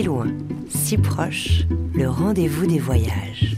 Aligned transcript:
Si 0.00 0.06
loin, 0.06 0.28
si 0.70 0.96
proche, 0.96 1.66
le 1.94 2.08
rendez-vous 2.08 2.64
des 2.64 2.78
voyages. 2.78 3.54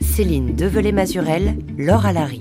Céline 0.00 0.54
Develay-Mazurel, 0.54 1.58
Laure 1.76 2.06
Alary. 2.06 2.40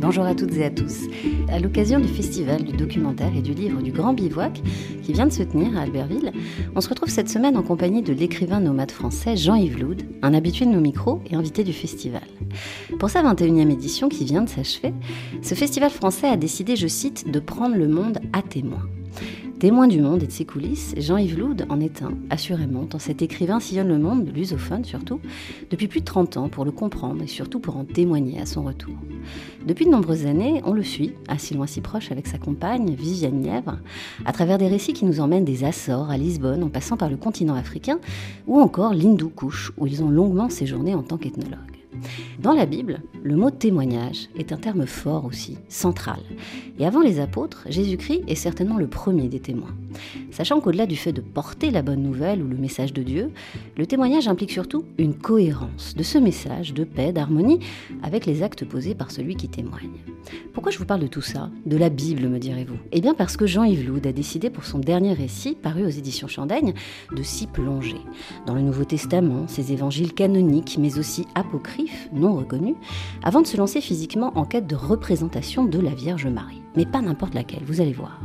Bonjour 0.00 0.24
à 0.24 0.34
toutes 0.34 0.56
et 0.56 0.64
à 0.64 0.70
tous. 0.70 1.02
À 1.48 1.58
l'occasion 1.58 2.00
du 2.00 2.08
festival 2.08 2.64
du 2.64 2.76
documentaire 2.76 3.36
et 3.36 3.42
du 3.42 3.52
livre 3.52 3.82
du 3.82 3.92
Grand 3.92 4.14
Bivouac, 4.14 4.62
qui 5.06 5.12
vient 5.12 5.26
de 5.26 5.32
se 5.32 5.44
tenir 5.44 5.78
à 5.78 5.82
Albertville, 5.82 6.32
on 6.74 6.80
se 6.80 6.88
retrouve 6.88 7.10
cette 7.10 7.28
semaine 7.28 7.56
en 7.56 7.62
compagnie 7.62 8.02
de 8.02 8.12
l'écrivain 8.12 8.58
nomade 8.58 8.90
français 8.90 9.36
Jean-Yves 9.36 9.78
Loud, 9.78 10.02
un 10.22 10.34
habitué 10.34 10.66
de 10.66 10.72
nos 10.72 10.80
micros 10.80 11.20
et 11.30 11.36
invité 11.36 11.62
du 11.62 11.72
festival. 11.72 12.24
Pour 12.98 13.08
sa 13.08 13.22
21e 13.22 13.70
édition 13.70 14.08
qui 14.08 14.24
vient 14.24 14.42
de 14.42 14.48
s'achever, 14.48 14.92
ce 15.42 15.54
festival 15.54 15.90
français 15.90 16.26
a 16.26 16.36
décidé, 16.36 16.74
je 16.74 16.88
cite, 16.88 17.30
de 17.30 17.38
prendre 17.38 17.76
le 17.76 17.86
monde 17.86 18.18
à 18.32 18.42
témoin. 18.42 18.82
Témoin 19.58 19.88
du 19.88 20.02
monde 20.02 20.22
et 20.22 20.26
de 20.26 20.32
ses 20.32 20.44
coulisses, 20.44 20.94
Jean-Yves 20.98 21.38
Loud 21.38 21.66
en 21.70 21.80
est 21.80 22.02
un, 22.02 22.12
assurément, 22.28 22.84
tant 22.84 22.98
cet 22.98 23.22
écrivain 23.22 23.58
sillonne 23.58 23.88
le 23.88 23.96
monde, 23.96 24.30
lusophone 24.34 24.84
surtout, 24.84 25.18
depuis 25.70 25.88
plus 25.88 26.00
de 26.00 26.04
30 26.04 26.36
ans 26.36 26.48
pour 26.50 26.66
le 26.66 26.72
comprendre 26.72 27.22
et 27.22 27.26
surtout 27.26 27.58
pour 27.58 27.78
en 27.78 27.86
témoigner 27.86 28.38
à 28.38 28.44
son 28.44 28.64
retour. 28.64 28.94
Depuis 29.66 29.86
de 29.86 29.90
nombreuses 29.90 30.26
années, 30.26 30.60
on 30.66 30.74
le 30.74 30.82
suit, 30.82 31.14
à 31.26 31.38
si 31.38 31.54
loin 31.54 31.66
si 31.66 31.80
proche 31.80 32.12
avec 32.12 32.26
sa 32.26 32.36
compagne, 32.36 32.94
Viviane 32.94 33.40
Nièvre, 33.40 33.78
à 34.26 34.32
travers 34.32 34.58
des 34.58 34.68
récits 34.68 34.92
qui 34.92 35.06
nous 35.06 35.20
emmènent 35.20 35.46
des 35.46 35.64
Açores 35.64 36.10
à 36.10 36.18
Lisbonne 36.18 36.62
en 36.62 36.68
passant 36.68 36.98
par 36.98 37.08
le 37.08 37.16
continent 37.16 37.54
africain 37.54 37.98
ou 38.46 38.60
encore 38.60 38.92
l'Hindou 38.92 39.30
Kush 39.30 39.72
où 39.78 39.86
ils 39.86 40.04
ont 40.04 40.10
longuement 40.10 40.50
séjourné 40.50 40.94
en 40.94 41.02
tant 41.02 41.16
qu'ethnologues. 41.16 41.75
Dans 42.40 42.52
la 42.52 42.66
Bible, 42.66 43.02
le 43.22 43.36
mot 43.36 43.50
témoignage 43.50 44.28
est 44.36 44.52
un 44.52 44.56
terme 44.56 44.86
fort 44.86 45.24
aussi, 45.24 45.58
central. 45.68 46.20
Et 46.78 46.86
avant 46.86 47.00
les 47.00 47.20
apôtres, 47.20 47.64
Jésus-Christ 47.68 48.22
est 48.28 48.34
certainement 48.34 48.76
le 48.76 48.86
premier 48.86 49.28
des 49.28 49.40
témoins. 49.40 49.74
Sachant 50.30 50.60
qu'au-delà 50.60 50.86
du 50.86 50.96
fait 50.96 51.12
de 51.12 51.20
porter 51.20 51.70
la 51.70 51.82
bonne 51.82 52.02
nouvelle 52.02 52.42
ou 52.42 52.48
le 52.48 52.56
message 52.56 52.92
de 52.92 53.02
Dieu, 53.02 53.30
le 53.76 53.86
témoignage 53.86 54.28
implique 54.28 54.50
surtout 54.50 54.84
une 54.98 55.14
cohérence 55.14 55.94
de 55.96 56.02
ce 56.02 56.18
message 56.18 56.74
de 56.74 56.84
paix, 56.84 57.12
d'harmonie, 57.12 57.60
avec 58.02 58.26
les 58.26 58.42
actes 58.42 58.64
posés 58.64 58.94
par 58.94 59.10
celui 59.10 59.36
qui 59.36 59.48
témoigne. 59.48 59.90
Pourquoi 60.52 60.72
je 60.72 60.78
vous 60.78 60.84
parle 60.84 61.00
de 61.00 61.06
tout 61.06 61.22
ça? 61.22 61.50
De 61.64 61.76
la 61.76 61.88
Bible, 61.88 62.28
me 62.28 62.38
direz-vous? 62.38 62.76
Eh 62.92 63.00
bien 63.00 63.14
parce 63.14 63.36
que 63.36 63.46
Jean-Yves 63.46 63.86
Loud 63.86 64.06
a 64.06 64.12
décidé 64.12 64.50
pour 64.50 64.64
son 64.64 64.78
dernier 64.78 65.12
récit, 65.12 65.54
paru 65.54 65.84
aux 65.84 65.90
éditions 65.90 66.28
Chandaigne, 66.28 66.74
de 67.14 67.22
s'y 67.22 67.46
plonger. 67.46 68.00
Dans 68.46 68.54
le 68.54 68.62
Nouveau 68.62 68.84
Testament, 68.84 69.48
ses 69.48 69.72
évangiles 69.72 70.12
canoniques, 70.12 70.76
mais 70.78 70.98
aussi 70.98 71.26
apocryphes, 71.34 71.85
non 72.12 72.34
reconnus, 72.34 72.76
avant 73.22 73.42
de 73.42 73.46
se 73.46 73.56
lancer 73.56 73.80
physiquement 73.80 74.32
en 74.34 74.44
quête 74.44 74.66
de 74.66 74.76
représentation 74.76 75.64
de 75.64 75.78
la 75.78 75.94
Vierge 75.94 76.26
Marie. 76.26 76.62
Mais 76.76 76.86
pas 76.86 77.00
n'importe 77.00 77.34
laquelle, 77.34 77.64
vous 77.64 77.80
allez 77.80 77.92
voir. 77.92 78.20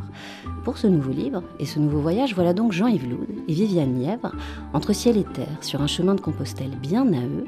Pour 0.63 0.77
ce 0.77 0.87
nouveau 0.87 1.11
livre 1.11 1.43
et 1.59 1.65
ce 1.65 1.79
nouveau 1.79 1.99
voyage, 1.99 2.35
voilà 2.35 2.53
donc 2.53 2.71
Jean-Yves 2.71 3.09
Loud 3.09 3.27
et 3.47 3.53
Viviane 3.53 3.93
Nièvre 3.93 4.31
entre 4.73 4.93
ciel 4.93 5.17
et 5.17 5.23
terre 5.23 5.57
sur 5.61 5.81
un 5.81 5.87
chemin 5.87 6.13
de 6.13 6.21
Compostelle 6.21 6.77
bien 6.81 7.11
à 7.13 7.21
eux. 7.21 7.45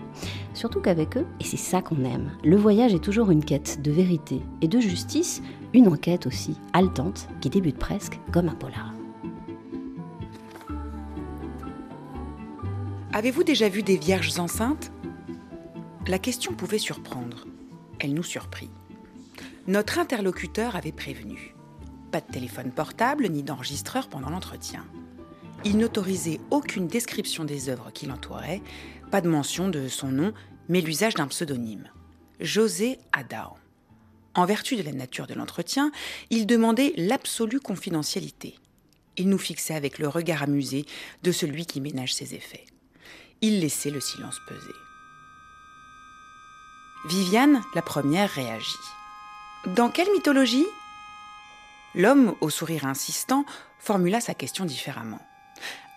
Surtout 0.53 0.79
qu'avec 0.79 1.17
eux, 1.17 1.25
et 1.39 1.43
c'est 1.43 1.57
ça 1.57 1.81
qu'on 1.81 2.03
aime, 2.05 2.31
le 2.43 2.55
voyage 2.55 2.93
est 2.93 3.03
toujours 3.03 3.29
une 3.29 3.45
quête 3.45 3.81
de 3.83 3.91
vérité 3.91 4.41
et 4.61 4.67
de 4.67 4.79
justice, 4.79 5.43
une 5.73 5.87
enquête 5.87 6.25
aussi 6.25 6.57
haletante 6.73 7.27
qui 7.41 7.49
débute 7.49 7.77
presque 7.77 8.19
comme 8.31 8.49
un 8.49 8.55
polar. 8.55 8.93
Avez-vous 13.15 13.43
déjà 13.43 13.69
vu 13.69 13.83
des 13.83 13.97
vierges 13.97 14.39
enceintes? 14.39 14.91
La 16.05 16.19
question 16.19 16.53
pouvait 16.53 16.79
surprendre. 16.79 17.47
Elle 18.01 18.13
nous 18.13 18.23
surprit. 18.23 18.69
Notre 19.67 19.99
interlocuteur 19.99 20.75
avait 20.75 20.91
prévenu. 20.91 21.55
Pas 22.11 22.19
de 22.19 22.29
téléphone 22.29 22.71
portable 22.71 23.29
ni 23.29 23.41
d'enregistreur 23.41 24.09
pendant 24.09 24.29
l'entretien. 24.29 24.85
Il 25.63 25.77
n'autorisait 25.77 26.41
aucune 26.51 26.87
description 26.87 27.45
des 27.45 27.69
œuvres 27.69 27.89
qui 27.93 28.05
l'entouraient, 28.05 28.61
pas 29.11 29.21
de 29.21 29.29
mention 29.29 29.69
de 29.69 29.87
son 29.87 30.09
nom, 30.09 30.33
mais 30.67 30.81
l'usage 30.81 31.13
d'un 31.13 31.27
pseudonyme. 31.27 31.89
José 32.41 32.97
Adao. 33.13 33.55
En 34.35 34.45
vertu 34.45 34.75
de 34.75 34.83
la 34.83 34.91
nature 34.91 35.25
de 35.25 35.35
l'entretien, 35.35 35.89
il 36.29 36.45
demandait 36.45 36.91
l'absolue 36.97 37.61
confidentialité. 37.61 38.55
Il 39.15 39.29
nous 39.29 39.37
fixait 39.37 39.75
avec 39.75 39.99
le 39.99 40.09
regard 40.09 40.43
amusé 40.43 40.85
de 41.21 41.31
celui 41.31 41.65
qui 41.65 41.79
ménage 41.79 42.13
ses 42.13 42.35
effets. 42.35 42.65
Il 43.39 43.61
laissait 43.61 43.91
le 43.91 44.01
silence 44.01 44.39
peser. 44.49 44.82
Viviane, 47.05 47.61
la 47.75 47.81
première, 47.81 48.29
réagit. 48.29 48.77
Dans 49.65 49.89
quelle 49.89 50.09
mythologie? 50.13 50.65
L'homme, 51.95 52.33
au 52.39 52.49
sourire 52.49 52.85
insistant, 52.85 53.43
formula 53.77 54.21
sa 54.21 54.33
question 54.33 54.63
différemment. 54.63 55.19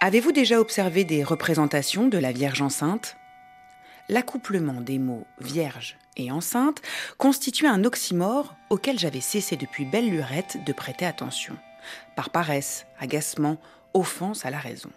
Avez-vous 0.00 0.32
déjà 0.32 0.60
observé 0.60 1.04
des 1.04 1.22
représentations 1.22 2.08
de 2.08 2.18
la 2.18 2.32
Vierge 2.32 2.60
enceinte? 2.60 3.16
L'accouplement 4.08 4.80
des 4.80 4.98
mots 4.98 5.26
vierge 5.38 5.96
et 6.16 6.32
enceinte 6.32 6.82
constitue 7.18 7.68
un 7.68 7.84
oxymore 7.84 8.56
auquel 8.68 8.98
j'avais 8.98 9.20
cessé 9.20 9.56
depuis 9.56 9.84
belle 9.84 10.10
lurette 10.10 10.64
de 10.64 10.72
prêter 10.72 11.06
attention, 11.06 11.56
par 12.16 12.30
paresse, 12.30 12.84
agacement, 12.98 13.58
offense 13.94 14.44
à 14.44 14.50
la 14.50 14.58
raison. 14.58 14.90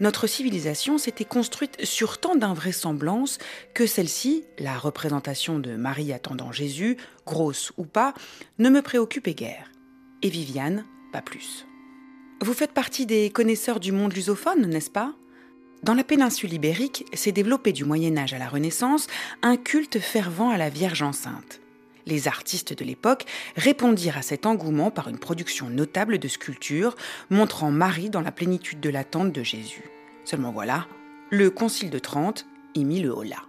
Notre 0.00 0.26
civilisation 0.26 0.98
s'était 0.98 1.24
construite 1.24 1.84
sur 1.84 2.18
tant 2.18 2.36
d'invraisemblances 2.36 3.38
que 3.74 3.86
celle-ci, 3.86 4.44
la 4.58 4.78
représentation 4.78 5.58
de 5.58 5.76
Marie 5.76 6.12
attendant 6.12 6.52
Jésus, 6.52 6.96
grosse 7.26 7.72
ou 7.76 7.84
pas, 7.84 8.14
ne 8.58 8.70
me 8.70 8.82
préoccupait 8.82 9.34
guère. 9.34 9.70
Et 10.22 10.28
Viviane, 10.28 10.84
pas 11.12 11.22
plus. 11.22 11.66
Vous 12.40 12.54
faites 12.54 12.72
partie 12.72 13.06
des 13.06 13.30
connaisseurs 13.30 13.80
du 13.80 13.92
monde 13.92 14.12
lusophone, 14.12 14.66
n'est-ce 14.66 14.90
pas? 14.90 15.14
Dans 15.82 15.94
la 15.94 16.04
péninsule 16.04 16.52
ibérique 16.52 17.04
s'est 17.12 17.32
développé 17.32 17.72
du 17.72 17.84
Moyen 17.84 18.16
Âge 18.16 18.32
à 18.32 18.38
la 18.38 18.48
Renaissance 18.48 19.06
un 19.42 19.56
culte 19.56 19.98
fervent 19.98 20.48
à 20.48 20.56
la 20.56 20.70
Vierge 20.70 21.02
enceinte. 21.02 21.60
Les 22.06 22.28
artistes 22.28 22.76
de 22.76 22.84
l'époque 22.84 23.24
répondirent 23.56 24.18
à 24.18 24.22
cet 24.22 24.46
engouement 24.46 24.90
par 24.90 25.08
une 25.08 25.18
production 25.18 25.70
notable 25.70 26.18
de 26.18 26.28
sculptures 26.28 26.96
montrant 27.30 27.70
Marie 27.70 28.10
dans 28.10 28.20
la 28.20 28.32
plénitude 28.32 28.80
de 28.80 28.90
l'attente 28.90 29.32
de 29.32 29.42
Jésus. 29.42 29.84
Seulement 30.24 30.52
voilà, 30.52 30.86
le 31.30 31.50
Concile 31.50 31.90
de 31.90 31.98
Trente 31.98 32.46
y 32.74 32.84
mit 32.84 33.00
le 33.00 33.10
holà. 33.10 33.42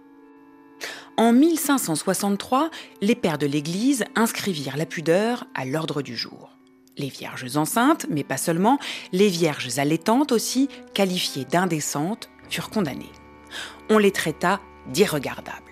En 1.18 1.32
1563, 1.32 2.70
les 3.00 3.14
pères 3.14 3.38
de 3.38 3.46
l'Église 3.46 4.04
inscrivirent 4.14 4.76
la 4.76 4.84
pudeur 4.84 5.46
à 5.54 5.64
l'ordre 5.64 6.02
du 6.02 6.16
jour. 6.16 6.50
Les 6.98 7.08
vierges 7.08 7.56
enceintes, 7.56 8.06
mais 8.10 8.24
pas 8.24 8.36
seulement, 8.36 8.78
les 9.12 9.28
vierges 9.28 9.78
allaitantes 9.78 10.32
aussi, 10.32 10.68
qualifiées 10.94 11.44
d'indécentes, 11.44 12.30
furent 12.50 12.70
condamnées. 12.70 13.12
On 13.90 13.98
les 13.98 14.12
traita 14.12 14.60
d'irregardables. 14.88 15.65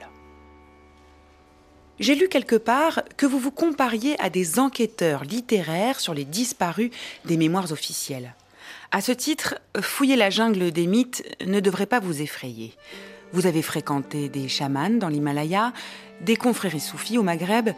J'ai 2.04 2.16
lu 2.16 2.28
quelque 2.28 2.56
part 2.56 3.00
que 3.16 3.24
vous 3.24 3.38
vous 3.38 3.50
compariez 3.50 4.14
à 4.20 4.28
des 4.28 4.58
enquêteurs 4.58 5.24
littéraires 5.24 6.00
sur 6.00 6.12
les 6.12 6.26
disparus 6.26 6.90
des 7.24 7.38
mémoires 7.38 7.72
officielles. 7.72 8.34
À 8.92 9.00
ce 9.00 9.10
titre, 9.10 9.54
fouiller 9.80 10.14
la 10.14 10.28
jungle 10.28 10.70
des 10.70 10.86
mythes 10.86 11.24
ne 11.46 11.60
devrait 11.60 11.86
pas 11.86 12.00
vous 12.00 12.20
effrayer. 12.20 12.74
Vous 13.32 13.46
avez 13.46 13.62
fréquenté 13.62 14.28
des 14.28 14.48
chamans 14.48 14.90
dans 14.90 15.08
l'Himalaya, 15.08 15.72
des 16.20 16.36
confréries 16.36 16.78
soufis 16.78 17.16
au 17.16 17.22
Maghreb, 17.22 17.70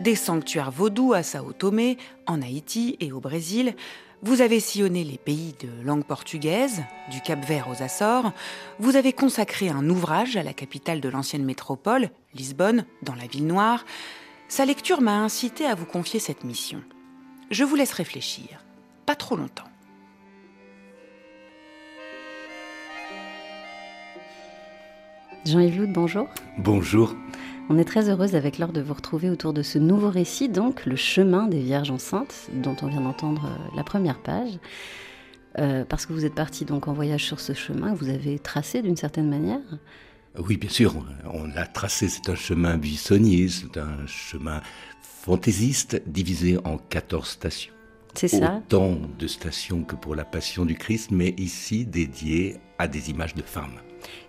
des 0.00 0.14
sanctuaires 0.14 0.70
vaudous 0.70 1.12
à 1.12 1.22
Sao 1.22 1.52
Tomé, 1.52 1.98
en 2.26 2.40
Haïti 2.40 2.96
et 3.00 3.12
au 3.12 3.20
Brésil. 3.20 3.74
Vous 4.22 4.40
avez 4.40 4.60
sillonné 4.60 5.04
les 5.04 5.18
pays 5.18 5.54
de 5.60 5.68
langue 5.84 6.06
portugaise, 6.06 6.82
du 7.10 7.20
Cap-Vert 7.20 7.68
aux 7.68 7.82
Açores. 7.82 8.32
Vous 8.78 8.96
avez 8.96 9.12
consacré 9.12 9.68
un 9.68 9.86
ouvrage 9.90 10.38
à 10.38 10.42
la 10.42 10.54
capitale 10.54 11.02
de 11.02 11.10
l'ancienne 11.10 11.44
métropole, 11.44 12.08
Lisbonne, 12.34 12.84
dans 13.02 13.14
la 13.14 13.26
ville 13.26 13.46
noire. 13.46 13.84
Sa 14.48 14.64
lecture 14.64 15.00
m'a 15.00 15.18
incité 15.18 15.66
à 15.66 15.74
vous 15.74 15.86
confier 15.86 16.20
cette 16.20 16.44
mission. 16.44 16.82
Je 17.50 17.64
vous 17.64 17.76
laisse 17.76 17.92
réfléchir. 17.92 18.64
Pas 19.06 19.14
trop 19.14 19.36
longtemps. 19.36 19.64
Jean-Yves 25.44 25.78
Loud, 25.78 25.92
bonjour. 25.92 26.28
Bonjour. 26.58 27.14
On 27.68 27.78
est 27.78 27.84
très 27.84 28.08
heureuse 28.08 28.34
avec 28.34 28.58
Laure 28.58 28.72
de 28.72 28.80
vous 28.80 28.94
retrouver 28.94 29.30
autour 29.30 29.52
de 29.52 29.62
ce 29.62 29.78
nouveau 29.78 30.10
récit, 30.10 30.48
donc 30.48 30.86
le 30.86 30.96
chemin 30.96 31.46
des 31.46 31.60
Vierges 31.60 31.90
enceintes, 31.90 32.48
dont 32.52 32.76
on 32.82 32.88
vient 32.88 33.02
d'entendre 33.02 33.46
euh, 33.46 33.76
la 33.76 33.84
première 33.84 34.18
page. 34.18 34.58
Euh, 35.58 35.84
parce 35.84 36.04
que 36.04 36.12
vous 36.12 36.24
êtes 36.24 36.34
parti 36.34 36.64
donc 36.64 36.88
en 36.88 36.92
voyage 36.92 37.24
sur 37.24 37.40
ce 37.40 37.52
chemin, 37.52 37.92
que 37.92 37.98
vous 37.98 38.10
avez 38.10 38.38
tracé 38.38 38.82
d'une 38.82 38.96
certaine 38.96 39.28
manière. 39.28 39.60
Oui, 40.38 40.56
bien 40.56 40.70
sûr, 40.70 40.94
on 41.32 41.44
l'a 41.44 41.66
tracé. 41.66 42.08
C'est 42.08 42.28
un 42.28 42.34
chemin 42.34 42.76
buissonnier, 42.76 43.48
c'est 43.48 43.78
un 43.78 44.06
chemin 44.06 44.60
fantaisiste 45.00 46.02
divisé 46.06 46.58
en 46.64 46.76
14 46.76 47.28
stations. 47.28 47.72
autant 48.22 48.98
de 49.18 49.26
stations 49.26 49.84
que 49.84 49.96
pour 49.96 50.14
la 50.14 50.24
Passion 50.24 50.64
du 50.64 50.74
Christ, 50.74 51.10
mais 51.10 51.34
ici 51.38 51.84
dédiées 51.86 52.56
à 52.78 52.88
des 52.88 53.10
images 53.10 53.34
de 53.34 53.42
femmes 53.42 53.78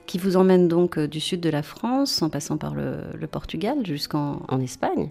qui 0.06 0.18
vous 0.18 0.38
emmène 0.38 0.68
donc 0.68 0.98
euh, 0.98 1.08
du 1.08 1.20
sud 1.20 1.42
de 1.42 1.50
la 1.50 1.64
France, 1.64 2.22
en 2.22 2.30
passant 2.30 2.58
par 2.58 2.76
le, 2.76 3.28
Portugal 3.32 3.86
jusqu'en 3.86 4.40
Espagne. 4.62 5.10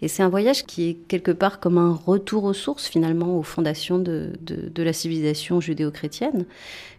Et 0.00 0.08
c'est 0.08 0.22
un 0.22 0.28
voyage 0.28 0.64
qui 0.64 0.88
est 0.88 0.94
quelque 0.94 1.30
part 1.30 1.60
comme 1.60 1.76
un 1.76 1.92
retour 1.92 2.44
aux 2.44 2.54
sources, 2.54 2.86
finalement, 2.86 3.38
aux 3.38 3.42
fondations 3.42 3.98
de, 3.98 4.32
la 4.76 4.92
civilisation 4.92 5.60
judéo-chrétienne, 5.60 6.46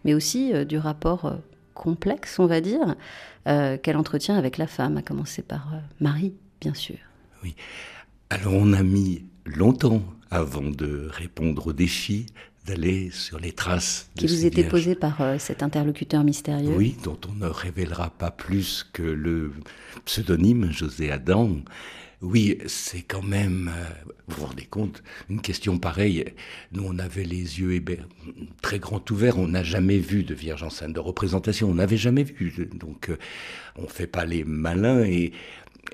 mais 0.06 0.14
aussi 0.14 0.54
euh, 0.54 0.66
du 0.66 0.78
rapport 0.78 1.26
euh, 1.26 1.32
complexe, 1.74 2.40
on 2.40 2.46
va 2.46 2.62
dire, 2.62 2.96
qu'elle 3.46 3.98
entretient 3.98 4.38
avec 4.38 4.58
la 4.58 4.68
femme, 4.68 4.98
à 4.98 5.02
commencer 5.02 5.42
par 5.42 5.74
Marie, 6.00 6.34
bien 6.60 6.74
sûr. 6.74 6.98
Oui. 7.44 7.56
Alors 8.30 8.54
on 8.54 8.74
a 8.74 8.84
mis 8.84 9.26
longtemps 9.46 10.04
avant 10.30 10.62
de 10.62 11.08
répondre 11.12 11.68
aux 11.68 11.74
défis 11.74 12.28
d'aller 12.66 13.10
sur 13.12 13.40
les 13.40 13.52
traces 13.52 14.10
qui 14.16 14.28
vous 14.28 14.46
étaient 14.46 14.64
posées 14.64 14.96
par 14.96 15.20
euh, 15.22 15.38
cet 15.40 15.64
interlocuteur 15.64 16.24
mystérieux. 16.24 16.76
Oui, 16.76 16.96
dont 17.04 17.18
on 17.30 17.34
ne 17.34 17.48
révélera 17.48 18.12
pas 18.12 18.32
plus 18.32 18.88
que 18.94 19.02
le 19.02 19.52
pseudonyme 20.06 20.72
José 20.72 21.12
Adam. 21.12 21.58
Oui, 22.22 22.60
c'est 22.68 23.02
quand 23.02 23.24
même, 23.24 23.72
euh, 23.76 24.12
vous 24.28 24.42
vous 24.42 24.46
rendez 24.46 24.66
compte, 24.66 25.02
une 25.28 25.42
question 25.42 25.80
pareille. 25.80 26.26
Nous, 26.72 26.84
on 26.86 27.00
avait 27.00 27.24
les 27.24 27.60
yeux 27.60 27.84
très 28.62 28.78
grands 28.78 29.04
ouverts, 29.10 29.40
on 29.40 29.48
n'a 29.48 29.64
jamais 29.64 29.98
vu 29.98 30.24
de 30.24 30.36
Vierge 30.36 30.62
enceinte 30.62 30.94
de 30.94 31.00
représentation, 31.00 31.70
on 31.70 31.76
n'avait 31.76 31.98
jamais 31.98 32.22
vu. 32.24 32.70
Donc, 32.76 33.10
euh, 33.10 33.18
on 33.76 33.88
fait 33.88 34.06
pas 34.06 34.26
les 34.26 34.44
malins 34.44 35.04
et 35.04 35.32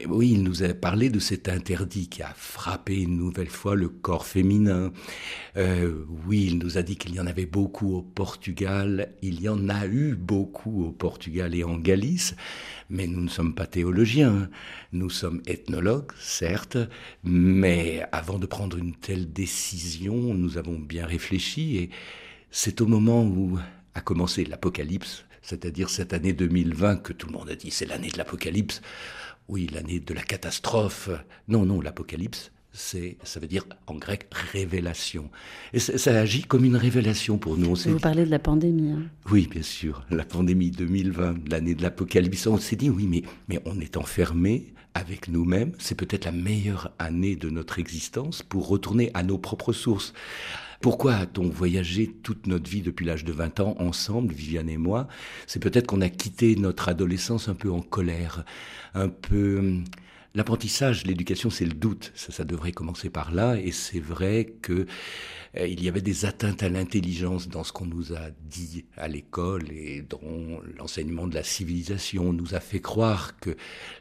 oui, 0.06 0.34
il 0.34 0.44
nous 0.44 0.64
a 0.64 0.74
parlé 0.74 1.10
de 1.10 1.20
cet 1.20 1.50
interdit 1.50 2.08
qui 2.08 2.22
a 2.22 2.34
frappé 2.36 3.02
une 3.02 3.18
nouvelle 3.18 3.50
fois 3.50 3.76
le 3.76 3.90
corps 3.90 4.28
féminin. 4.28 4.92
Euh, 5.56 6.04
oui, 6.28 6.46
il 6.52 6.60
nous 6.60 6.78
a 6.78 6.84
dit 6.84 6.98
qu'il 6.98 7.16
y 7.16 7.20
en 7.20 7.26
avait 7.26 7.46
beaucoup 7.46 7.96
au 7.96 8.02
Portugal. 8.02 9.14
Il 9.22 9.42
y 9.42 9.50
en 9.50 9.70
a 9.70 9.88
eu 9.88 10.16
beaucoup 10.16 10.86
au 10.86 10.92
Portugal 10.92 11.56
et 11.56 11.64
en 11.64 11.78
Galice. 11.78 12.36
Mais 12.90 13.08
nous 13.08 13.22
ne 13.22 13.30
sommes 13.30 13.56
pas 13.56 13.66
théologiens. 13.66 14.50
Nous 14.92 15.10
sommes 15.10 15.42
ethnologues, 15.48 16.12
certes. 16.20 16.78
Mais 17.24 18.06
avant 18.12 18.40
de 18.40 18.46
prendre 18.46 18.78
une 18.78 18.94
telle 18.94 19.32
décision, 19.32 20.34
nous 20.34 20.58
avons 20.58 20.78
bien 20.78 21.06
réfléchi. 21.06 21.78
Et 21.78 21.90
c'est 22.52 22.82
au 22.82 22.88
moment 22.88 23.24
où 23.24 23.58
a 23.96 24.02
commencé 24.02 24.46
l'Apocalypse, 24.46 25.26
c'est-à-dire 25.42 25.90
cette 25.90 26.14
année 26.14 26.34
2020 26.34 26.98
que 26.98 27.14
tout 27.14 27.28
le 27.28 27.34
monde 27.34 27.50
a 27.50 27.56
dit 27.56 27.72
c'est 27.72 27.88
l'année 27.88 28.10
de 28.10 28.18
l'Apocalypse 28.18 28.82
oui, 29.50 29.68
l'année 29.74 30.00
de 30.00 30.14
la 30.14 30.22
catastrophe. 30.22 31.10
Non, 31.48 31.66
non, 31.66 31.80
l'Apocalypse, 31.82 32.52
c'est, 32.74 33.18
ça 33.24 33.40
veut 33.40 33.48
dire 33.48 33.66
en 33.88 33.96
grec 33.96 34.28
révélation. 34.52 35.30
Et 35.74 35.80
ça, 35.80 36.20
agit 36.20 36.44
comme 36.44 36.66
une 36.66 36.76
révélation 36.76 37.38
pour 37.38 37.58
nous. 37.58 37.76
Vous 37.76 38.00
parlez 38.00 38.26
de 38.26 38.32
la 38.32 38.40
pandémie. 38.40 38.92
Hein. 38.92 39.04
Oui, 39.32 39.48
bien 39.50 39.64
sûr, 39.64 40.06
la 40.12 40.26
pandémie 40.26 40.72
2020, 40.72 41.50
l'année 41.50 41.76
de 41.76 41.82
l'Apocalypse. 41.82 42.48
On 42.48 42.58
s'est 42.58 42.76
dit, 42.76 42.90
oui, 42.90 43.08
mais, 43.08 43.24
mais 43.48 43.60
on 43.66 43.80
est 43.80 43.98
enfermé 43.98 44.74
avec 44.94 45.28
nous-mêmes. 45.28 45.74
C'est 45.80 45.96
peut-être 45.96 46.26
la 46.26 46.32
meilleure 46.32 46.94
année 47.00 47.36
de 47.36 47.50
notre 47.50 47.80
existence 47.80 48.44
pour 48.44 48.68
retourner 48.68 49.12
à 49.14 49.24
nos 49.24 49.38
propres 49.38 49.74
sources. 49.74 50.14
Pourquoi 50.80 51.16
a-t-on 51.16 51.50
voyagé 51.50 52.08
toute 52.22 52.46
notre 52.46 52.70
vie 52.70 52.82
depuis 52.82 53.06
l'âge 53.06 53.26
de 53.26 53.32
20 53.32 53.60
ans 53.62 53.76
ensemble, 53.80 54.32
Viviane 54.32 54.70
et 54.70 54.78
moi? 54.78 55.08
C'est 55.48 55.60
peut-être 55.60 55.88
qu'on 55.88 56.02
a 56.02 56.10
quitté 56.10 56.56
notre 56.56 56.90
adolescence 56.90 57.50
un 57.50 57.56
peu 57.56 57.72
en 57.72 57.82
colère, 57.82 58.46
un 58.98 59.10
peu 59.10 59.60
hum, 59.60 59.86
L'apprentissage, 60.38 61.08
l'éducation, 61.08 61.50
c'est 61.50 61.66
le 61.66 61.74
doute. 61.74 62.12
Ça, 62.14 62.32
ça 62.32 62.44
devrait 62.44 62.72
commencer 62.72 63.10
par 63.10 63.34
là. 63.34 63.60
Et 63.60 63.72
c'est 63.72 64.00
vrai 64.00 64.54
que 64.62 64.86
euh, 65.58 65.66
il 65.66 65.84
y 65.84 65.90
avait 65.90 66.04
des 66.04 66.26
atteintes 66.26 66.62
à 66.62 66.70
l'intelligence 66.70 67.48
dans 67.48 67.64
ce 67.64 67.74
qu'on 67.74 67.88
nous 67.88 68.14
a 68.14 68.30
dit 68.48 68.86
à 68.98 69.08
l'école 69.08 69.64
et 69.72 70.04
dans 70.04 70.22
l'enseignement 70.78 71.26
de 71.26 71.34
la 71.34 71.42
civilisation. 71.42 72.30
On 72.30 72.34
nous 72.34 72.54
a 72.54 72.60
fait 72.60 72.82
croire 72.82 73.40
que 73.40 73.58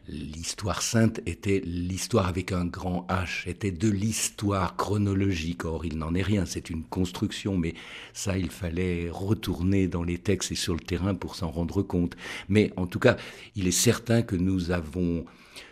l'histoire 0.09 0.83
sainte 0.83 1.23
était 1.25 1.63
l'histoire 1.65 2.27
avec 2.27 2.53
un 2.53 2.67
grand 2.67 3.07
H, 3.09 3.49
était 3.49 3.71
de 3.71 3.89
l'histoire 3.89 4.77
chronologique. 4.77 5.65
Or, 5.65 5.87
il 5.87 5.97
n'en 5.97 6.15
est 6.15 6.21
rien. 6.21 6.45
C'est 6.45 6.69
une 6.69 6.85
construction. 6.85 7.57
Mais 7.57 7.73
ça, 8.13 8.37
il 8.37 8.51
fallait 8.51 9.09
retourner 9.11 9.89
dans 9.89 10.05
les 10.05 10.19
textes 10.19 10.53
et 10.53 10.55
sur 10.55 10.75
le 10.75 10.81
terrain 10.81 11.15
pour 11.15 11.35
s'en 11.35 11.51
rendre 11.51 11.81
compte. 11.81 12.15
Mais 12.51 12.75
en 12.77 12.87
tout 12.87 12.99
cas, 12.99 13.17
il 13.55 13.67
est 13.67 13.71
certain 13.71 14.21
que 14.21 14.37
nous 14.37 14.71
avons 14.71 15.25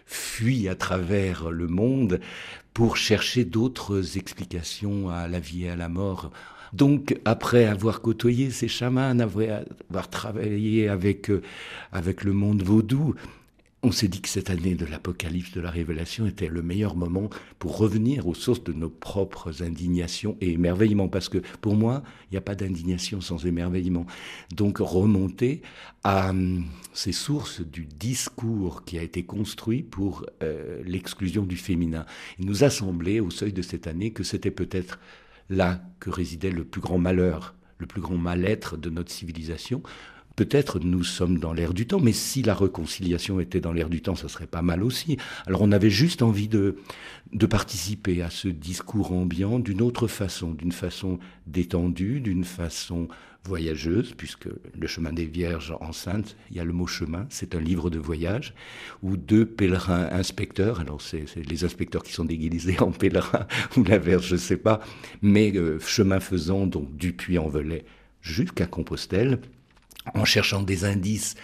fuit 0.07 0.69
à 0.69 0.75
travers 0.75 1.51
le 1.51 1.67
monde 1.67 2.21
pour 2.73 2.97
chercher 2.97 3.45
d'autres 3.45 4.19
explications 4.19 5.09
à 5.11 5.29
la 5.29 5.41
vie 5.41 5.65
et 5.65 5.71
à 5.71 5.77
la 5.77 5.89
mort. 5.89 6.31
Donc, 6.73 7.17
après 7.25 7.67
avoir 7.67 8.01
côtoyé 8.01 8.51
ces 8.51 8.67
chamans, 8.67 9.17
avoir 9.21 10.11
travaillé 10.11 10.89
avec, 10.89 11.31
euh, 11.31 11.41
avec 11.93 12.25
le 12.25 12.33
monde 12.33 12.63
vaudou, 12.63 13.15
on 13.85 13.93
s'est 13.93 14.09
dit 14.09 14.23
que 14.23 14.31
cette 14.31 14.49
année 14.49 14.75
de 14.75 14.87
l'apocalypse, 14.87 15.53
de 15.53 15.61
la 15.61 15.71
révélation, 15.71 16.27
était 16.27 16.49
le 16.49 16.63
meilleur 16.63 16.97
moment 16.97 17.29
pour 17.59 17.77
revenir 17.77 18.27
aux 18.27 18.35
sources 18.35 18.65
de 18.65 18.73
nos 18.73 18.89
propres 18.89 19.63
indignations 19.63 20.39
et 20.41 20.53
émerveillements. 20.53 21.09
Parce 21.09 21.29
que 21.29 21.39
pour 21.61 21.75
moi, 21.75 22.03
il 22.25 22.33
n'y 22.33 22.39
a 22.39 22.41
pas 22.41 22.55
d'indignation 22.55 23.21
sans 23.21 23.45
émerveillement. 23.45 24.07
Donc 24.55 24.79
remonter 24.79 25.61
à 26.03 26.31
hum, 26.31 26.65
ces 26.95 27.13
sources 27.13 27.61
du 27.61 27.85
discours 27.85 28.85
qui 28.85 28.99
a 28.99 29.03
été 29.03 29.25
construit 29.25 29.83
pour 29.83 30.25
euh, 30.43 30.83
l'exclusion 30.87 31.45
du 31.45 31.59
féminin. 31.59 32.07
Il 32.39 32.47
nous 32.47 32.65
a 32.65 32.71
semblé, 32.71 33.21
au 33.21 33.31
seuil 33.31 33.53
de 33.53 33.63
cette 33.63 33.87
année, 33.87 34.13
que 34.13 34.25
c'était 34.25 34.51
peut-être 34.51 34.99
là 35.51 35.83
que 36.01 36.09
résidait 36.09 36.51
le 36.51 36.65
plus 36.65 36.81
grand 36.81 36.99
malheur, 36.99 37.55
le 37.79 37.87
plus 37.87 38.01
grand 38.01 38.17
mal-être 38.17 38.79
de 38.79 38.89
notre 38.89 39.13
civilisation, 39.13 39.83
Peut-être 40.37 40.81
nous 40.81 41.05
sommes 41.05 41.39
dans 41.39 41.53
l'air 41.53 41.75
du 41.75 41.87
temps, 41.87 42.01
mais 42.01 42.13
si 42.13 42.43
la 42.43 42.55
réconciliation 42.55 43.39
était 43.39 43.61
dans 43.61 43.73
l'air 43.73 43.89
du 43.89 44.03
temps, 44.03 44.17
ça 44.17 44.29
serait 44.29 44.49
pas 44.49 44.63
mal 44.63 44.83
aussi. 44.83 45.17
Alors 45.47 45.63
on 45.63 45.71
avait 45.71 45.91
juste 45.91 46.23
envie 46.23 46.49
de, 46.49 46.77
de 47.33 47.47
participer 47.47 48.21
à 48.21 48.31
ce 48.31 48.49
discours 48.49 49.13
ambiant 49.13 49.61
d'une 49.61 49.81
autre 49.81 50.09
façon, 50.09 50.53
d'une 50.53 50.73
façon 50.73 51.21
détendue, 51.47 52.21
d'une 52.21 52.45
façon 52.45 53.09
voyageuse, 53.47 54.15
puisque 54.17 54.49
le 54.77 54.87
chemin 54.87 55.13
des 55.13 55.27
Vierges 55.27 55.77
enceintes, 55.81 56.37
il 56.51 56.57
y 56.57 56.61
a 56.61 56.65
le 56.65 56.73
mot 56.73 56.87
chemin, 56.87 57.27
c'est 57.29 57.55
un 57.55 57.61
livre 57.61 57.91
de 57.91 57.99
voyage, 57.99 58.55
où 59.03 59.17
deux 59.17 59.45
pèlerins 59.47 60.09
inspecteurs, 60.11 60.81
alors 60.81 61.01
c'est 61.01 61.27
les 61.37 61.65
inspecteurs 61.65 62.03
qui 62.03 62.13
sont 62.13 62.25
déguisés 62.25 62.81
en 62.81 62.91
pèlerins, 62.91 63.47
ou 63.77 63.85
la 63.85 64.01
je 64.19 64.37
sais 64.37 64.57
pas, 64.57 64.81
mais 65.23 65.55
euh, 65.55 65.79
chemin 65.79 66.21
faisant, 66.21 66.67
donc 66.67 66.97
du 66.97 67.13
Puy-en-Velay 67.13 67.85
jusqu'à 68.23 68.67
Compostelle, 68.67 69.39
en 70.15 70.25
cherchant 70.25 70.63
des 70.63 70.85
indices 70.85 71.35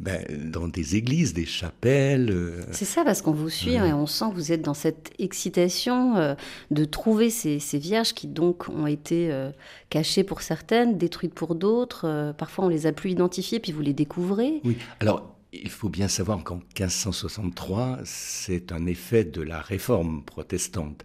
ben, 0.00 0.24
dans 0.50 0.66
des 0.66 0.96
églises, 0.96 1.34
des 1.34 1.44
chapelles. 1.44 2.30
Euh. 2.30 2.62
C'est 2.72 2.86
ça, 2.86 3.04
parce 3.04 3.20
qu'on 3.20 3.32
vous 3.32 3.50
suit 3.50 3.74
et 3.74 3.92
on 3.92 4.06
sent 4.06 4.30
que 4.30 4.34
vous 4.34 4.50
êtes 4.50 4.62
dans 4.62 4.72
cette 4.72 5.12
excitation 5.18 6.16
euh, 6.16 6.34
de 6.70 6.86
trouver 6.86 7.28
ces, 7.28 7.58
vierges 7.74 8.14
qui 8.14 8.26
donc 8.26 8.70
ont 8.70 8.86
été 8.86 9.30
euh, 9.30 9.50
cachées 9.90 10.24
pour 10.24 10.40
certaines, 10.40 10.96
détruites 10.96 11.34
pour 11.34 11.54
d'autres. 11.54 12.32
parfois, 12.38 12.64
on 12.64 12.68
les 12.68 12.86
a 12.86 12.92
plus 12.92 13.10
identifiées, 13.10 13.60
puis 13.60 13.72
vous 13.72 13.82
les 13.82 13.92
découvrez. 13.92 14.62
Oui, 14.64 14.78
alors 15.00 15.36
il 15.52 15.68
faut 15.68 15.88
bien 15.90 16.08
savoir 16.08 16.42
qu'en 16.44 16.56
1563, 16.56 17.98
c'est 18.04 18.72
un 18.72 18.86
effet 18.86 19.24
de 19.24 19.42
la 19.42 19.60
réforme 19.60 20.22
protestante. 20.24 21.04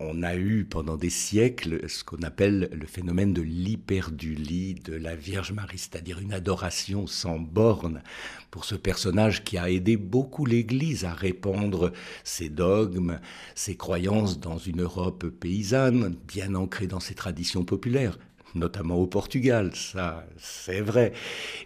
On 0.00 0.22
a 0.22 0.36
eu 0.36 0.64
pendant 0.64 0.96
des 0.96 1.10
siècles 1.10 1.88
ce 1.88 2.04
qu'on 2.04 2.22
appelle 2.22 2.68
le 2.72 2.86
phénomène 2.86 3.32
de 3.32 3.40
l'hyperdulie 3.40 4.74
de 4.74 4.94
la 4.94 5.16
Vierge 5.16 5.52
Marie, 5.52 5.78
c'est-à-dire 5.78 6.18
une 6.18 6.32
adoration 6.32 7.06
sans 7.06 7.38
borne 7.38 8.02
pour 8.50 8.64
ce 8.64 8.74
personnage 8.74 9.44
qui 9.44 9.56
a 9.56 9.70
aidé 9.70 9.96
beaucoup 9.96 10.44
l'Église 10.44 11.04
à 11.04 11.14
répandre 11.14 11.92
ses 12.24 12.48
dogmes, 12.48 13.20
ses 13.54 13.76
croyances 13.76 14.38
dans 14.38 14.58
une 14.58 14.82
Europe 14.82 15.26
paysanne, 15.28 16.16
bien 16.26 16.54
ancrée 16.54 16.86
dans 16.86 17.00
ses 17.00 17.14
traditions 17.14 17.64
populaires 17.64 18.18
notamment 18.54 18.96
au 18.96 19.06
Portugal, 19.06 19.72
ça 19.74 20.26
c'est 20.38 20.80
vrai. 20.80 21.12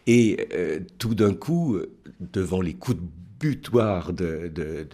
Et 0.09 0.49
euh, 0.53 0.81
tout 0.99 1.15
d'un 1.15 1.33
coup, 1.33 1.79
devant 2.21 2.61
les 2.61 2.75
coups 2.75 2.99
de 2.99 3.03
de, 4.13 4.89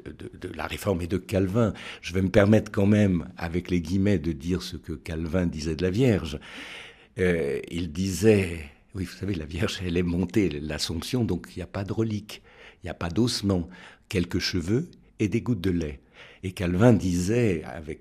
la 0.54 0.66
réforme 0.66 1.02
et 1.02 1.06
de 1.06 1.18
Calvin. 1.18 1.72
Je 2.00 2.12
vais 2.14 2.22
me 2.22 2.30
permettre 2.30 2.70
quand 2.70 2.86
même, 2.86 3.28
avec 3.36 3.70
les 3.70 3.80
guillemets, 3.80 4.18
de 4.18 4.32
dire 4.32 4.62
ce 4.62 4.76
que 4.76 4.92
Calvin 4.92 5.46
disait 5.46 5.76
de 5.76 5.82
la 5.82 5.90
Vierge. 5.90 6.38
Euh, 7.18 7.60
il 7.70 7.92
disait, 7.92 8.60
oui, 8.94 9.04
vous 9.04 9.16
savez, 9.16 9.34
la 9.34 9.44
Vierge, 9.44 9.80
elle 9.84 9.96
est 9.96 10.02
montée, 10.02 10.48
l'Assomption, 10.48 11.24
donc 11.24 11.48
il 11.54 11.58
n'y 11.58 11.62
a 11.62 11.66
pas 11.66 11.84
de 11.84 11.92
relique, 11.92 12.42
il 12.82 12.86
n'y 12.86 12.90
a 12.90 12.94
pas 12.94 13.10
d'ossement, 13.10 13.68
quelques 14.08 14.38
cheveux 14.38 14.88
et 15.18 15.28
des 15.28 15.40
gouttes 15.40 15.60
de 15.60 15.70
lait. 15.70 16.00
Et 16.42 16.52
Calvin 16.52 16.92
disait, 16.92 17.64
avec 17.64 18.00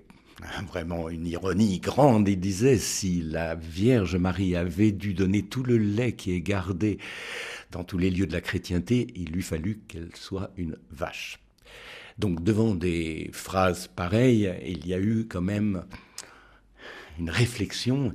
vraiment 0.70 1.08
une 1.08 1.26
ironie 1.26 1.80
grande, 1.80 2.28
il 2.28 2.38
disait, 2.38 2.78
si 2.78 3.22
la 3.22 3.54
Vierge 3.56 4.16
Marie 4.16 4.54
avait 4.56 4.92
dû 4.92 5.14
donner 5.14 5.42
tout 5.42 5.64
le 5.64 5.78
lait 5.78 6.12
qui 6.12 6.32
est 6.32 6.40
gardé 6.40 6.98
dans 7.70 7.84
tous 7.84 7.98
les 7.98 8.10
lieux 8.10 8.26
de 8.26 8.32
la 8.32 8.40
chrétienté, 8.40 9.08
il 9.14 9.30
lui 9.30 9.42
fallut 9.42 9.80
qu'elle 9.88 10.14
soit 10.14 10.50
une 10.56 10.76
vache. 10.90 11.38
Donc 12.18 12.42
devant 12.42 12.74
des 12.74 13.30
phrases 13.32 13.88
pareilles, 13.88 14.52
il 14.66 14.86
y 14.86 14.94
a 14.94 14.98
eu 14.98 15.26
quand 15.28 15.42
même 15.42 15.84
une 17.18 17.30
réflexion 17.30 18.12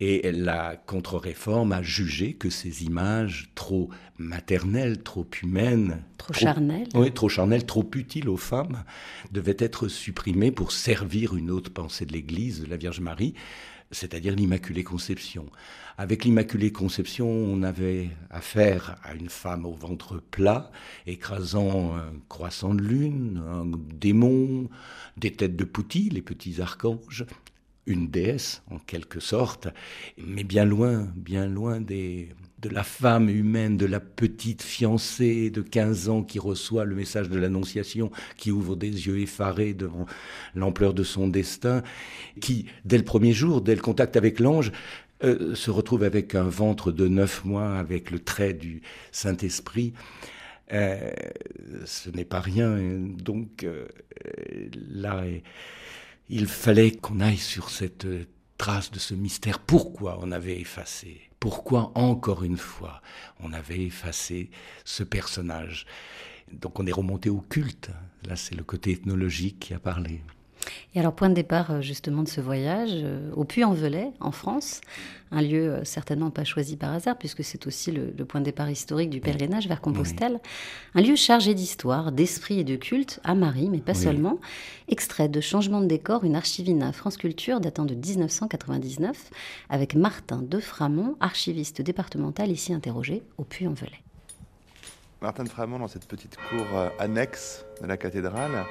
et 0.00 0.30
la 0.32 0.76
contre-réforme 0.76 1.72
a 1.72 1.82
jugé 1.82 2.34
que 2.34 2.50
ces 2.50 2.84
images 2.84 3.50
trop 3.54 3.90
maternelles, 4.18 5.02
trop 5.02 5.26
humaines, 5.42 6.02
trop, 6.18 6.34
charnelles, 6.34 6.88
oui, 6.94 7.12
trop 7.12 7.28
charnelles, 7.28 7.64
trop 7.64 7.88
utiles 7.94 8.28
aux 8.28 8.36
femmes, 8.36 8.84
devaient 9.32 9.56
être 9.58 9.88
supprimées 9.88 10.52
pour 10.52 10.72
servir 10.72 11.36
une 11.36 11.50
autre 11.50 11.72
pensée 11.72 12.06
de 12.06 12.12
l'Église, 12.12 12.62
de 12.62 12.66
la 12.70 12.76
Vierge 12.76 13.00
Marie, 13.00 13.34
c'est-à-dire 13.90 14.34
l'Immaculée 14.34 14.84
Conception. 14.84 15.46
Avec 15.98 16.24
l'Immaculée 16.24 16.72
Conception, 16.72 17.28
on 17.28 17.62
avait 17.62 18.10
affaire 18.30 18.96
à 19.02 19.14
une 19.14 19.30
femme 19.30 19.64
au 19.64 19.72
ventre 19.72 20.20
plat, 20.30 20.70
écrasant 21.06 21.96
un 21.96 22.12
croissant 22.28 22.74
de 22.74 22.82
lune, 22.82 23.42
un 23.48 23.64
démon, 23.94 24.68
des 25.16 25.32
têtes 25.32 25.56
de 25.56 25.64
poutis, 25.64 26.10
les 26.10 26.22
petits 26.22 26.60
archanges, 26.60 27.24
une 27.86 28.08
déesse 28.08 28.62
en 28.70 28.78
quelque 28.78 29.20
sorte, 29.20 29.68
mais 30.18 30.44
bien 30.44 30.64
loin, 30.64 31.08
bien 31.14 31.46
loin 31.46 31.80
des, 31.80 32.30
de 32.58 32.68
la 32.68 32.82
femme 32.82 33.28
humaine, 33.28 33.76
de 33.76 33.86
la 33.86 34.00
petite 34.00 34.62
fiancée 34.62 35.50
de 35.50 35.62
15 35.62 36.08
ans 36.08 36.22
qui 36.22 36.38
reçoit 36.38 36.84
le 36.84 36.94
message 36.94 37.28
de 37.28 37.38
l'Annonciation, 37.38 38.10
qui 38.36 38.50
ouvre 38.50 38.76
des 38.76 39.06
yeux 39.06 39.20
effarés 39.20 39.74
devant 39.74 40.06
l'ampleur 40.54 40.94
de 40.94 41.04
son 41.04 41.28
destin, 41.28 41.82
qui, 42.40 42.66
dès 42.84 42.98
le 42.98 43.04
premier 43.04 43.32
jour, 43.32 43.60
dès 43.60 43.74
le 43.74 43.82
contact 43.82 44.16
avec 44.16 44.40
l'ange, 44.40 44.72
euh, 45.24 45.54
se 45.54 45.70
retrouve 45.70 46.02
avec 46.02 46.34
un 46.34 46.48
ventre 46.48 46.92
de 46.92 47.08
neuf 47.08 47.44
mois, 47.44 47.78
avec 47.78 48.10
le 48.10 48.18
trait 48.18 48.52
du 48.52 48.82
Saint-Esprit. 49.12 49.92
Euh, 50.72 51.10
ce 51.84 52.10
n'est 52.10 52.24
pas 52.24 52.40
rien. 52.40 52.76
Donc 52.78 53.64
euh, 53.64 53.86
là, 54.90 55.24
il 56.28 56.46
fallait 56.46 56.92
qu'on 56.92 57.20
aille 57.20 57.36
sur 57.36 57.70
cette 57.70 58.06
trace 58.58 58.90
de 58.90 58.98
ce 58.98 59.14
mystère. 59.14 59.58
Pourquoi 59.60 60.18
on 60.20 60.32
avait 60.32 60.60
effacé? 60.60 61.20
Pourquoi, 61.38 61.92
encore 61.94 62.42
une 62.42 62.56
fois, 62.56 63.02
on 63.40 63.52
avait 63.52 63.82
effacé 63.82 64.50
ce 64.84 65.02
personnage? 65.02 65.86
Donc 66.52 66.78
on 66.80 66.86
est 66.86 66.92
remonté 66.92 67.28
au 67.28 67.40
culte. 67.40 67.90
Là, 68.24 68.36
c'est 68.36 68.54
le 68.54 68.64
côté 68.64 68.92
ethnologique 68.92 69.60
qui 69.60 69.74
a 69.74 69.78
parlé. 69.78 70.22
Et 70.94 71.00
alors, 71.00 71.14
point 71.14 71.28
de 71.28 71.34
départ 71.34 71.70
euh, 71.70 71.80
justement 71.80 72.22
de 72.22 72.28
ce 72.28 72.40
voyage, 72.40 72.90
euh, 72.94 73.30
au 73.34 73.44
Puy-en-Velay, 73.44 74.12
en 74.20 74.30
France, 74.30 74.80
un 75.30 75.42
lieu 75.42 75.72
euh, 75.72 75.84
certainement 75.84 76.30
pas 76.30 76.44
choisi 76.44 76.76
par 76.76 76.92
hasard, 76.92 77.18
puisque 77.18 77.44
c'est 77.44 77.66
aussi 77.66 77.92
le, 77.92 78.12
point 78.24 78.40
de 78.40 78.46
départ 78.46 78.70
historique 78.70 79.10
du 79.10 79.20
pèlerinage 79.20 79.68
vers 79.68 79.80
Compostelle, 79.80 80.40
un 80.94 81.00
lieu 81.00 81.16
chargé 81.16 81.54
d'histoire, 81.54 82.12
d'esprit 82.12 82.60
et 82.60 82.64
de 82.64 82.76
culte 82.76 83.20
à 83.24 83.34
Marie, 83.34 83.68
mais 83.68 83.80
pas 83.80 83.94
seulement. 83.94 84.38
Extrait 84.88 85.28
de 85.28 85.40
Changement 85.40 85.80
de 85.80 85.86
décor, 85.86 86.24
une 86.24 86.36
archivine 86.36 86.82
à 86.82 86.92
France 86.92 87.16
Culture 87.16 87.60
datant 87.60 87.84
de 87.84 87.94
1999, 87.94 89.30
avec 89.68 89.94
Martin 89.94 90.42
de 90.42 90.58
Framont, 90.58 91.16
archiviste 91.20 91.82
départemental 91.82 92.50
ici 92.50 92.72
interrogé 92.72 93.22
au 93.38 93.44
Puy-en-Velay. 93.44 94.02
Martin 95.22 95.44
de 95.44 95.48
Framont, 95.48 95.78
dans 95.78 95.88
cette 95.88 96.06
petite 96.06 96.36
cour 96.36 96.66
annexe 96.98 97.64
de 97.80 97.86
la 97.86 97.96
cathédrale, 97.96 98.66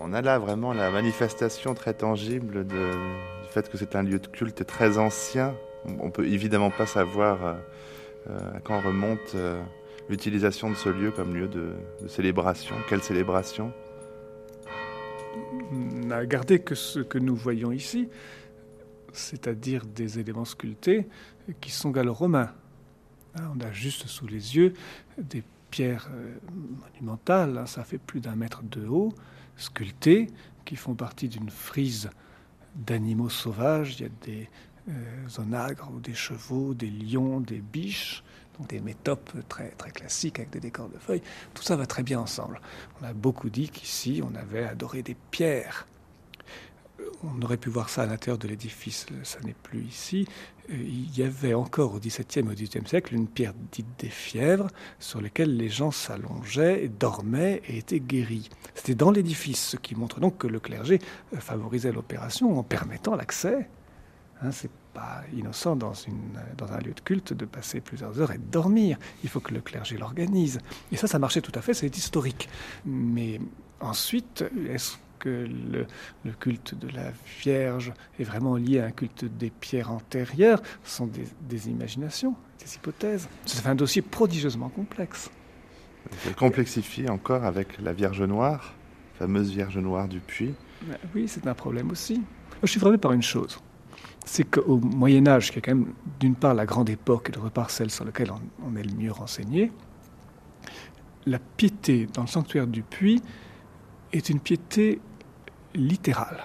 on 0.00 0.12
a 0.12 0.22
là 0.22 0.38
vraiment 0.38 0.72
la 0.72 0.90
manifestation 0.90 1.74
très 1.74 1.94
tangible 1.94 2.66
du 2.66 2.76
fait 3.50 3.68
que 3.68 3.76
c'est 3.76 3.96
un 3.96 4.02
lieu 4.02 4.18
de 4.18 4.26
culte 4.26 4.64
très 4.66 4.98
ancien. 4.98 5.54
On 6.00 6.10
peut 6.10 6.26
évidemment 6.26 6.70
pas 6.70 6.86
savoir 6.86 7.44
euh, 7.44 7.54
euh, 8.30 8.56
à 8.56 8.60
quand 8.60 8.80
remonte 8.80 9.36
l'utilisation 10.08 10.70
de 10.70 10.74
ce 10.74 10.88
lieu 10.88 11.10
comme 11.10 11.34
lieu 11.34 11.48
de, 11.48 11.74
célébration. 12.08 12.76
Quelle 12.88 13.02
célébration? 13.02 13.72
On 15.70 16.06
n'a 16.06 16.26
gardé 16.26 16.58
que 16.58 16.74
ce 16.74 17.00
que 17.00 17.18
nous 17.18 17.34
voyons 17.34 17.72
ici, 17.72 18.08
c'est-à-dire 19.12 19.84
des 19.86 20.18
éléments 20.18 20.44
sculptés 20.44 21.08
qui 21.60 21.70
sont 21.70 21.90
gallo-romains. 21.90 22.52
Hein, 23.36 23.52
on 23.56 23.60
a 23.60 23.72
juste 23.72 24.06
sous 24.06 24.26
les 24.26 24.56
yeux 24.56 24.74
des 25.16 25.42
pierres 25.70 26.10
monumentales, 26.82 27.58
hein, 27.58 27.66
ça 27.66 27.82
fait 27.82 27.98
plus 27.98 28.20
d'un 28.20 28.36
mètre 28.36 28.62
de 28.62 28.86
haut, 28.86 29.14
sculptés 29.56 30.28
qui 30.64 30.76
font 30.76 30.94
partie 30.94 31.28
d'une 31.28 31.50
frise 31.50 32.10
d'animaux 32.74 33.30
sauvages. 33.30 33.98
Il 33.98 34.02
y 34.02 34.06
a 34.06 34.10
des 34.24 34.48
euh, 34.88 35.40
onagres 35.40 35.90
ou 35.94 36.00
des 36.00 36.14
chevaux, 36.14 36.74
des 36.74 36.90
lions, 36.90 37.40
des 37.40 37.60
biches, 37.60 38.22
des 38.68 38.80
métopes 38.80 39.32
très, 39.48 39.70
très 39.70 39.90
classiques 39.90 40.38
avec 40.38 40.50
des 40.50 40.60
décors 40.60 40.88
de 40.88 40.98
feuilles. 40.98 41.22
Tout 41.54 41.62
ça 41.62 41.76
va 41.76 41.86
très 41.86 42.02
bien 42.02 42.20
ensemble. 42.20 42.60
On 43.00 43.04
a 43.04 43.12
beaucoup 43.12 43.50
dit 43.50 43.68
qu'ici, 43.68 44.22
on 44.24 44.34
avait 44.34 44.64
adoré 44.64 45.02
des 45.02 45.16
pierres 45.30 45.86
on 47.22 47.42
aurait 47.42 47.56
pu 47.56 47.70
voir 47.70 47.88
ça 47.88 48.02
à 48.02 48.06
l'intérieur 48.06 48.38
de 48.38 48.48
l'édifice, 48.48 49.06
ça 49.22 49.38
n'est 49.40 49.54
plus 49.62 49.82
ici. 49.82 50.26
Euh, 50.70 50.74
il 50.74 51.16
y 51.16 51.22
avait 51.22 51.54
encore 51.54 51.94
au 51.94 51.98
XVIIe 51.98 52.26
et 52.36 52.42
au 52.42 52.54
XVIIIe 52.54 52.86
siècle 52.86 53.14
une 53.14 53.26
pierre 53.26 53.54
dite 53.72 53.86
des 53.98 54.08
fièvres 54.08 54.68
sur 54.98 55.20
laquelle 55.20 55.56
les 55.56 55.68
gens 55.68 55.90
s'allongeaient, 55.90 56.88
dormaient 56.88 57.62
et 57.66 57.78
étaient 57.78 58.00
guéris. 58.00 58.48
C'était 58.74 58.94
dans 58.94 59.10
l'édifice, 59.10 59.70
ce 59.70 59.76
qui 59.76 59.94
montre 59.94 60.20
donc 60.20 60.38
que 60.38 60.46
le 60.46 60.60
clergé 60.60 60.98
euh, 61.34 61.38
favorisait 61.38 61.92
l'opération 61.92 62.58
en 62.58 62.62
permettant 62.62 63.14
l'accès. 63.16 63.68
Hein, 64.42 64.50
c'est 64.50 64.70
pas 64.92 65.22
innocent 65.34 65.76
dans, 65.76 65.92
dans 66.58 66.72
un 66.72 66.78
lieu 66.78 66.92
de 66.92 67.00
culte 67.00 67.32
de 67.32 67.44
passer 67.44 67.80
plusieurs 67.80 68.20
heures 68.20 68.32
et 68.32 68.38
de 68.38 68.50
dormir. 68.50 68.98
Il 69.22 69.30
faut 69.30 69.40
que 69.40 69.54
le 69.54 69.60
clergé 69.60 69.96
l'organise. 69.96 70.58
Et 70.90 70.96
ça, 70.96 71.06
ça 71.06 71.18
marchait 71.18 71.40
tout 71.40 71.52
à 71.54 71.62
fait, 71.62 71.74
c'est 71.74 71.96
historique. 71.96 72.48
Mais 72.84 73.40
ensuite, 73.80 74.44
est-ce 74.68 74.96
que 75.22 75.46
le, 76.24 76.32
culte 76.32 76.74
de 76.74 76.88
la 76.88 77.12
Vierge 77.40 77.92
est 78.18 78.24
vraiment 78.24 78.56
lié 78.56 78.80
à 78.80 78.86
un 78.86 78.90
culte 78.90 79.24
des 79.24 79.50
pierres 79.50 79.92
antérieures 79.92 80.60
Ce 80.82 80.96
sont 80.96 81.08
des, 81.08 81.68
imaginations, 81.68 82.34
des 82.58 82.74
hypothèses. 82.74 83.28
Ça 83.46 83.62
fait 83.62 83.68
un 83.68 83.76
dossier 83.76 84.02
prodigieusement 84.02 84.68
complexe. 84.68 85.30
C'est 86.18 86.34
complexifié 86.34 87.08
encore 87.08 87.44
avec 87.44 87.80
la 87.80 87.92
Vierge 87.92 88.22
Noire, 88.22 88.74
fameuse 89.14 89.50
Vierge 89.52 89.78
Noire 89.78 90.08
du 90.08 90.18
Puy. 90.18 90.54
Oui, 91.14 91.28
c'est 91.28 91.46
un 91.46 91.54
problème 91.54 91.92
aussi. 91.92 92.20
Je 92.60 92.66
suis 92.66 92.80
frappé 92.80 92.98
par 92.98 93.12
une 93.12 93.22
chose. 93.22 93.60
C'est 94.26 94.44
qu'au 94.44 94.78
Moyen 94.78 95.28
Âge, 95.28 95.52
qui 95.52 95.60
est 95.60 95.62
quand 95.62 95.74
même 95.74 95.92
d'une 96.18 96.34
part 96.34 96.54
la 96.54 96.66
grande 96.66 96.90
époque 96.90 97.28
et 97.28 97.32
d'autre 97.32 97.50
part 97.50 97.70
celle 97.70 97.90
sur 97.90 98.04
laquelle 98.04 98.32
on 98.64 98.74
est 98.74 98.82
le 98.82 98.94
mieux 98.94 99.12
renseigné, 99.12 99.70
la 101.26 101.38
piété 101.38 102.08
dans 102.12 102.22
le 102.22 102.28
sanctuaire 102.28 102.66
du 102.66 102.82
Puy 102.82 103.22
est 104.12 104.28
une 104.28 104.40
piété 104.40 105.00
littéral. 105.74 106.38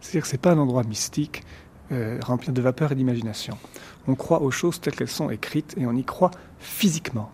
C'est-à-dire 0.00 0.22
que 0.22 0.28
ce 0.28 0.32
n'est 0.34 0.38
pas 0.38 0.52
un 0.52 0.58
endroit 0.58 0.82
mystique 0.84 1.44
euh, 1.92 2.18
rempli 2.22 2.52
de 2.52 2.62
vapeur 2.62 2.92
et 2.92 2.94
d'imagination. 2.94 3.58
On 4.06 4.14
croit 4.14 4.42
aux 4.42 4.50
choses 4.50 4.80
telles 4.80 4.94
qu'elles 4.94 5.08
sont 5.08 5.30
écrites 5.30 5.74
et 5.76 5.86
on 5.86 5.92
y 5.92 6.04
croit 6.04 6.30
physiquement. 6.58 7.32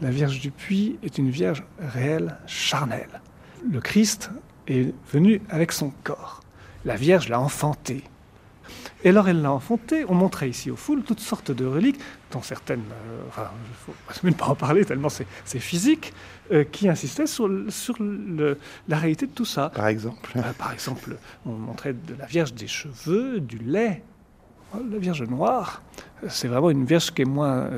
La 0.00 0.10
Vierge 0.10 0.40
du 0.40 0.50
Puy 0.50 0.98
est 1.02 1.18
une 1.18 1.30
Vierge 1.30 1.62
réelle, 1.78 2.38
charnelle. 2.46 3.20
Le 3.70 3.80
Christ 3.80 4.30
est 4.66 4.94
venu 5.12 5.42
avec 5.50 5.72
son 5.72 5.92
corps. 6.04 6.40
La 6.84 6.96
Vierge 6.96 7.28
l'a 7.28 7.38
enfanté. 7.38 8.02
Et 9.04 9.08
alors 9.08 9.28
elle 9.28 9.42
l'a 9.42 9.52
enfanté. 9.52 10.04
On 10.08 10.14
montrait 10.14 10.48
ici 10.48 10.70
aux 10.70 10.76
foules 10.76 11.02
toutes 11.02 11.20
sortes 11.20 11.50
de 11.50 11.64
reliques, 11.64 11.98
dont 12.30 12.42
certaines, 12.42 12.80
euh, 12.80 13.22
enfin, 13.28 13.50
il 13.52 13.70
ne 13.70 13.94
faut 13.94 14.20
même 14.24 14.34
pas 14.34 14.46
en 14.46 14.54
parler 14.54 14.84
tellement 14.84 15.08
c'est 15.08 15.58
physique, 15.58 16.12
euh, 16.52 16.64
qui 16.64 16.88
insistaient 16.88 17.26
sur, 17.26 17.48
sur 17.68 17.96
le, 18.00 18.58
la 18.88 18.98
réalité 18.98 19.26
de 19.26 19.32
tout 19.32 19.44
ça. 19.44 19.70
Par 19.70 19.88
exemple 19.88 20.32
euh, 20.36 20.52
Par 20.58 20.72
exemple, 20.72 21.16
on 21.46 21.52
montrait 21.52 21.92
de 21.92 22.14
la 22.18 22.26
Vierge 22.26 22.54
des 22.54 22.68
cheveux, 22.68 23.40
du 23.40 23.58
lait. 23.58 24.02
Oh, 24.74 24.78
la 24.90 24.98
Vierge 24.98 25.22
noire, 25.24 25.82
c'est 26.28 26.48
vraiment 26.48 26.70
une 26.70 26.84
Vierge 26.84 27.10
qui 27.12 27.22
est 27.22 27.26
moins, 27.26 27.68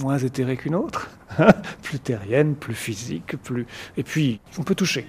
moins 0.00 0.18
éthérée 0.18 0.56
qu'une 0.56 0.76
autre, 0.76 1.10
plus 1.82 1.98
terrienne, 1.98 2.54
plus 2.54 2.74
physique, 2.74 3.36
plus... 3.42 3.66
et 3.96 4.04
puis 4.04 4.40
on 4.56 4.62
peut 4.62 4.76
toucher. 4.76 5.08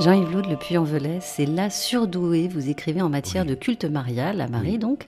Jean-Yves 0.00 0.32
Loud, 0.32 0.46
le 0.46 0.56
Puy-en-Velay, 0.56 1.18
c'est 1.20 1.44
là 1.44 1.68
surdoué, 1.68 2.48
vous 2.48 2.70
écrivez 2.70 3.02
en 3.02 3.10
matière 3.10 3.44
de 3.44 3.54
culte 3.54 3.84
marial, 3.84 4.40
à 4.40 4.48
Marie 4.48 4.78
donc. 4.78 5.06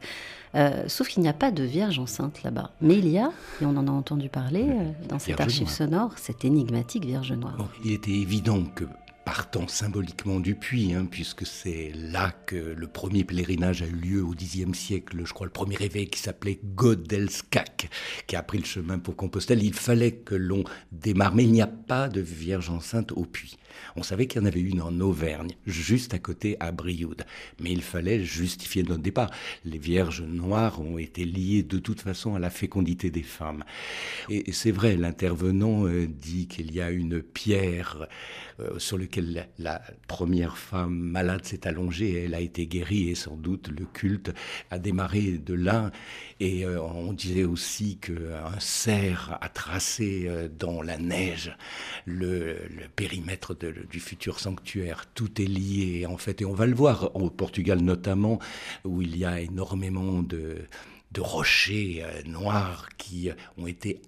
Euh, 0.54 0.84
sauf 0.86 1.08
qu'il 1.08 1.22
n'y 1.22 1.30
a 1.30 1.32
pas 1.32 1.50
de 1.50 1.62
Vierge 1.62 1.98
enceinte 1.98 2.42
là-bas. 2.42 2.72
Mais 2.82 2.98
il 2.98 3.08
y 3.08 3.18
a, 3.18 3.32
et 3.62 3.64
on 3.64 3.74
en 3.78 3.88
a 3.88 3.90
entendu 3.90 4.28
parler 4.28 4.66
euh, 4.68 4.90
dans 5.08 5.18
cette 5.18 5.40
archive 5.40 5.70
sonore, 5.70 6.18
cette 6.18 6.44
énigmatique 6.44 7.06
Vierge 7.06 7.32
Noire. 7.32 7.56
il 7.82 7.92
était 7.92 8.10
évident 8.10 8.62
que 8.64 8.84
partant 9.24 9.66
symboliquement 9.66 10.40
du 10.40 10.54
puits, 10.54 10.92
hein, 10.92 11.06
puisque 11.10 11.46
c'est 11.46 11.92
là 11.94 12.32
que 12.44 12.56
le 12.56 12.86
premier 12.86 13.24
pèlerinage 13.24 13.80
a 13.80 13.86
eu 13.86 13.92
lieu 13.92 14.22
au 14.22 14.34
Xe 14.34 14.70
siècle, 14.74 15.22
je 15.24 15.32
crois 15.32 15.46
le 15.46 15.52
premier 15.52 15.76
évêque 15.80 16.10
qui 16.10 16.20
s'appelait 16.20 16.60
Godelskak, 16.62 17.88
qui 18.26 18.36
a 18.36 18.42
pris 18.42 18.58
le 18.58 18.64
chemin 18.64 18.98
pour 18.98 19.16
Compostelle. 19.16 19.62
Il 19.62 19.74
fallait 19.74 20.12
que 20.12 20.34
l'on 20.34 20.64
démarre, 20.90 21.34
mais 21.34 21.44
il 21.44 21.52
n'y 21.52 21.62
a 21.62 21.66
pas 21.66 22.08
de 22.08 22.20
Vierge 22.20 22.68
enceinte 22.68 23.12
au 23.12 23.24
puits. 23.24 23.56
On 23.96 24.02
savait 24.02 24.26
qu'il 24.26 24.40
y 24.40 24.44
en 24.44 24.46
avait 24.46 24.60
une 24.60 24.80
en 24.80 24.98
Auvergne, 25.00 25.52
juste 25.66 26.14
à 26.14 26.18
côté 26.18 26.56
à 26.60 26.72
Brioude, 26.72 27.24
mais 27.60 27.70
il 27.70 27.82
fallait 27.82 28.24
justifier 28.24 28.82
notre 28.82 29.02
départ. 29.02 29.30
Les 29.64 29.78
Vierges 29.78 30.22
noires 30.22 30.80
ont 30.80 30.98
été 30.98 31.24
liées 31.24 31.62
de 31.62 31.78
toute 31.78 32.00
façon 32.00 32.34
à 32.34 32.38
la 32.38 32.50
fécondité 32.50 33.10
des 33.10 33.22
femmes. 33.22 33.64
Et 34.28 34.52
c'est 34.52 34.70
vrai, 34.70 34.96
l'intervenant 34.96 35.86
euh, 35.86 36.06
dit 36.06 36.46
qu'il 36.46 36.72
y 36.72 36.80
a 36.80 36.90
une 36.90 37.22
pierre 37.22 38.08
euh, 38.60 38.78
sur 38.78 38.98
lequel 38.98 39.48
la, 39.58 39.82
première 40.08 40.58
femme 40.58 40.94
malade 40.94 41.44
s'est 41.44 41.66
allongée, 41.66 42.24
elle 42.24 42.34
a 42.34 42.40
été 42.40 42.66
guérie 42.66 43.08
et 43.08 43.14
sans 43.14 43.36
doute 43.36 43.68
le 43.68 43.86
culte 43.86 44.32
a 44.70 44.78
démarré 44.78 45.38
de 45.38 45.54
là. 45.54 45.90
Et 46.40 46.64
euh, 46.64 46.80
on 46.82 47.12
disait 47.12 47.44
aussi 47.44 47.98
qu'un 47.98 48.58
cerf 48.58 49.38
a 49.40 49.48
tracé 49.48 50.28
dans 50.58 50.82
la 50.82 50.98
neige 50.98 51.56
le, 52.06 52.56
périmètre 52.96 53.54
du 53.64 54.00
futur 54.00 54.40
sanctuaire. 54.40 55.06
Tout 55.14 55.40
est 55.40 55.46
lié 55.46 56.06
en 56.06 56.16
fait, 56.16 56.42
et 56.42 56.44
on 56.44 56.54
va 56.54 56.66
le 56.66 56.74
voir 56.74 57.14
au 57.16 57.30
Portugal 57.30 57.80
notamment, 57.80 58.38
où 58.84 59.02
il 59.02 59.16
y 59.16 59.24
a 59.24 59.40
énormément 59.40 60.22
de 60.22 60.66
rochers 61.18 62.04
noirs 62.26 62.88
qui 62.96 63.30
ont 63.58 63.66
été 63.66 64.00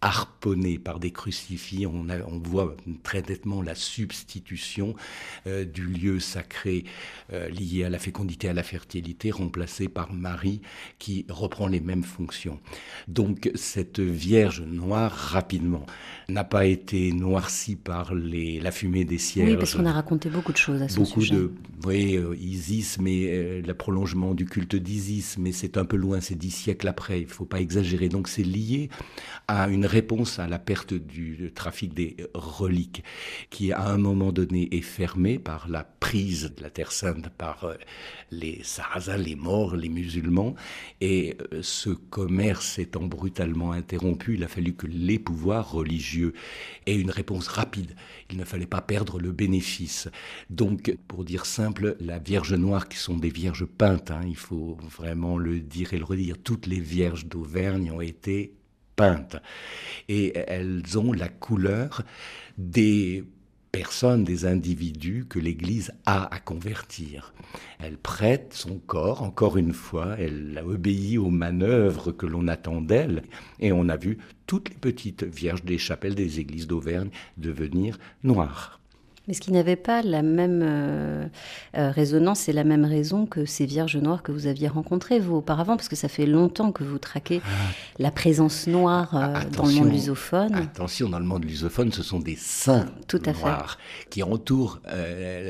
harponné 0.00 0.78
par 0.78 1.00
des 1.00 1.10
crucifix. 1.10 1.86
On, 1.86 2.06
on 2.08 2.38
voit 2.38 2.76
très 3.02 3.22
nettement 3.22 3.62
la 3.62 3.74
substitution 3.74 4.94
euh, 5.46 5.64
du 5.64 5.84
lieu 5.84 6.20
sacré 6.20 6.84
euh, 7.32 7.48
lié 7.48 7.84
à 7.84 7.90
la 7.90 7.98
fécondité, 7.98 8.48
à 8.48 8.52
la 8.52 8.62
fertilité, 8.62 9.30
remplacé 9.30 9.88
par 9.88 10.12
Marie 10.12 10.60
qui 10.98 11.26
reprend 11.28 11.66
les 11.66 11.80
mêmes 11.80 12.04
fonctions. 12.04 12.60
Donc 13.08 13.50
cette 13.54 14.00
Vierge 14.00 14.62
noire, 14.62 15.12
rapidement, 15.12 15.84
n'a 16.28 16.44
pas 16.44 16.66
été 16.66 17.12
noircie 17.12 17.76
par 17.76 18.14
les, 18.14 18.60
la 18.60 18.70
fumée 18.70 19.04
des 19.04 19.18
cierges. 19.18 19.50
Oui, 19.50 19.56
parce 19.56 19.74
qu'on 19.74 19.86
a 19.86 19.92
raconté 19.92 20.30
beaucoup 20.30 20.52
de 20.52 20.58
choses 20.58 20.82
à 20.82 20.88
ce 20.88 20.96
beaucoup 20.96 21.20
sujet. 21.20 21.34
de, 21.34 21.52
oui, 21.84 22.16
euh, 22.16 22.36
Isis, 22.36 22.98
mais 23.00 23.60
le 23.60 23.74
prolongement 23.74 24.34
du 24.34 24.44
culte 24.44 24.76
d'Isis, 24.76 25.38
mais 25.38 25.52
c'est 25.52 25.76
un 25.76 25.84
peu 25.84 25.96
loin, 25.96 26.20
c'est 26.20 26.36
dix 26.36 26.50
siècles 26.50 26.88
après, 26.88 27.20
il 27.20 27.26
ne 27.26 27.32
faut 27.32 27.44
pas 27.44 27.60
exagérer. 27.60 28.08
Donc 28.08 28.28
c'est 28.28 28.42
lié 28.42 28.90
à 29.48 29.68
une 29.68 29.87
réponse 29.88 30.38
à 30.38 30.46
la 30.46 30.58
perte 30.58 30.94
du 30.94 31.50
trafic 31.54 31.94
des 31.94 32.16
reliques, 32.34 33.02
qui 33.50 33.72
à 33.72 33.88
un 33.88 33.98
moment 33.98 34.30
donné 34.30 34.68
est 34.72 34.82
fermé 34.82 35.38
par 35.38 35.68
la 35.68 35.82
prise 35.82 36.52
de 36.56 36.62
la 36.62 36.70
Terre 36.70 36.92
Sainte 36.92 37.28
par 37.30 37.64
euh, 37.64 37.74
les 38.30 38.60
Sarrasins, 38.62 39.16
les 39.16 39.34
morts, 39.34 39.74
les 39.74 39.88
musulmans, 39.88 40.54
et 41.00 41.36
euh, 41.52 41.60
ce 41.62 41.90
commerce 41.90 42.78
étant 42.78 43.04
brutalement 43.04 43.72
interrompu, 43.72 44.34
il 44.34 44.44
a 44.44 44.48
fallu 44.48 44.74
que 44.74 44.86
les 44.86 45.18
pouvoirs 45.18 45.72
religieux 45.72 46.34
aient 46.86 46.98
une 46.98 47.10
réponse 47.10 47.48
rapide. 47.48 47.94
Il 48.30 48.36
ne 48.36 48.44
fallait 48.44 48.66
pas 48.66 48.82
perdre 48.82 49.18
le 49.18 49.32
bénéfice. 49.32 50.08
Donc, 50.50 50.96
pour 51.08 51.24
dire 51.24 51.46
simple, 51.46 51.96
la 52.00 52.18
Vierge 52.18 52.54
Noire, 52.54 52.88
qui 52.88 52.98
sont 52.98 53.16
des 53.16 53.30
vierges 53.30 53.66
peintes, 53.66 54.10
hein, 54.10 54.20
il 54.26 54.36
faut 54.36 54.76
vraiment 54.82 55.38
le 55.38 55.60
dire 55.60 55.94
et 55.94 55.98
le 55.98 56.04
redire, 56.04 56.36
toutes 56.42 56.66
les 56.66 56.80
vierges 56.80 57.26
d'Auvergne 57.26 57.90
ont 57.90 58.00
été 58.00 58.57
Et 60.08 60.36
elles 60.36 60.98
ont 60.98 61.12
la 61.12 61.28
couleur 61.28 62.02
des 62.56 63.24
personnes, 63.72 64.24
des 64.24 64.46
individus 64.46 65.26
que 65.28 65.38
l'Église 65.38 65.92
a 66.06 66.34
à 66.34 66.40
convertir. 66.40 67.32
Elle 67.78 67.98
prête 67.98 68.54
son 68.54 68.78
corps, 68.78 69.22
encore 69.22 69.56
une 69.56 69.72
fois, 69.72 70.16
elle 70.18 70.58
a 70.58 70.66
obéi 70.66 71.18
aux 71.18 71.30
manœuvres 71.30 72.12
que 72.12 72.26
l'on 72.26 72.48
attend 72.48 72.80
d'elle, 72.80 73.22
et 73.60 73.72
on 73.72 73.88
a 73.88 73.96
vu 73.96 74.18
toutes 74.46 74.70
les 74.70 74.76
petites 74.76 75.24
vierges 75.24 75.64
des 75.64 75.78
chapelles 75.78 76.14
des 76.14 76.40
églises 76.40 76.66
d'Auvergne 76.66 77.10
devenir 77.36 77.98
noires. 78.24 78.77
Mais 79.28 79.34
ce 79.34 79.42
qui 79.42 79.52
n'avait 79.52 79.76
pas 79.76 80.00
la 80.00 80.22
même 80.22 80.62
euh, 80.64 81.26
euh, 81.76 81.90
résonance 81.90 82.48
et 82.48 82.52
la 82.54 82.64
même 82.64 82.86
raison 82.86 83.26
que 83.26 83.44
ces 83.44 83.66
vierges 83.66 83.98
noires 83.98 84.22
que 84.22 84.32
vous 84.32 84.46
aviez 84.46 84.68
rencontrées, 84.68 85.20
vous, 85.20 85.36
auparavant, 85.36 85.76
parce 85.76 85.90
que 85.90 85.96
ça 85.96 86.08
fait 86.08 86.24
longtemps 86.24 86.72
que 86.72 86.82
vous 86.82 86.98
traquez 86.98 87.42
ah. 87.44 87.48
la 87.98 88.10
présence 88.10 88.66
noire 88.66 89.14
euh, 89.14 89.38
dans 89.54 89.66
le 89.66 89.72
monde 89.72 89.92
lusophone. 89.92 90.54
Attention, 90.54 91.10
dans 91.10 91.18
le 91.18 91.26
monde 91.26 91.44
lusophone, 91.44 91.92
ce 91.92 92.02
sont 92.02 92.20
des 92.20 92.36
saints 92.36 92.86
Tout 93.06 93.20
à 93.26 93.32
noirs 93.34 93.76
qui 94.08 94.22
entourent 94.22 94.80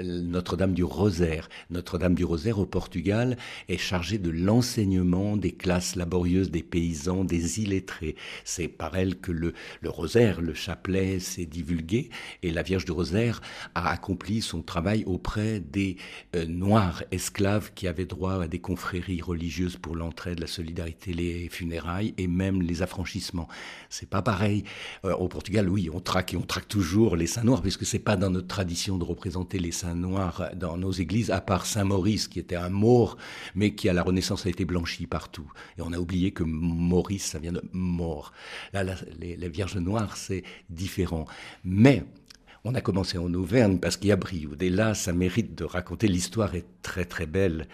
Notre-Dame 0.04 0.74
du 0.74 0.82
Rosaire. 0.82 1.48
Notre-Dame 1.70 2.16
du 2.16 2.24
Rosaire 2.24 2.58
au 2.58 2.66
Portugal 2.66 3.36
est 3.68 3.78
chargée 3.78 4.18
de 4.18 4.30
l'enseignement 4.30 5.36
des 5.36 5.52
classes 5.52 5.94
laborieuses 5.94 6.50
des 6.50 6.64
paysans, 6.64 7.22
des 7.22 7.60
illettrés. 7.60 8.16
C'est 8.44 8.66
par 8.66 8.96
elle 8.96 9.20
que 9.20 9.30
le, 9.30 9.54
le 9.82 9.90
rosaire, 9.90 10.40
le 10.40 10.54
chapelet 10.54 11.20
s'est 11.20 11.46
divulgué 11.46 12.10
et 12.42 12.50
la 12.50 12.62
Vierge 12.62 12.84
du 12.84 12.90
Rosaire 12.90 13.40
a 13.74 13.90
accompli 13.90 14.42
son 14.42 14.62
travail 14.62 15.04
auprès 15.06 15.60
des 15.60 15.96
euh, 16.36 16.46
Noirs 16.46 17.02
esclaves 17.10 17.72
qui 17.74 17.86
avaient 17.86 18.06
droit 18.06 18.42
à 18.42 18.48
des 18.48 18.58
confréries 18.58 19.22
religieuses 19.22 19.76
pour 19.76 19.96
l'entraide, 19.96 20.40
la 20.40 20.46
solidarité, 20.46 21.12
les 21.12 21.48
funérailles 21.48 22.14
et 22.18 22.26
même 22.26 22.62
les 22.62 22.82
affranchissements. 22.82 23.48
C'est 23.90 24.08
pas 24.08 24.22
pareil. 24.22 24.64
Euh, 25.04 25.14
au 25.14 25.28
Portugal, 25.28 25.68
oui, 25.68 25.90
on 25.92 26.00
traque 26.00 26.34
et 26.34 26.36
on 26.36 26.42
traque 26.42 26.68
toujours 26.68 27.16
les 27.16 27.26
saints 27.26 27.44
noirs, 27.44 27.62
puisque 27.62 27.86
c'est 27.86 27.98
pas 27.98 28.16
dans 28.16 28.30
notre 28.30 28.48
tradition 28.48 28.98
de 28.98 29.04
représenter 29.04 29.58
les 29.58 29.72
saints 29.72 29.94
noirs 29.94 30.50
dans 30.56 30.76
nos 30.76 30.92
églises, 30.92 31.30
à 31.30 31.40
part 31.40 31.66
Saint 31.66 31.84
Maurice, 31.84 32.28
qui 32.28 32.38
était 32.38 32.56
un 32.56 32.68
Maure, 32.68 33.16
mais 33.54 33.74
qui 33.74 33.88
à 33.88 33.92
la 33.92 34.02
Renaissance 34.02 34.46
a 34.46 34.48
été 34.48 34.64
blanchi 34.64 35.06
partout. 35.06 35.50
Et 35.78 35.82
on 35.82 35.92
a 35.92 35.98
oublié 35.98 36.32
que 36.32 36.42
Maurice, 36.44 37.24
ça 37.24 37.38
vient 37.38 37.52
de 37.52 37.62
mort. 37.72 38.32
Là, 38.72 38.84
les, 39.18 39.36
les 39.36 39.48
Vierges 39.48 39.76
noires, 39.76 40.16
c'est 40.16 40.42
différent. 40.70 41.26
Mais 41.64 42.04
on 42.64 42.74
a 42.74 42.80
commencé 42.80 43.18
en 43.18 43.32
Auvergne 43.34 43.78
parce 43.78 43.96
qu'il 43.96 44.08
y 44.08 44.12
a 44.12 44.16
Brioude. 44.16 44.62
Et 44.62 44.70
là, 44.70 44.94
ça 44.94 45.12
mérite 45.12 45.54
de 45.54 45.64
raconter. 45.64 46.08
L'histoire 46.08 46.54
est 46.54 46.66
très 46.82 47.04
très 47.04 47.26
belle. 47.26 47.68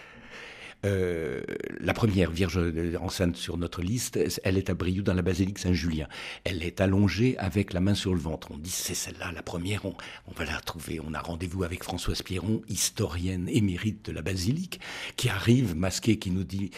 Euh, 0.85 1.43
la 1.81 1.95
première 1.95 2.31
Vierge 2.31 2.61
enceinte 3.01 3.37
sur 3.37 3.57
notre 3.57 3.81
liste, 3.81 4.19
elle 4.45 4.59
est 4.59 4.69
à 4.69 4.75
Brioude 4.75 5.05
dans 5.05 5.15
la 5.15 5.23
basilique 5.23 5.59
Saint-Julien. 5.59 6.07
Elle 6.45 6.63
est 6.63 6.81
allongée 6.81 7.39
avec 7.39 7.73
la 7.73 7.81
main 7.81 7.95
sur 7.95 8.13
le 8.13 8.21
ventre. 8.21 8.49
On 8.51 8.59
dit 8.59 8.71
c'est 8.71 8.95
celle-là, 8.95 9.33
la 9.33 9.43
première, 9.43 9.87
on, 9.87 9.95
va 10.37 10.45
la 10.45 10.57
retrouver. 10.57 11.01
On 11.01 11.15
a 11.15 11.21
rendez-vous 11.21 11.65
avec 11.65 11.83
Françoise 11.83 12.23
Pierron, 12.23 12.61
historienne 12.69 13.49
émérite 13.49 14.05
de 14.05 14.13
la 14.13 14.21
basilique, 14.21 14.81
qui 15.17 15.29
arrive 15.31 15.75
masquée, 15.75 16.19
qui 16.19 16.31
nous 16.31 16.45
dit 16.45 16.71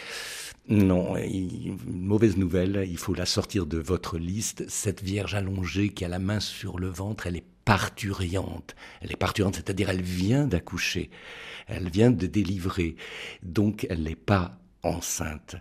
non, 0.69 1.14
mauvaise 1.87 2.37
nouvelle, 2.37 2.87
il 2.88 2.99
faut 2.99 3.14
la 3.14 3.27
sortir 3.27 3.66
de 3.66 3.79
votre 3.79 4.19
liste. 4.19 4.69
Cette 4.69 5.03
Vierge 5.03 5.35
allongée 5.35 5.88
qui 5.88 6.05
a 6.05 6.09
la 6.09 6.19
main 6.19 6.40
sur 6.40 6.79
le 6.79 6.88
ventre, 6.88 7.27
elle 7.27 7.37
est 7.37 7.56
parturiante. 7.67 8.75
Elle 9.03 9.13
est 9.13 9.17
parturiante, 9.17 9.57
c'est-à-dire 9.57 9.91
elle 9.91 10.01
vient 10.01 10.47
d'accoucher, 10.47 11.11
elle 11.67 11.91
vient 11.91 12.11
de 12.13 12.27
délivrer, 12.27 12.97
donc 13.43 13.87
elle 13.91 14.05
n'est 14.05 14.15
pas 14.15 14.59
enceinte. 14.83 15.57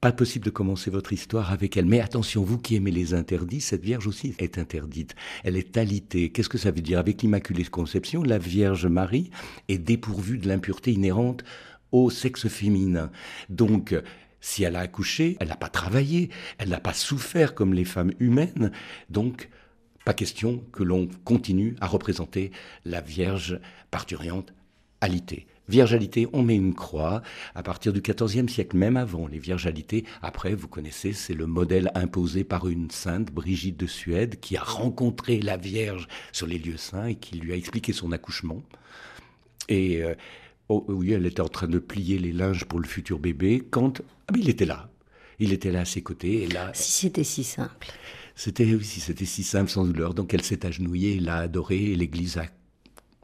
Pas 0.00 0.10
possible 0.10 0.46
de 0.46 0.50
commencer 0.50 0.90
votre 0.90 1.12
histoire 1.12 1.52
avec 1.52 1.76
elle. 1.76 1.86
Mais 1.86 2.00
attention, 2.00 2.42
vous 2.42 2.58
qui 2.58 2.76
aimez 2.76 2.90
les 2.90 3.14
interdits, 3.14 3.60
cette 3.60 3.84
Vierge 3.84 4.06
aussi 4.06 4.34
est 4.38 4.58
interdite. 4.58 5.14
Elle 5.44 5.56
est 5.56 5.76
alitée. 5.76 6.30
Qu'est-ce 6.30 6.48
que 6.48 6.58
ça 6.58 6.70
veut 6.70 6.82
dire? 6.82 6.98
Avec 6.98 7.22
l'Immaculée 7.22 7.64
Conception, 7.64 8.22
la 8.22 8.38
Vierge 8.38 8.86
Marie 8.86 9.30
est 9.68 9.78
dépourvue 9.78 10.38
de 10.38 10.48
l'impureté 10.48 10.92
inhérente 10.92 11.44
au 11.92 12.10
sexe 12.10 12.48
féminin. 12.48 13.10
Donc, 13.48 13.94
si 14.40 14.64
elle 14.64 14.76
a 14.76 14.80
accouché, 14.80 15.38
elle 15.40 15.48
n'a 15.48 15.56
pas 15.56 15.70
travaillé, 15.70 16.28
elle 16.58 16.68
n'a 16.70 16.80
pas 16.80 16.92
souffert 16.92 17.54
comme 17.54 17.72
les 17.72 17.86
femmes 17.86 18.12
humaines. 18.18 18.72
Donc, 19.08 19.48
pas 20.04 20.14
question 20.14 20.62
que 20.72 20.82
l'on 20.82 21.08
continue 21.24 21.76
à 21.80 21.86
représenter 21.86 22.50
la 22.84 23.00
Vierge 23.00 23.60
parturiante 23.90 24.52
alitée. 25.00 25.46
Vierge 25.68 25.94
alitée, 25.94 26.28
on 26.34 26.42
met 26.42 26.56
une 26.56 26.74
croix 26.74 27.22
à 27.54 27.62
partir 27.62 27.94
du 27.94 28.02
XIVe 28.02 28.48
siècle, 28.48 28.76
même 28.76 28.98
avant 28.98 29.26
les 29.26 29.38
Vierges 29.38 29.66
alitées. 29.66 30.04
Après, 30.20 30.54
vous 30.54 30.68
connaissez, 30.68 31.14
c'est 31.14 31.32
le 31.32 31.46
modèle 31.46 31.90
imposé 31.94 32.44
par 32.44 32.68
une 32.68 32.90
sainte, 32.90 33.32
Brigitte 33.32 33.78
de 33.78 33.86
Suède, 33.86 34.40
qui 34.40 34.58
a 34.58 34.62
rencontré 34.62 35.40
la 35.40 35.56
Vierge 35.56 36.06
sur 36.32 36.46
les 36.46 36.58
lieux 36.58 36.76
saints 36.76 37.06
et 37.06 37.14
qui 37.14 37.38
lui 37.38 37.52
a 37.52 37.56
expliqué 37.56 37.94
son 37.94 38.12
accouchement. 38.12 38.62
Et 39.70 40.02
euh, 40.02 40.14
oh, 40.68 40.84
oui, 40.88 41.12
elle 41.12 41.24
était 41.24 41.40
en 41.40 41.48
train 41.48 41.68
de 41.68 41.78
plier 41.78 42.18
les 42.18 42.32
linges 42.32 42.66
pour 42.66 42.78
le 42.78 42.86
futur 42.86 43.18
bébé 43.18 43.62
quand 43.70 44.02
ah, 44.28 44.34
il 44.36 44.50
était 44.50 44.66
là. 44.66 44.90
Il 45.38 45.52
était 45.52 45.72
là 45.72 45.80
à 45.80 45.84
ses 45.86 46.02
côtés. 46.02 46.42
Et 46.42 46.46
là, 46.46 46.70
si 46.74 46.92
c'était 46.92 47.24
si 47.24 47.42
simple. 47.42 47.88
C'était 48.36 48.74
aussi, 48.74 49.00
c'était 49.00 49.24
si 49.24 49.42
simple, 49.42 49.70
sans 49.70 49.84
douleur. 49.84 50.14
Donc 50.14 50.34
elle 50.34 50.42
s'est 50.42 50.66
agenouillée, 50.66 51.20
l'a 51.20 51.38
adoré, 51.38 51.92
et 51.92 51.96
l'Église 51.96 52.38
a 52.38 52.46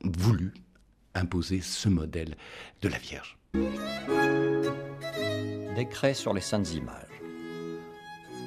voulu 0.04 0.54
imposer 1.14 1.60
ce 1.60 1.88
modèle 1.88 2.36
de 2.82 2.88
la 2.88 2.98
Vierge. 2.98 3.38
Décret 5.74 6.14
sur 6.14 6.32
les 6.32 6.40
saintes 6.40 6.74
images. 6.74 7.06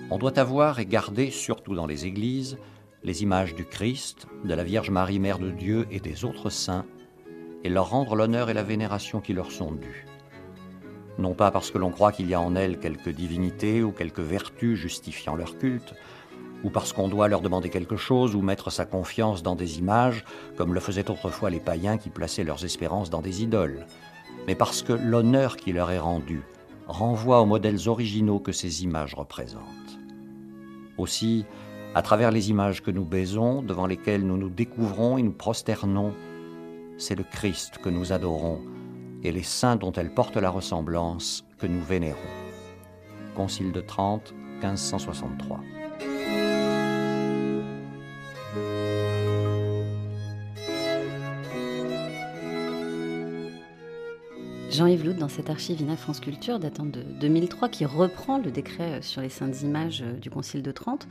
On 0.10 0.18
doit 0.18 0.38
avoir 0.40 0.80
et 0.80 0.86
garder, 0.86 1.32
surtout 1.32 1.76
dans 1.76 1.88
les 1.88 2.06
églises, 2.06 2.58
les 3.04 3.24
images 3.24 3.56
du 3.56 3.66
Christ, 3.66 4.28
de 4.46 4.54
la 4.54 4.64
Vierge 4.64 4.90
Marie, 4.90 5.20
Mère 5.20 5.40
de 5.40 5.50
Dieu 5.50 5.88
et 5.92 6.00
des 6.00 6.24
autres 6.24 6.50
saints, 6.50 6.86
et 7.64 7.70
leur 7.70 7.90
rendre 7.90 8.16
l'honneur 8.16 8.50
et 8.50 8.54
la 8.54 8.64
vénération 8.64 9.20
qui 9.20 9.34
leur 9.34 9.52
sont 9.52 9.72
dus. 9.72 10.06
Non 11.18 11.34
pas 11.34 11.52
parce 11.52 11.72
que 11.72 11.78
l'on 11.78 11.92
croit 11.92 12.12
qu'il 12.12 12.28
y 12.28 12.34
a 12.34 12.42
en 12.42 12.56
elles 12.56 12.80
quelque 12.80 13.10
divinité 13.10 13.84
ou 13.84 13.92
quelque 13.92 14.22
vertu 14.22 14.76
justifiant 14.76 15.36
leur 15.36 15.58
culte, 15.58 15.94
ou 16.64 16.70
parce 16.70 16.94
qu'on 16.94 17.08
doit 17.08 17.28
leur 17.28 17.42
demander 17.42 17.70
quelque 17.70 17.98
chose 17.98 18.36
ou 18.36 18.42
mettre 18.42 18.72
sa 18.72 18.86
confiance 18.86 19.44
dans 19.44 19.56
des 19.56 19.80
images, 19.80 20.24
comme 20.58 20.74
le 20.74 20.80
faisaient 20.80 21.10
autrefois 21.10 21.50
les 21.50 21.60
païens 21.60 21.98
qui 21.98 22.10
plaçaient 22.10 22.44
leurs 22.44 22.64
espérances 22.64 23.10
dans 23.10 23.22
des 23.22 23.44
idoles, 23.44 23.86
mais 24.48 24.56
parce 24.56 24.82
que 24.82 24.94
l'honneur 24.94 25.58
qui 25.58 25.74
leur 25.74 25.92
est 25.92 26.00
rendu 26.00 26.42
renvoie 26.88 27.42
aux 27.42 27.46
modèles 27.46 27.88
originaux 27.88 28.40
que 28.40 28.52
ces 28.52 28.84
images 28.84 29.16
représentent. 29.16 29.62
Aussi, 30.98 31.46
à 31.96 32.02
travers 32.02 32.32
les 32.32 32.50
images 32.50 32.82
que 32.82 32.92
nous 32.92 33.06
baisons, 33.06 33.62
devant 33.62 33.88
lesquelles 33.88 34.26
nous 34.26 34.38
nous 34.38 34.50
découvrons 34.50 35.18
et 35.18 35.24
nous 35.24 35.32
prosternons, 35.32 36.14
c'est 36.98 37.16
le 37.16 37.24
Christ 37.24 37.80
que 37.84 37.90
nous 37.90 38.14
adorons 38.14 38.62
et 39.24 39.32
les 39.32 39.44
saints 39.44 39.76
dont 39.76 39.92
elles 39.94 40.14
portent 40.14 40.38
la 40.38 40.50
ressemblance 40.50 41.46
que 41.58 41.68
nous 41.68 41.82
vénérons. 41.82 42.18
Concile 43.36 43.72
de 43.72 43.82
Trente, 43.82 44.34
1563. 44.62 45.73
Jean-Yves 54.74 55.06
Loud, 55.06 55.18
dans 55.18 55.30
cette 55.30 55.52
archive 55.52 55.82
INA 55.82 55.96
France 55.96 56.20
Culture 56.20 56.58
datant 56.58 56.88
de 56.88 57.04
2003, 57.04 57.70
qui 57.70 57.86
reprend 57.86 58.40
le 58.40 58.50
décret 58.50 59.04
sur 59.04 59.22
les 59.22 59.30
saintes 59.30 59.62
images 59.62 60.04
du 60.20 60.32
Concile 60.32 60.64
de 60.64 60.72
Trente, 60.72 61.08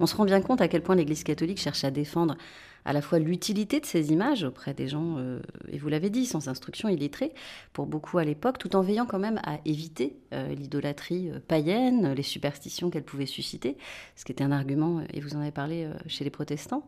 on 0.00 0.06
se 0.06 0.16
rend 0.16 0.24
bien 0.24 0.40
compte 0.40 0.62
à 0.62 0.68
quel 0.68 0.80
point 0.80 0.94
l'Église 0.94 1.22
catholique 1.22 1.60
cherche 1.60 1.84
à 1.84 1.90
défendre 1.90 2.38
à 2.84 2.92
la 2.92 3.00
fois 3.00 3.18
l'utilité 3.18 3.80
de 3.80 3.86
ces 3.86 4.12
images 4.12 4.44
auprès 4.44 4.74
des 4.74 4.88
gens, 4.88 5.16
euh, 5.18 5.40
et 5.70 5.78
vous 5.78 5.88
l'avez 5.88 6.10
dit, 6.10 6.26
sans 6.26 6.48
instruction 6.48 6.88
illettrée, 6.88 7.32
pour 7.72 7.86
beaucoup 7.86 8.18
à 8.18 8.24
l'époque, 8.24 8.58
tout 8.58 8.76
en 8.76 8.82
veillant 8.82 9.06
quand 9.06 9.18
même 9.18 9.40
à 9.44 9.58
éviter 9.64 10.16
euh, 10.32 10.54
l'idolâtrie 10.54 11.30
euh, 11.30 11.38
païenne, 11.46 12.12
les 12.12 12.22
superstitions 12.22 12.90
qu'elle 12.90 13.04
pouvait 13.04 13.26
susciter, 13.26 13.78
ce 14.16 14.24
qui 14.24 14.32
était 14.32 14.44
un 14.44 14.52
argument, 14.52 15.02
et 15.12 15.20
vous 15.20 15.34
en 15.34 15.40
avez 15.40 15.50
parlé 15.50 15.88
chez 16.06 16.24
les 16.24 16.30
protestants. 16.30 16.86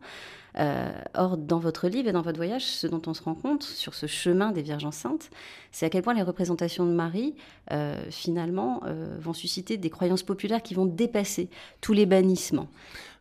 or, 1.13 1.37
dans 1.37 1.59
votre 1.59 1.87
livre 1.87 2.09
et 2.09 2.11
dans 2.11 2.21
votre 2.21 2.37
voyage, 2.37 2.65
ce 2.65 2.87
dont 2.87 3.01
on 3.07 3.13
se 3.13 3.23
rend 3.23 3.35
compte 3.35 3.63
sur 3.63 3.93
ce 3.93 4.07
chemin 4.07 4.51
des 4.51 4.61
Vierges 4.61 4.85
enceintes, 4.85 5.29
c'est 5.71 5.85
à 5.85 5.89
quel 5.89 6.01
point 6.01 6.13
les 6.13 6.23
représentations 6.23 6.85
de 6.85 6.91
Marie, 6.91 7.35
finalement, 8.09 8.81
vont 9.19 9.33
susciter 9.33 9.77
des 9.77 9.89
croyances 9.89 10.23
populaires 10.23 10.63
qui 10.63 10.73
vont 10.73 10.85
dépasser 10.85 11.49
tous 11.81 11.93
les 11.93 12.05
bannissements. 12.05 12.69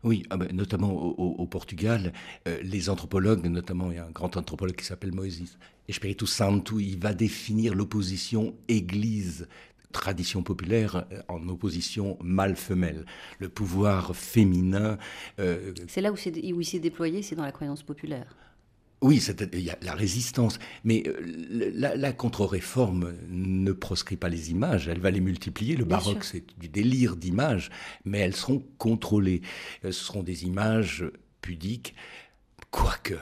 Oui, 0.07 0.23
ah 0.31 0.37
ben, 0.37 0.49
notamment 0.53 0.92
au, 0.92 1.47
Portugal, 1.47 2.12
euh, 2.47 2.61
les 2.62 2.88
anthropologues, 2.88 3.45
notamment 3.47 3.90
il 3.90 3.97
y 3.97 3.99
a 3.99 4.07
un 4.07 4.11
grand 4.12 4.37
anthropologue 4.37 4.77
qui 4.77 4.85
s'appelle 4.85 5.12
Moïse 5.12 5.59
Espírito 5.88 6.27
Santo, 6.27 6.79
il 6.79 6.97
va 6.97 7.12
définir 7.12 7.75
l'opposition 7.75 8.55
Église 8.69 9.49
tradition 9.90 10.45
populaire 10.45 11.07
euh, 11.11 11.23
en 11.27 11.49
opposition 11.49 12.19
mâle-femelle. 12.23 13.05
Le 13.40 13.49
pouvoir 13.49 14.14
féminin. 14.14 14.97
Euh, 15.40 15.73
c'est 15.88 16.03
là 16.03 16.12
où, 16.12 16.14
où 16.14 16.61
il 16.61 16.64
s'est 16.64 16.79
déployé, 16.79 17.23
c'est 17.23 17.35
dans 17.35 17.45
la 17.45 17.53
croyance 17.53 17.83
populaire. 17.83 18.37
Oui, 19.03 19.23
il 19.53 19.61
y 19.61 19.71
a 19.71 19.79
la 19.83 19.95
résistance, 19.95 20.59
mais 20.83 21.03
euh, 21.07 21.71
la, 21.75 22.13
contre-réforme 22.13 23.13
ne 23.29 23.73
proscrit 23.73 24.17
pas 24.17 24.31
les 24.31 24.51
images, 24.51 24.89
elle 24.89 25.01
va 25.01 25.11
les 25.11 25.21
multiplier. 25.21 25.77
Le 25.77 25.85
baroque, 25.85 26.25
c'est 26.25 26.45
du 26.59 26.69
délire 26.69 27.17
d'images, 27.17 27.71
mais 28.07 28.21
elles 28.21 28.35
seront 28.35 28.65
contrôlées. 28.79 29.43
Ce 29.83 29.93
seront 29.93 30.23
des 30.23 30.45
images 30.45 31.05
pudiques, 31.43 31.95
quoique 32.71 33.19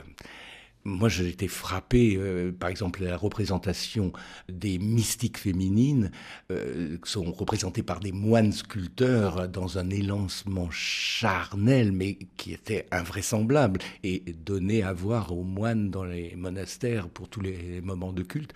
moi, 0.84 1.08
j'ai 1.08 1.28
été 1.28 1.48
frappé, 1.48 2.16
euh, 2.18 2.52
par 2.52 2.68
exemple, 2.68 3.02
la 3.02 3.16
représentation 3.16 4.12
des 4.50 4.78
mystiques 4.78 5.38
féminines 5.38 6.10
euh, 6.50 6.98
qui 7.02 7.10
sont 7.10 7.32
représentées 7.32 7.82
par 7.82 8.00
des 8.00 8.12
moines 8.12 8.52
sculpteurs 8.52 9.48
dans 9.48 9.78
un 9.78 9.88
élancement 9.88 10.68
charnel, 10.70 11.92
mais 11.92 12.18
qui 12.36 12.52
était 12.52 12.86
invraisemblable 12.90 13.80
et 14.02 14.20
donné 14.44 14.82
à 14.82 14.92
voir 14.92 15.32
aux 15.32 15.42
moines 15.42 15.90
dans 15.90 16.04
les 16.04 16.36
monastères 16.36 17.08
pour 17.08 17.28
tous 17.28 17.40
les 17.40 17.80
moments 17.80 18.12
de 18.12 18.22
culte. 18.22 18.52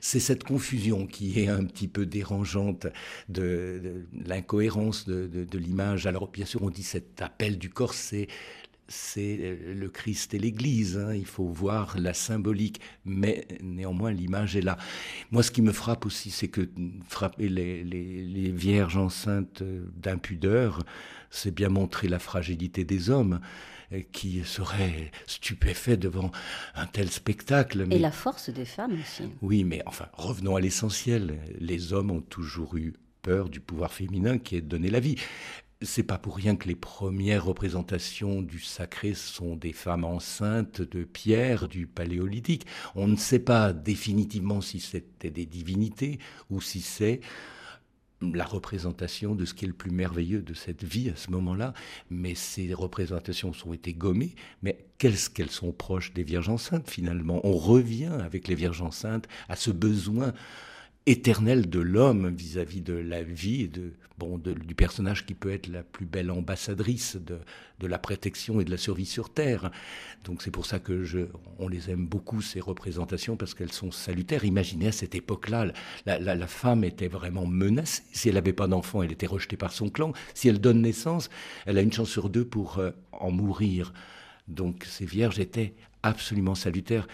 C'est 0.00 0.20
cette 0.20 0.44
confusion 0.44 1.06
qui 1.08 1.40
est 1.40 1.48
un 1.48 1.64
petit 1.64 1.88
peu 1.88 2.06
dérangeante 2.06 2.86
de, 3.28 4.06
l'incohérence 4.24 5.06
de, 5.06 5.26
de 5.26 5.58
l'image. 5.58 6.06
Alors, 6.06 6.28
bien 6.28 6.46
sûr, 6.46 6.62
on 6.62 6.70
dit 6.70 6.84
cet 6.84 7.20
appel 7.20 7.58
du 7.58 7.68
corps, 7.68 7.94
c'est 7.94 8.28
c'est 8.94 9.38
euh, 9.40 9.74
le 9.74 9.88
Christ 9.88 10.34
et 10.34 10.38
l'Église. 10.38 10.96
Hein. 10.96 11.14
Il 11.14 11.26
faut 11.26 11.46
voir 11.46 11.96
la 11.98 12.14
symbolique, 12.14 12.80
mais 13.04 13.46
néanmoins 13.60 14.12
l'image 14.12 14.56
est 14.56 14.62
là. 14.62 14.78
Moi, 15.30 15.42
ce 15.42 15.50
qui 15.50 15.62
me 15.62 15.72
frappe 15.72 16.06
aussi, 16.06 16.30
c'est 16.30 16.48
que 16.48 16.68
frapper 17.08 17.48
les, 17.48 18.50
vierges 18.52 18.96
enceintes 18.96 19.62
d'impudeur, 19.96 20.82
c'est 21.30 21.50
bien 21.50 21.68
montrer 21.68 22.08
la 22.08 22.18
fragilité 22.18 22.84
des 22.84 23.10
hommes 23.10 23.40
euh, 23.92 24.00
qui 24.12 24.42
seraient 24.44 25.10
stupéfaits 25.26 25.98
devant 25.98 26.30
un 26.76 26.86
tel 26.86 27.10
spectacle. 27.10 27.86
Et 27.90 27.98
la 27.98 28.12
force 28.12 28.50
des 28.50 28.64
femmes 28.64 28.96
aussi. 29.00 29.24
Oui, 29.42 29.64
mais 29.64 29.82
enfin, 29.86 30.06
revenons 30.12 30.54
à 30.54 30.60
l'essentiel. 30.60 31.40
Les 31.58 31.92
hommes 31.92 32.12
ont 32.12 32.22
toujours 32.22 32.76
eu 32.76 32.94
peur 33.22 33.48
du 33.48 33.58
pouvoir 33.60 33.92
féminin 33.92 34.38
qui 34.38 34.56
est 34.56 34.60
de 34.60 34.68
donner 34.68 34.90
la 34.90 35.00
vie. 35.00 35.16
C'est 35.84 36.02
pas 36.02 36.18
pour 36.18 36.36
rien 36.36 36.56
que 36.56 36.66
les 36.66 36.74
premières 36.74 37.44
représentations 37.44 38.40
du 38.40 38.58
sacré 38.58 39.12
sont 39.14 39.54
des 39.54 39.72
femmes 39.72 40.04
enceintes 40.04 40.80
de 40.80 41.04
pierre 41.04 41.68
du 41.68 41.86
paléolithique. 41.86 42.66
On 42.94 43.06
ne 43.06 43.16
sait 43.16 43.38
pas 43.38 43.72
définitivement 43.72 44.60
si 44.60 44.80
c'était 44.80 45.30
des 45.30 45.46
divinités 45.46 46.18
ou 46.48 46.60
si 46.60 46.80
c'est 46.80 47.20
la 48.22 48.44
représentation 48.44 49.34
de 49.34 49.44
ce 49.44 49.52
qui 49.52 49.66
est 49.66 49.68
le 49.68 49.74
plus 49.74 49.90
merveilleux 49.90 50.40
de 50.40 50.54
cette 50.54 50.82
vie 50.82 51.10
à 51.10 51.16
ce 51.16 51.30
moment-là, 51.30 51.74
mais 52.08 52.34
ces 52.34 52.72
représentations 52.72 53.52
ont 53.66 53.74
été 53.74 53.92
gommées, 53.92 54.34
mais 54.62 54.86
qu'est-ce 54.96 55.28
qu'elles 55.28 55.50
sont 55.50 55.72
proches 55.72 56.14
des 56.14 56.22
Vierges 56.22 56.48
enceintes 56.48 56.88
finalement? 56.88 57.40
On 57.44 57.56
revient 57.56 58.12
avec 58.20 58.48
les 58.48 58.54
Vierges 58.54 58.80
enceintes 58.80 59.28
à 59.48 59.56
ce 59.56 59.70
besoin 59.70 60.32
éternel 61.06 61.68
de 61.68 61.80
l'homme 61.80 62.34
vis-à-vis 62.34 62.80
de 62.80 62.94
la 62.94 63.22
vie 63.22 63.62
et 63.62 63.68
de, 63.68 63.92
bon, 64.16 64.38
du 64.38 64.74
personnage 64.74 65.26
qui 65.26 65.34
peut 65.34 65.52
être 65.52 65.66
la 65.66 65.82
plus 65.82 66.06
belle 66.06 66.30
ambassadrice 66.30 67.16
de, 67.16 67.38
de, 67.80 67.86
la 67.86 67.98
protection 67.98 68.60
et 68.60 68.64
de 68.64 68.70
la 68.70 68.78
survie 68.78 69.04
sur 69.04 69.28
Terre. 69.28 69.70
Donc 70.24 70.40
c'est 70.40 70.50
pour 70.50 70.64
ça 70.64 70.78
que 70.78 71.04
je, 71.04 71.20
on 71.58 71.68
les 71.68 71.90
aime 71.90 72.06
beaucoup, 72.06 72.40
ces 72.40 72.60
représentations, 72.60 73.36
parce 73.36 73.52
qu'elles 73.52 73.72
sont 73.72 73.90
salutaires. 73.90 74.46
Imaginez 74.46 74.88
à 74.88 74.92
cette 74.92 75.14
époque-là, 75.14 75.72
la, 76.06 76.18
la, 76.18 76.46
femme 76.46 76.84
était 76.84 77.08
vraiment 77.08 77.46
menacée. 77.46 78.02
Si 78.12 78.28
elle 78.28 78.36
n'avait 78.36 78.54
pas 78.54 78.66
d'enfant, 78.66 79.02
elle 79.02 79.12
était 79.12 79.26
rejetée 79.26 79.58
par 79.58 79.72
son 79.72 79.90
clan. 79.90 80.12
Si 80.32 80.48
elle 80.48 80.60
donne 80.60 80.80
naissance, 80.80 81.28
elle 81.66 81.76
a 81.76 81.82
une 81.82 81.92
chance 81.92 82.10
sur 82.10 82.30
deux 82.30 82.46
pour 82.46 82.78
euh, 82.78 82.92
en 83.12 83.30
mourir. 83.30 83.92
Donc 84.48 84.84
ces 84.84 85.04
vierges 85.04 85.38
étaient 85.38 85.74
absolument 86.02 86.54
salutaires 86.54 87.08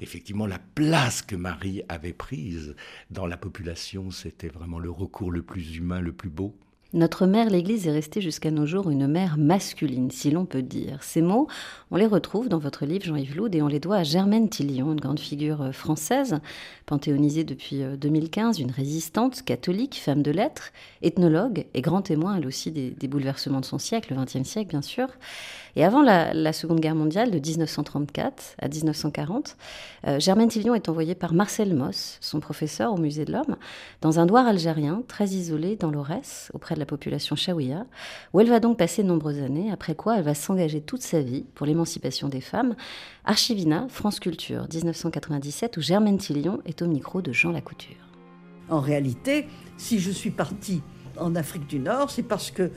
effectivement 0.00 0.46
la 0.46 0.58
place 0.58 1.22
que 1.22 1.36
Marie 1.36 1.82
avait 1.88 2.12
prise 2.12 2.74
dans 3.10 3.26
la 3.26 3.36
population, 3.36 4.10
c'était 4.10 4.48
vraiment 4.48 4.78
le 4.78 4.90
recours 4.90 5.30
le 5.30 5.42
plus 5.42 5.76
humain, 5.76 6.00
le 6.00 6.12
plus 6.12 6.30
beau. 6.30 6.56
Notre 6.94 7.24
mère, 7.24 7.48
l'Église, 7.48 7.86
est 7.86 7.92
restée 7.92 8.20
jusqu'à 8.20 8.50
nos 8.50 8.66
jours 8.66 8.90
une 8.90 9.06
mère 9.06 9.38
masculine, 9.38 10.10
si 10.10 10.30
l'on 10.30 10.44
peut 10.44 10.60
dire. 10.60 11.02
Ces 11.02 11.22
mots, 11.22 11.48
on 11.90 11.96
les 11.96 12.04
retrouve 12.04 12.50
dans 12.50 12.58
votre 12.58 12.84
livre, 12.84 13.06
Jean-Yves 13.06 13.34
Loud, 13.34 13.54
et 13.54 13.62
on 13.62 13.66
les 13.66 13.80
doit 13.80 13.96
à 13.96 14.02
Germaine 14.02 14.50
Tillion, 14.50 14.92
une 14.92 15.00
grande 15.00 15.18
figure 15.18 15.62
euh, 15.62 15.72
française, 15.72 16.40
panthéonisée 16.84 17.44
depuis 17.44 17.82
2015, 17.96 18.58
euh, 18.58 18.62
une 18.64 18.70
résistante 18.70 19.40
catholique, 19.42 19.98
femme 19.98 20.22
de 20.22 20.30
lettres, 20.30 20.70
ethnologue 21.00 21.64
et 21.72 21.80
grand 21.80 22.02
témoin, 22.02 22.36
elle 22.36 22.46
aussi, 22.46 22.70
des, 22.70 23.08
bouleversements 23.08 23.60
de 23.60 23.64
son 23.64 23.78
siècle, 23.78 24.12
le 24.14 24.22
XXe 24.22 24.46
siècle, 24.46 24.68
bien 24.68 24.82
sûr. 24.82 25.08
Et 25.74 25.84
avant 25.84 26.02
la, 26.02 26.52
Seconde 26.52 26.80
Guerre 26.80 26.94
mondiale, 26.94 27.30
de 27.30 27.38
1934 27.38 28.56
à 28.60 28.68
1940, 28.68 29.56
euh, 30.06 30.20
Germaine 30.20 30.48
Tillion 30.48 30.74
est 30.74 30.88
envoyée 30.88 31.14
par 31.14 31.32
Marcel 31.32 31.74
Moss, 31.74 32.18
son 32.20 32.40
professeur 32.40 32.92
au 32.92 32.98
Musée 32.98 33.24
de 33.24 33.32
l'Homme, 33.32 33.56
dans 34.02 34.20
un 34.20 34.26
douar 34.26 34.46
algérien 34.46 35.02
très 35.08 35.28
isolé 35.28 35.76
dans 35.76 35.90
l'Aurès, 35.90 36.50
auprès 36.52 36.74
de 36.74 36.80
la 36.80 36.86
population 36.86 37.36
chaouia, 37.36 37.86
où 38.34 38.40
elle 38.40 38.50
va 38.50 38.60
donc 38.60 38.76
passer 38.76 39.02
de 39.02 39.08
nombreuses 39.08 39.40
années, 39.40 39.70
après 39.72 39.94
quoi 39.94 40.18
elle 40.18 40.24
va 40.24 40.34
s'engager 40.34 40.82
toute 40.82 41.02
sa 41.02 41.20
vie 41.20 41.44
pour 41.54 41.66
l'émancipation 41.66 42.28
des 42.28 42.42
femmes. 42.42 42.74
Archivina, 43.24 43.86
France 43.88 44.20
Culture, 44.20 44.66
1997, 44.72 45.78
où 45.78 45.80
Germaine 45.80 46.18
Tillion 46.18 46.60
est 46.66 46.82
au 46.82 46.86
micro 46.86 47.22
de 47.22 47.32
Jean 47.32 47.50
Lacouture. 47.50 47.96
En 48.68 48.80
réalité, 48.80 49.46
si 49.78 49.98
je 49.98 50.10
suis 50.10 50.30
partie 50.30 50.82
en 51.18 51.34
Afrique 51.34 51.66
du 51.66 51.78
Nord, 51.78 52.10
c'est 52.10 52.22
parce 52.22 52.50
que 52.50 52.70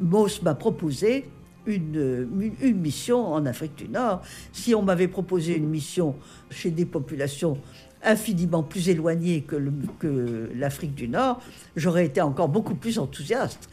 Moss 0.00 0.42
m'a 0.42 0.54
proposé 0.54 1.30
une, 1.66 2.28
une, 2.60 2.80
mission 2.80 3.26
en 3.32 3.46
Afrique 3.46 3.76
du 3.76 3.88
Nord. 3.88 4.22
Si 4.52 4.74
on 4.74 4.82
m'avait 4.82 5.08
proposé 5.08 5.56
une 5.56 5.68
mission 5.68 6.16
chez 6.50 6.70
des 6.70 6.84
populations 6.86 7.58
infiniment 8.02 8.62
plus 8.62 8.88
éloignées 8.88 9.42
que, 9.42 9.56
que 10.00 10.50
l'Afrique 10.56 10.94
du 10.94 11.08
Nord, 11.08 11.40
j'aurais 11.76 12.06
été 12.06 12.20
encore 12.20 12.48
beaucoup 12.48 12.74
plus 12.74 12.98
enthousiaste. 12.98 13.68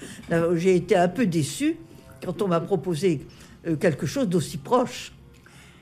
J'ai 0.55 0.75
été 0.75 0.95
un 0.95 1.07
peu 1.07 1.25
déçu 1.25 1.77
quand 2.23 2.41
on 2.41 2.47
m'a 2.47 2.59
proposé 2.59 3.25
euh, 3.67 3.75
quelque 3.75 4.05
chose 4.05 4.27
d'aussi 4.27 4.57
proche. 4.57 5.11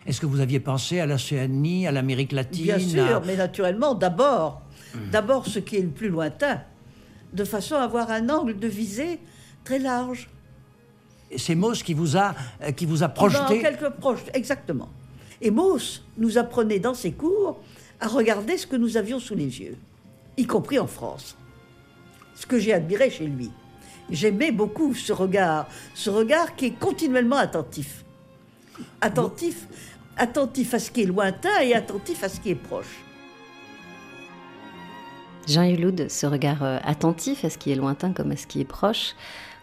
Est-ce 0.06 0.22
que 0.22 0.26
vous 0.26 0.40
aviez 0.40 0.60
pensé 0.60 1.00
à 1.00 1.06
l'Océanie, 1.06 1.88
à 1.88 1.92
l'Amérique 1.92 2.32
latine 2.32 2.64
Bien 2.64 2.80
sûr, 2.80 3.18
à- 3.18 3.22
mais 3.26 3.36
naturellement, 3.36 3.94
d'abord, 3.94 4.62
d'abord 5.12 5.46
ce 5.46 5.60
qui 5.60 5.76
est 5.76 5.82
le 5.82 5.90
plus 5.90 6.10
lointain, 6.10 6.62
de 7.34 7.44
façon 7.44 7.76
à 7.76 7.82
avoir 7.82 8.10
un 8.10 8.30
angle 8.30 8.58
de 8.58 8.68
visée 8.68 9.20
très 9.64 9.80
large. 9.80 10.30
C'est 11.36 11.56
Mauss 11.56 11.84
qui 11.84 11.94
vous 11.94 12.16
a, 12.16 12.34
euh, 12.64 12.72
qui 12.72 12.86
vous 12.86 13.04
a 13.04 13.08
Dans 13.08 13.14
projeté 13.14 13.62
quelques 13.62 13.90
proches, 13.90 14.24
exactement. 14.34 14.90
Et 15.42 15.52
Mauss 15.52 16.04
nous 16.18 16.38
apprenait 16.38 16.80
dans 16.80 16.94
ses 16.94 17.12
cours 17.12 17.60
à 18.00 18.08
regarder 18.08 18.58
ce 18.58 18.66
que 18.66 18.76
nous 18.76 18.98
avions 18.98 19.20
sous 19.20 19.36
les 19.36 19.60
yeux, 19.60 19.78
y 20.38 20.46
compris 20.46 20.80
en 20.80 20.88
France. 20.88 21.38
Ce 22.36 22.46
que 22.46 22.60
j'ai 22.60 22.74
admiré 22.74 23.10
chez 23.10 23.26
lui. 23.26 23.52
J'aimais 24.10 24.52
beaucoup 24.52 24.94
ce 24.94 25.12
regard, 25.12 25.68
ce 25.94 26.10
regard 26.10 26.56
qui 26.56 26.68
est 26.68 26.80
continuellement 26.80 27.38
attentif. 27.38 28.06
Attentif, 29.02 29.68
attentif 30.16 30.74
à 30.74 30.80
ce 30.80 30.92
qui 30.92 31.02
est 31.02 31.06
lointain 31.06 31.60
et 31.62 31.74
attentif 31.74 32.24
à 32.24 32.30
ce 32.30 32.40
qui 32.40 32.52
est 32.52 32.56
proche. 32.56 33.04
Jean 35.48 35.64
Hulud, 35.64 36.10
ce 36.12 36.26
regard 36.26 36.64
euh, 36.64 36.78
attentif 36.84 37.46
à 37.46 37.50
ce 37.50 37.58
qui 37.58 37.72
est 37.72 37.76
lointain 37.76 38.12
comme 38.12 38.32
à 38.32 38.38
ce 38.38 38.48
qui 38.48 38.60
est 38.60 38.66
proche, 38.66 39.16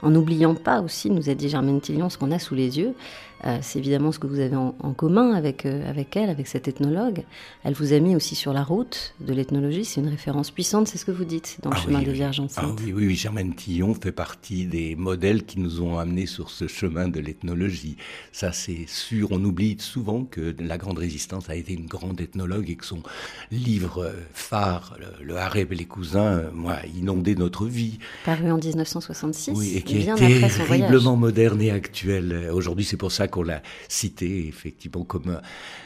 en 0.04 0.10
n'oubliant 0.10 0.54
pas 0.54 0.80
aussi, 0.80 1.10
nous 1.10 1.30
a 1.30 1.34
dit 1.34 1.48
Germaine 1.48 1.80
Tillion, 1.80 2.10
ce 2.10 2.18
qu'on 2.18 2.30
a 2.30 2.38
sous 2.38 2.54
les 2.54 2.78
yeux. 2.78 2.94
Euh, 3.44 3.58
c'est 3.60 3.78
évidemment 3.78 4.10
ce 4.10 4.18
que 4.18 4.26
vous 4.26 4.40
avez 4.40 4.56
en, 4.56 4.74
en 4.80 4.92
commun 4.94 5.32
avec, 5.34 5.66
euh, 5.66 5.88
avec 5.88 6.16
elle, 6.16 6.30
avec 6.30 6.46
cette 6.46 6.66
ethnologue. 6.66 7.24
Elle 7.62 7.74
vous 7.74 7.92
a 7.92 7.98
mis 7.98 8.16
aussi 8.16 8.34
sur 8.34 8.52
la 8.52 8.62
route 8.62 9.14
de 9.20 9.34
l'ethnologie. 9.34 9.84
C'est 9.84 10.00
une 10.00 10.08
référence 10.08 10.50
puissante, 10.50 10.88
c'est 10.88 10.96
ce 10.96 11.04
que 11.04 11.10
vous 11.10 11.24
dites 11.24 11.58
dans 11.62 11.70
le 11.70 11.76
Ah 11.76 11.80
chemin 11.80 11.98
oui, 11.98 12.04
des 12.06 12.22
Ah 12.22 12.66
oui, 12.66 12.92
oui, 12.94 13.06
oui, 13.06 13.14
Germaine 13.14 13.54
Tillon 13.54 13.94
fait 13.94 14.12
partie 14.12 14.64
des 14.66 14.96
modèles 14.96 15.44
qui 15.44 15.60
nous 15.60 15.82
ont 15.82 15.98
amenés 15.98 16.26
sur 16.26 16.48
ce 16.50 16.66
chemin 16.66 17.08
de 17.08 17.20
l'ethnologie. 17.20 17.96
Ça, 18.32 18.52
c'est 18.52 18.86
sûr. 18.86 19.28
On 19.30 19.44
oublie 19.44 19.76
souvent 19.78 20.24
que 20.24 20.54
la 20.58 20.78
Grande 20.78 20.98
Résistance 20.98 21.50
a 21.50 21.54
été 21.54 21.74
une 21.74 21.86
grande 21.86 22.20
ethnologue 22.20 22.70
et 22.70 22.76
que 22.76 22.86
son 22.86 23.02
livre 23.50 24.10
phare, 24.32 24.96
Le, 25.20 25.26
le 25.26 25.36
Harem 25.36 25.66
et 25.70 25.74
les 25.74 25.84
cousins, 25.84 26.44
moi, 26.54 26.76
inondé 26.96 27.34
notre 27.34 27.66
vie. 27.66 27.98
Paru 28.24 28.50
en 28.50 28.56
1966, 28.58 29.52
Oui, 29.54 29.72
et 29.76 29.82
qui 29.82 29.98
est 29.98 30.14
terriblement 30.14 31.16
moderne 31.16 31.60
et 31.60 31.70
actuel. 31.70 32.48
Aujourd'hui, 32.52 32.84
c'est 32.84 32.96
pour 32.96 33.12
ça 33.12 33.23
qu'on 33.28 33.42
l'a 33.42 33.62
cité 33.88 34.46
effectivement 34.46 35.04
comme, 35.04 35.40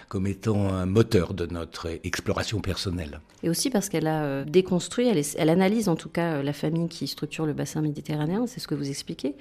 comme 0.09 0.27
étant 0.27 0.69
un 0.69 0.87
moteur 0.87 1.35
de 1.35 1.47
notre 1.47 1.89
exploration 2.05 2.61
personnelle. 2.61 3.21
Et 3.43 3.51
aussi 3.51 3.71
parce 3.71 3.89
qu'elle 3.89 4.07
a 4.07 4.25
euh, 4.25 4.45
déconstruit, 4.45 5.09
elle, 5.37 5.51
analyse 5.51 5.89
en 5.89 5.97
tout 5.97 6.09
cas 6.09 6.35
euh, 6.35 6.43
la 6.43 6.53
famille 6.53 6.89
qui 6.89 7.07
structure 7.07 7.47
le 7.47 7.53
bassin 7.53 7.81
méditerranéen, 7.81 8.47
c'est 8.47 8.61
ce 8.61 8.67
que 8.67 8.75
vous 8.75 8.89
expliquez, 8.89 9.37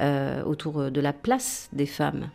euh, 0.00 0.42
autour 0.44 0.90
de 0.90 1.00
la 1.00 1.12
place 1.12 1.68
des 1.72 1.86
femmes, 1.86 2.30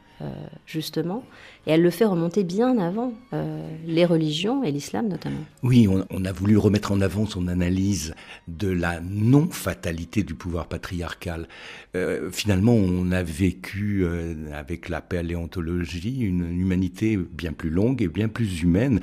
justement. 0.65 1.23
Et 1.67 1.71
elle 1.71 1.81
le 1.81 1.91
fait 1.91 2.05
remonter 2.05 2.43
bien 2.43 2.77
avant 2.79 3.13
euh, 3.33 3.61
les 3.85 4.05
religions 4.05 4.63
et 4.63 4.71
l'islam 4.71 5.07
notamment. 5.07 5.43
Oui, 5.61 5.87
on, 5.87 6.25
a 6.25 6.31
voulu 6.31 6.57
remettre 6.57 6.91
en 6.91 7.01
avant 7.01 7.25
son 7.25 7.47
analyse 7.47 8.15
de 8.47 8.69
la 8.69 9.01
non-fatalité 9.01 10.23
du 10.23 10.33
pouvoir 10.33 10.67
patriarcal. 10.67 11.47
Euh, 11.95 12.31
finalement, 12.31 12.73
on 12.73 13.11
a 13.11 13.23
vécu 13.23 14.03
euh, 14.03 14.33
avec 14.53 14.89
la 14.89 15.01
paléontologie 15.01 16.21
une 16.21 16.59
humanité 16.59 17.17
bien 17.17 17.53
plus 17.53 17.69
longue 17.69 18.01
et 18.01 18.07
bien 18.07 18.29
plus 18.29 18.61
humaine. 18.61 18.99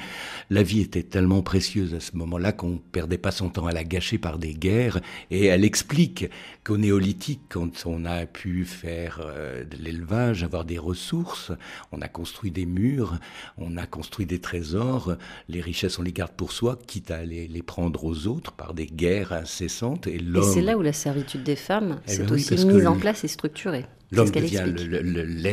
La 0.51 0.63
vie 0.63 0.81
était 0.81 1.03
tellement 1.03 1.43
précieuse 1.43 1.95
à 1.95 2.01
ce 2.01 2.17
moment-là 2.17 2.53
qu'on 2.53 2.79
perdait 2.79 3.19
pas 3.19 3.31
son 3.31 3.49
temps 3.49 3.67
à 3.67 3.73
la 3.73 3.85
gâcher 3.85 4.19
par 4.19 4.39
des 4.39 4.55
guerres. 4.55 5.01
Et 5.31 5.47
elle 5.47 5.65
explique 5.65 6.27
qu'au 6.65 6.79
néolithique, 6.79 7.43
quand 7.49 7.85
on 7.87 8.05
a 8.07 8.27
pu 8.27 8.65
faire 8.65 9.21
euh, 9.25 9.65
de 9.65 9.77
l'élevage, 9.77 10.43
avoir 10.43 10.65
des 10.65 10.79
ressources, 10.79 11.06
on 11.13 12.01
a 12.01 12.09
construit 12.09 12.51
des 12.51 12.67
murs, 12.67 13.19
on 13.59 13.77
a 13.77 13.87
construit 13.87 14.27
des 14.27 14.41
trésors, 14.41 15.17
les 15.49 15.61
richesses 15.61 15.99
on 15.99 16.03
les 16.03 16.13
garde 16.13 16.33
pour 16.33 16.53
soi, 16.53 16.79
quitte 16.87 17.11
à 17.11 17.25
les, 17.25 17.49
les 17.49 17.63
prendre 17.63 18.05
aux 18.05 18.27
autres 18.27 18.53
par 18.53 18.75
des 18.75 18.87
guerres 18.87 19.33
incessantes. 19.33 20.07
Et 20.07 20.21
c'est 20.43 20.63
là 20.63 20.77
où 20.77 20.83
la 20.83 20.93
servitude 20.93 21.43
des 21.43 21.57
femmes 21.57 22.01
Eh 22.07 22.13
s'est 22.13 22.25
ben 22.25 22.33
aussi 22.33 22.67
mise 22.67 22.87
en 22.87 22.97
place 22.97 23.25
et 23.25 23.29
structurée. 23.29 23.87
L'homme 24.13 24.31
devient 24.31 24.65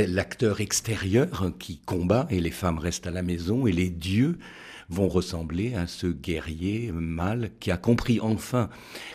l'acteur 0.07 0.61
extérieur 0.61 1.51
qui 1.57 1.79
combat 1.79 2.27
et 2.29 2.39
les 2.39 2.51
femmes 2.51 2.77
restent 2.77 3.07
à 3.07 3.11
la 3.11 3.23
maison 3.23 3.65
et 3.65 3.71
les 3.71 3.89
dieux 3.89 4.37
vont 4.93 5.07
ressembler 5.07 5.73
à 5.73 5.87
ce 5.87 6.07
guerrier 6.07 6.91
mâle 6.93 7.49
qui 7.59 7.71
a 7.71 7.77
compris 7.77 8.19
enfin 8.21 8.69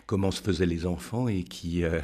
comment 0.06 0.30
se 0.30 0.42
faisaient 0.42 0.66
les 0.66 0.86
enfants 0.86 1.28
et 1.28 1.44
qui 1.44 1.84
euh, 1.84 2.00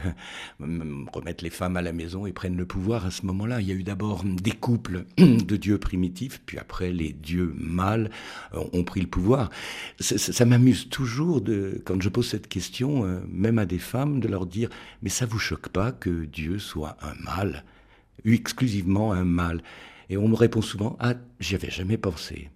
remettent 0.60 1.42
les 1.42 1.50
femmes 1.50 1.76
à 1.76 1.82
la 1.82 1.92
maison 1.92 2.26
et 2.26 2.32
prennent 2.32 2.56
le 2.56 2.66
pouvoir 2.66 3.04
à 3.04 3.10
ce 3.10 3.26
moment-là. 3.26 3.60
Il 3.60 3.68
y 3.68 3.72
a 3.72 3.74
eu 3.74 3.82
d'abord 3.82 4.22
des 4.24 4.52
couples 4.52 5.04
de 5.18 5.56
dieux 5.56 5.78
primitifs, 5.78 6.40
puis 6.46 6.58
après 6.58 6.92
les 6.92 7.12
dieux 7.12 7.52
mâles 7.56 8.10
ont 8.52 8.84
pris 8.84 9.00
le 9.00 9.06
pouvoir. 9.08 9.50
Ça, 10.00 10.44
m'amuse 10.44 10.88
toujours 10.88 11.42
quand 11.84 12.00
je 12.00 12.08
pose 12.08 12.28
cette 12.28 12.48
question, 12.48 13.04
euh, 13.04 13.20
même 13.28 13.58
à 13.58 13.66
des 13.66 13.78
femmes, 13.78 14.20
de 14.20 14.28
leur 14.28 14.46
dire 14.46 14.70
mais 15.02 15.10
ça 15.10 15.26
vous 15.26 15.38
choque 15.38 15.68
pas 15.68 15.92
que 15.92 16.24
Dieu 16.24 16.58
soit 16.58 16.96
un 17.02 17.14
mâle, 17.24 17.64
exclusivement 18.24 19.12
un 19.12 19.24
mâle? 19.24 19.62
Et 20.10 20.16
on 20.16 20.28
me 20.28 20.36
répond 20.36 20.62
souvent 20.62 20.96
ah 21.00 21.14
j'y 21.40 21.54
avais 21.56 21.70
jamais 21.70 21.96
pensé. 21.96 22.50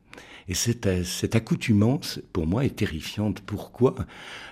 Et 0.49 0.55
cette, 0.55 0.87
euh, 0.87 1.05
cette 1.05 1.37
accoutumance, 1.37 2.21
pour 2.33 2.47
moi, 2.47 2.65
est 2.65 2.77
terrifiante. 2.77 3.41
Pourquoi 3.43 3.95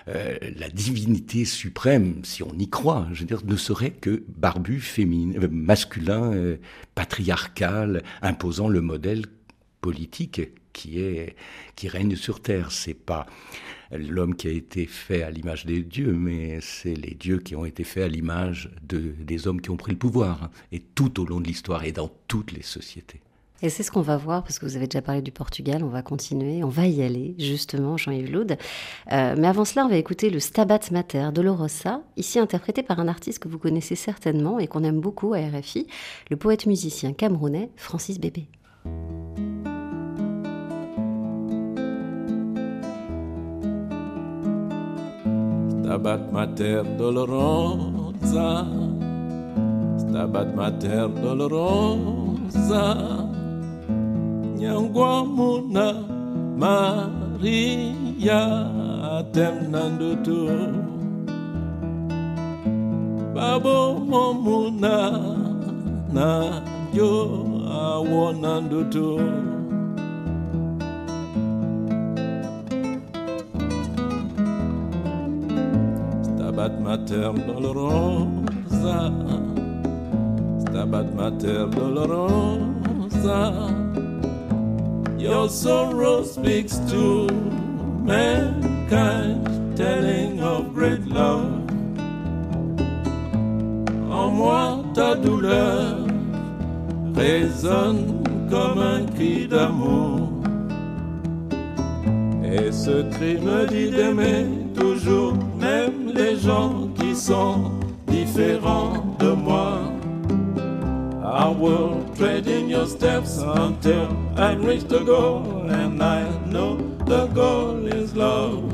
Euh, 0.07 0.37
La 0.57 0.69
divinité 0.69 1.43
suprême, 1.45 2.21
si 2.23 2.43
on 2.43 2.53
y 2.57 2.69
croit, 2.69 3.07
je 3.13 3.21
veux 3.21 3.25
dire, 3.25 3.43
ne 3.45 3.55
serait 3.55 3.91
que 3.91 4.23
barbu, 4.37 4.79
féminin, 4.79 5.39
euh, 5.41 5.47
masculin, 5.49 6.57
patriarcal, 6.95 8.03
imposant 8.21 8.67
le 8.69 8.81
modèle 8.81 9.25
politique 9.81 10.41
qui 10.73 10.99
est 10.99 11.35
qui 11.75 11.87
règne 11.87 12.15
sur 12.15 12.41
terre. 12.41 12.71
C'est 12.71 12.93
pas 12.93 13.25
l'homme 13.91 14.35
qui 14.35 14.47
a 14.47 14.51
été 14.51 14.85
fait 14.85 15.23
à 15.23 15.31
l'image 15.31 15.65
des 15.65 15.81
dieux, 15.81 16.13
mais 16.13 16.59
c'est 16.61 16.93
les 16.95 17.15
dieux 17.15 17.39
qui 17.39 17.55
ont 17.55 17.65
été 17.65 17.83
faits 17.83 18.03
à 18.03 18.07
l'image 18.07 18.69
de, 18.87 19.13
des 19.19 19.47
hommes 19.47 19.61
qui 19.61 19.69
ont 19.69 19.77
pris 19.77 19.91
le 19.93 19.97
pouvoir. 19.97 20.43
hein, 20.43 20.51
et 20.71 20.79
tout 20.79 21.19
au 21.21 21.25
long 21.25 21.39
de 21.41 21.47
l'histoire 21.47 21.83
et 21.85 21.91
dans 21.91 22.11
toutes 22.27 22.51
les 22.51 22.63
sociétés. 22.63 23.21
Et 23.61 23.69
c'est 23.69 23.81
ce 23.81 23.91
qu'on 23.91 24.01
va 24.01 24.17
voir, 24.17 24.43
parce 24.43 24.59
que 24.59 24.65
vous 24.65 24.75
avez 24.75 24.87
déjà 24.87 25.01
parlé 25.01 25.21
du 25.21 25.31
Portugal, 25.31 25.83
on 25.83 25.87
va 25.87 26.03
continuer, 26.03 26.63
on 26.63 26.69
va 26.69 26.85
y 26.85 27.01
aller, 27.01 27.33
justement, 27.39 27.97
Jean-Yves 27.97 28.31
Loud. 28.31 28.57
Euh, 29.11 29.35
mais 29.37 29.47
avant 29.47 29.65
cela, 29.65 29.85
on 29.85 29.89
va 29.89 29.97
écouter 29.97 30.29
le 30.29 30.39
Stabat 30.39 30.79
Mater 30.91 31.29
d'Olorosa, 31.33 32.01
ici 32.17 32.37
interprété 32.37 32.83
par 32.83 32.99
un 32.99 33.07
artiste 33.07 33.39
que 33.39 33.47
vous 33.47 33.57
connaissez 33.57 33.95
certainement 33.95 34.59
et 34.59 34.67
qu'on 34.67 34.83
aime 34.83 34.99
beaucoup 34.99 35.33
à 35.33 35.39
RFI, 35.39 35.87
le 36.29 36.37
poète-musicien 36.37 37.13
camerounais 37.13 37.71
Francis 37.75 38.19
Bébé. 38.19 38.47
Stabat 45.81 46.31
Mater 46.31 46.83
Dolorosa, 46.97 48.67
Stabat 49.97 50.53
Mater 50.53 51.07
Dolorosa, 51.23 52.97
Nyangwamuna 54.57 55.85
Maria 56.57 58.41
Temnandutu, 59.31 60.49
Babo 63.35 64.01
Momuna 64.01 64.97
Na 66.11 66.61
Yo 66.91 67.45
Awonandutu. 67.69 69.21
Stabat 76.25 76.73
Mater 76.81 77.29
Dolorosa, 77.45 78.97
Stabat 80.65 81.07
Mater 81.13 81.69
Dolorosa. 81.69 83.37
Your 85.17 85.49
sorrow 85.49 86.23
speaks 86.23 86.77
to 86.91 87.27
mankind, 88.05 89.75
telling 89.75 90.39
of 90.39 90.75
great 90.75 91.05
love. 91.07 91.65
En 94.11 94.31
moi, 94.31 94.83
ta 94.93 95.15
douleur 95.15 96.05
résonne 97.15 98.23
comme 98.49 98.77
un 98.79 99.05
cri 99.15 99.47
d'amour. 99.47 100.29
Et 102.43 102.71
ce 102.71 103.01
cri 103.11 103.39
me 103.39 103.65
dit 103.65 103.89
d'aimer 103.89 104.45
toujours, 104.75 105.33
même 105.59 106.13
les 106.13 106.37
gens 106.37 106.89
qui 106.99 107.15
sont 107.15 107.71
différents 108.07 109.15
de 109.19 109.31
moi. 109.31 109.79
I 111.23 111.49
will 111.49 112.06
tread 112.17 112.47
in 112.47 112.67
your 112.67 112.87
steps 112.87 113.37
until 113.37 114.09
I 114.35 114.53
reach 114.53 114.85
the 114.85 115.03
goal, 115.03 115.69
and 115.69 116.01
I 116.01 116.27
know 116.47 116.77
the 117.05 117.27
goal 117.27 117.85
is 117.85 118.15
love. 118.15 118.73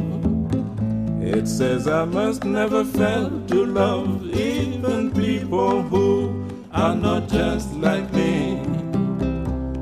It 1.22 1.48
says 1.48 1.88
I 1.88 2.06
must 2.06 2.46
never 2.46 2.86
fail 2.86 3.30
to 3.48 3.66
love 3.66 4.24
even 4.34 5.12
people 5.12 5.82
who 5.84 6.46
are 6.72 6.96
not 6.96 7.28
just 7.28 7.74
like 7.74 8.12
me. 8.14 8.62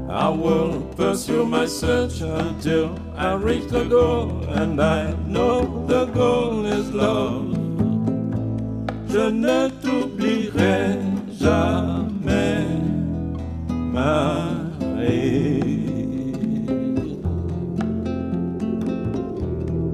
I 0.09 0.29
will 0.29 0.81
pursue 0.95 1.45
my 1.45 1.67
search 1.67 2.21
until 2.21 2.97
I 3.15 3.33
reach 3.35 3.67
the 3.67 3.85
goal, 3.85 4.43
and 4.49 4.81
I 4.81 5.13
know 5.27 5.85
the 5.87 6.05
goal 6.05 6.65
is 6.65 6.91
love. 6.91 7.55
Je 9.07 9.29
ne 9.29 9.69
t'oublierai 9.81 10.97
jamais, 11.39 12.10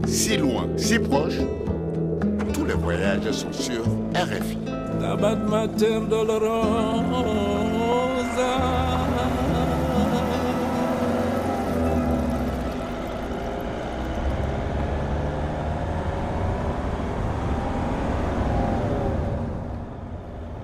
Si 0.05 0.37
loin, 0.37 0.67
si 0.77 0.99
proche, 0.99 1.39
tous 2.53 2.65
les 2.65 2.75
voyages 2.75 3.31
sont 3.31 3.51
sur 3.51 3.81
RFI. 4.13 4.57
Tabat 4.99 5.35
mater 5.35 5.99
dolorosa. 6.09 6.57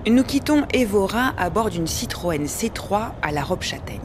Nous 0.06 0.22
quittons 0.22 0.66
Evora 0.74 1.32
à 1.38 1.48
bord 1.48 1.70
d'une 1.70 1.86
Citroën 1.86 2.44
C3 2.44 3.12
à 3.22 3.32
la 3.32 3.42
robe 3.42 3.62
châtaigne. 3.62 4.00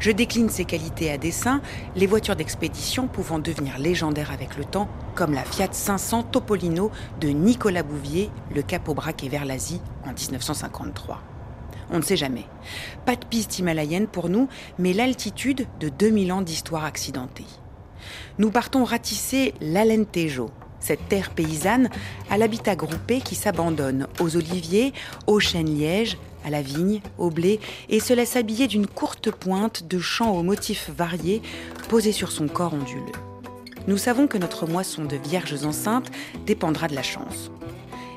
Je 0.00 0.10
décline 0.10 0.48
ses 0.48 0.64
qualités 0.64 1.10
à 1.10 1.18
dessein, 1.18 1.60
les 1.94 2.06
voitures 2.06 2.36
d'expédition 2.36 3.06
pouvant 3.06 3.38
devenir 3.38 3.78
légendaires 3.78 4.32
avec 4.32 4.56
le 4.56 4.64
temps, 4.64 4.88
comme 5.14 5.34
la 5.34 5.44
Fiat 5.44 5.68
500 5.72 6.22
Topolino 6.22 6.90
de 7.20 7.28
Nicolas 7.28 7.82
Bouvier, 7.82 8.30
le 8.54 8.62
capot 8.62 8.94
braqué 8.94 9.28
vers 9.28 9.44
l'Asie 9.44 9.82
en 10.06 10.14
1953. 10.14 11.20
On 11.90 11.98
ne 11.98 12.02
sait 12.02 12.16
jamais. 12.16 12.46
Pas 13.04 13.16
de 13.16 13.26
piste 13.26 13.58
himalayenne 13.58 14.06
pour 14.06 14.30
nous, 14.30 14.48
mais 14.78 14.94
l'altitude 14.94 15.66
de 15.80 15.90
2000 15.90 16.32
ans 16.32 16.42
d'histoire 16.42 16.84
accidentée. 16.86 17.46
Nous 18.38 18.50
partons 18.50 18.84
ratisser 18.84 19.52
l'Alentejo, 19.60 20.50
cette 20.84 21.08
terre 21.08 21.30
paysanne 21.30 21.88
à 22.30 22.36
l'habitat 22.36 22.76
groupé 22.76 23.20
qui 23.20 23.34
s'abandonne 23.34 24.06
aux 24.20 24.36
oliviers, 24.36 24.92
aux 25.26 25.40
chênes 25.40 25.74
lièges, 25.74 26.18
à 26.44 26.50
la 26.50 26.60
vigne, 26.60 27.00
au 27.16 27.30
blé, 27.30 27.58
et 27.88 28.00
se 28.00 28.12
laisse 28.12 28.36
habiller 28.36 28.66
d'une 28.66 28.86
courte 28.86 29.30
pointe 29.30 29.88
de 29.88 29.98
champs 29.98 30.36
aux 30.36 30.42
motifs 30.42 30.90
variés 30.94 31.40
posés 31.88 32.12
sur 32.12 32.30
son 32.30 32.48
corps 32.48 32.74
onduleux. 32.74 33.12
Nous 33.86 33.96
savons 33.96 34.26
que 34.26 34.38
notre 34.38 34.66
moisson 34.66 35.04
de 35.04 35.16
vierges 35.16 35.64
enceintes 35.64 36.10
dépendra 36.46 36.86
de 36.86 36.94
la 36.94 37.02
chance. 37.02 37.50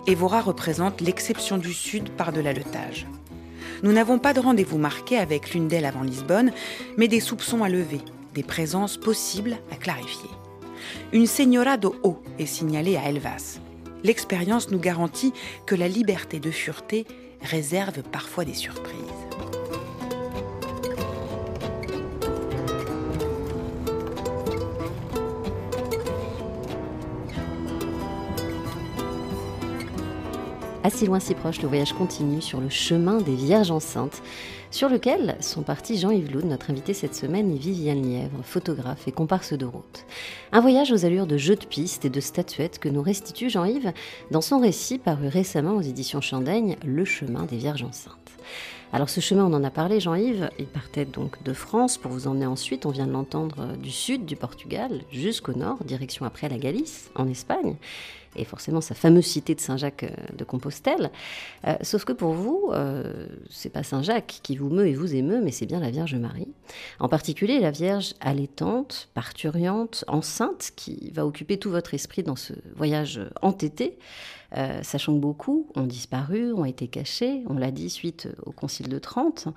Évora 0.05 0.41
représente 0.41 1.01
l'exception 1.01 1.57
du 1.57 1.73
Sud 1.73 2.09
par-delà 2.09 2.51
le 2.51 2.63
Tage. 2.63 3.07
Nous 3.83 3.93
n'avons 3.93 4.19
pas 4.19 4.33
de 4.33 4.39
rendez-vous 4.39 4.77
marqué 4.77 5.17
avec 5.17 5.53
l'une 5.53 5.67
d'elles 5.67 5.85
avant 5.85 6.03
Lisbonne, 6.03 6.51
mais 6.97 7.07
des 7.07 7.19
soupçons 7.19 7.63
à 7.63 7.69
lever, 7.69 8.01
des 8.33 8.43
présences 8.43 8.97
possibles 8.97 9.57
à 9.71 9.75
clarifier. 9.75 10.29
Une 11.13 11.27
señora 11.27 11.77
de 11.77 11.89
haut 12.03 12.21
est 12.39 12.45
signalée 12.45 12.97
à 12.97 13.09
Elvas. 13.09 13.59
L'expérience 14.03 14.69
nous 14.71 14.79
garantit 14.79 15.33
que 15.65 15.75
la 15.75 15.87
liberté 15.87 16.39
de 16.39 16.51
fureté 16.51 17.05
réserve 17.41 18.03
parfois 18.03 18.45
des 18.45 18.53
surprises. 18.53 18.97
Si 30.97 31.05
loin, 31.05 31.19
si 31.19 31.35
proche, 31.35 31.61
le 31.61 31.67
voyage 31.67 31.93
continue 31.93 32.41
sur 32.41 32.59
le 32.59 32.69
chemin 32.69 33.17
des 33.17 33.35
Vierges 33.35 33.69
enceintes, 33.69 34.23
sur 34.71 34.89
lequel 34.89 35.37
sont 35.39 35.61
partis 35.61 35.97
Jean-Yves 35.97 36.31
Loud, 36.31 36.45
notre 36.45 36.71
invité 36.71 36.93
cette 36.93 37.15
semaine, 37.15 37.51
et 37.51 37.57
Viviane 37.57 38.01
Lièvre, 38.01 38.43
photographe 38.43 39.07
et 39.07 39.11
comparse 39.11 39.53
de 39.53 39.65
route. 39.65 40.05
Un 40.51 40.59
voyage 40.59 40.91
aux 40.91 41.05
allures 41.05 41.27
de 41.27 41.37
jeux 41.37 41.55
de 41.55 41.65
piste 41.65 42.05
et 42.05 42.09
de 42.09 42.19
statuettes 42.19 42.79
que 42.79 42.89
nous 42.89 43.01
restitue 43.01 43.49
Jean-Yves 43.49 43.93
dans 44.31 44.41
son 44.41 44.59
récit 44.59 44.97
paru 44.97 45.27
récemment 45.27 45.75
aux 45.75 45.81
éditions 45.81 46.21
Chandaigne, 46.21 46.77
Le 46.85 47.05
chemin 47.05 47.43
des 47.43 47.57
Vierges 47.57 47.83
enceintes. 47.83 48.13
Alors 48.93 49.09
ce 49.09 49.19
chemin, 49.19 49.45
on 49.45 49.53
en 49.53 49.65
a 49.65 49.69
parlé, 49.69 49.99
Jean-Yves, 49.99 50.49
il 50.59 50.65
partait 50.65 51.03
donc 51.03 51.43
de 51.43 51.51
France 51.51 51.97
pour 51.97 52.11
vous 52.11 52.27
emmener 52.27 52.45
ensuite, 52.45 52.85
on 52.85 52.91
vient 52.91 53.05
de 53.05 53.11
l'entendre, 53.11 53.75
du 53.75 53.91
sud 53.91 54.25
du 54.25 54.37
Portugal 54.37 55.01
jusqu'au 55.11 55.53
nord, 55.53 55.83
direction 55.83 56.25
après 56.25 56.47
la 56.47 56.57
Galice, 56.57 57.11
en 57.15 57.27
Espagne 57.27 57.75
et 58.37 58.45
forcément 58.45 58.81
sa 58.81 58.95
fameuse 58.95 59.25
cité 59.25 59.55
de 59.55 59.59
Saint-Jacques 59.59 60.11
de 60.35 60.43
Compostelle. 60.43 61.11
Euh, 61.67 61.75
sauf 61.81 62.05
que 62.05 62.13
pour 62.13 62.33
vous, 62.33 62.69
euh, 62.71 63.27
c'est 63.49 63.69
pas 63.69 63.83
Saint-Jacques 63.83 64.39
qui 64.43 64.55
vous 64.55 64.69
meut 64.69 64.87
et 64.87 64.93
vous 64.93 65.15
émeut, 65.15 65.41
mais 65.41 65.51
c'est 65.51 65.65
bien 65.65 65.79
la 65.79 65.89
Vierge 65.89 66.15
Marie. 66.15 66.47
En 66.99 67.09
particulier 67.09 67.59
la 67.59 67.71
Vierge 67.71 68.13
allaitante, 68.21 69.09
parturiante, 69.13 70.05
enceinte, 70.07 70.71
qui 70.75 71.11
va 71.13 71.25
occuper 71.25 71.57
tout 71.57 71.71
votre 71.71 71.93
esprit 71.93 72.23
dans 72.23 72.35
ce 72.35 72.53
voyage 72.75 73.21
entêté. 73.41 73.97
Euh, 74.55 74.81
sachant 74.81 75.13
que 75.13 75.19
beaucoup 75.19 75.67
ont 75.75 75.85
disparu, 75.85 76.53
ont 76.53 76.63
été 76.63 76.87
cachés, 76.87 77.43
on 77.49 77.55
l'a 77.55 77.71
dit 77.71 77.89
suite 77.89 78.29
au 78.45 78.51
Concile 78.51 78.87
de 78.87 78.97
Trente, 78.97 79.49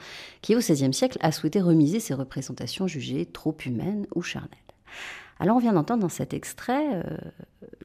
qui 0.42 0.56
au 0.56 0.58
XVIe 0.58 0.92
siècle 0.92 1.18
a 1.20 1.30
souhaité 1.30 1.60
remiser 1.60 2.00
ces 2.00 2.14
représentations 2.14 2.88
jugées 2.88 3.26
trop 3.26 3.56
humaines 3.64 4.06
ou 4.14 4.22
charnelles. 4.22 4.50
Alors 5.40 5.56
on 5.56 5.60
vient 5.60 5.72
d'entendre 5.72 6.02
dans 6.02 6.08
cet 6.08 6.34
extrait 6.34 6.86
euh, 6.94 7.02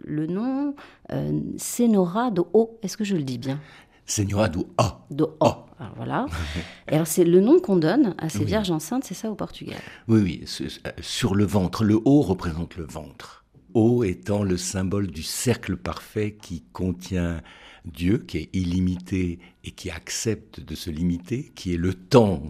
le 0.04 0.28
nom 0.28 0.76
euh, 1.12 1.40
Senora 1.58 2.30
do 2.30 2.48
O. 2.54 2.78
Est-ce 2.84 2.98
que 2.98 3.04
je 3.06 3.16
le 3.16 3.24
dis 3.24 3.38
bien? 3.38 3.60
Senora 4.06 4.50
do 4.50 4.68
O. 4.78 4.84
Do 5.10 5.36
O. 5.40 5.46
Alors 5.80 5.94
voilà. 5.96 6.26
Et 6.92 6.96
alors 6.96 7.08
c'est 7.08 7.24
le 7.24 7.40
nom 7.40 7.60
qu'on 7.60 7.78
donne 7.78 8.14
à 8.18 8.30
ces 8.30 8.40
Oui. 8.40 8.46
vierges 8.46 8.72
enceintes, 8.72 9.06
c'est 9.06 9.14
ça 9.14 9.32
au 9.32 9.36
Portugal? 9.36 9.80
Oui, 10.08 10.22
oui, 10.22 10.44
euh, 10.86 10.90
sur 11.02 11.34
le 11.34 11.46
ventre. 11.46 11.84
Le 11.84 12.00
haut 12.06 12.22
représente 12.22 12.76
le 12.76 12.86
ventre. 12.86 13.46
O 13.74 14.04
étant 14.04 14.44
le 14.44 14.58
symbole 14.58 15.08
du 15.08 15.24
cercle 15.24 15.76
parfait 15.78 16.38
qui 16.42 16.64
contient 16.74 17.42
Dieu, 17.86 18.18
qui 18.20 18.38
est 18.38 18.50
illimité 18.54 19.40
et 19.64 19.72
qui 19.72 19.90
accepte 19.92 20.60
de 20.62 20.76
se 20.76 20.90
limiter, 20.90 21.52
qui 21.56 21.74
est 21.74 21.78
le 21.78 21.94
temps 21.94 22.42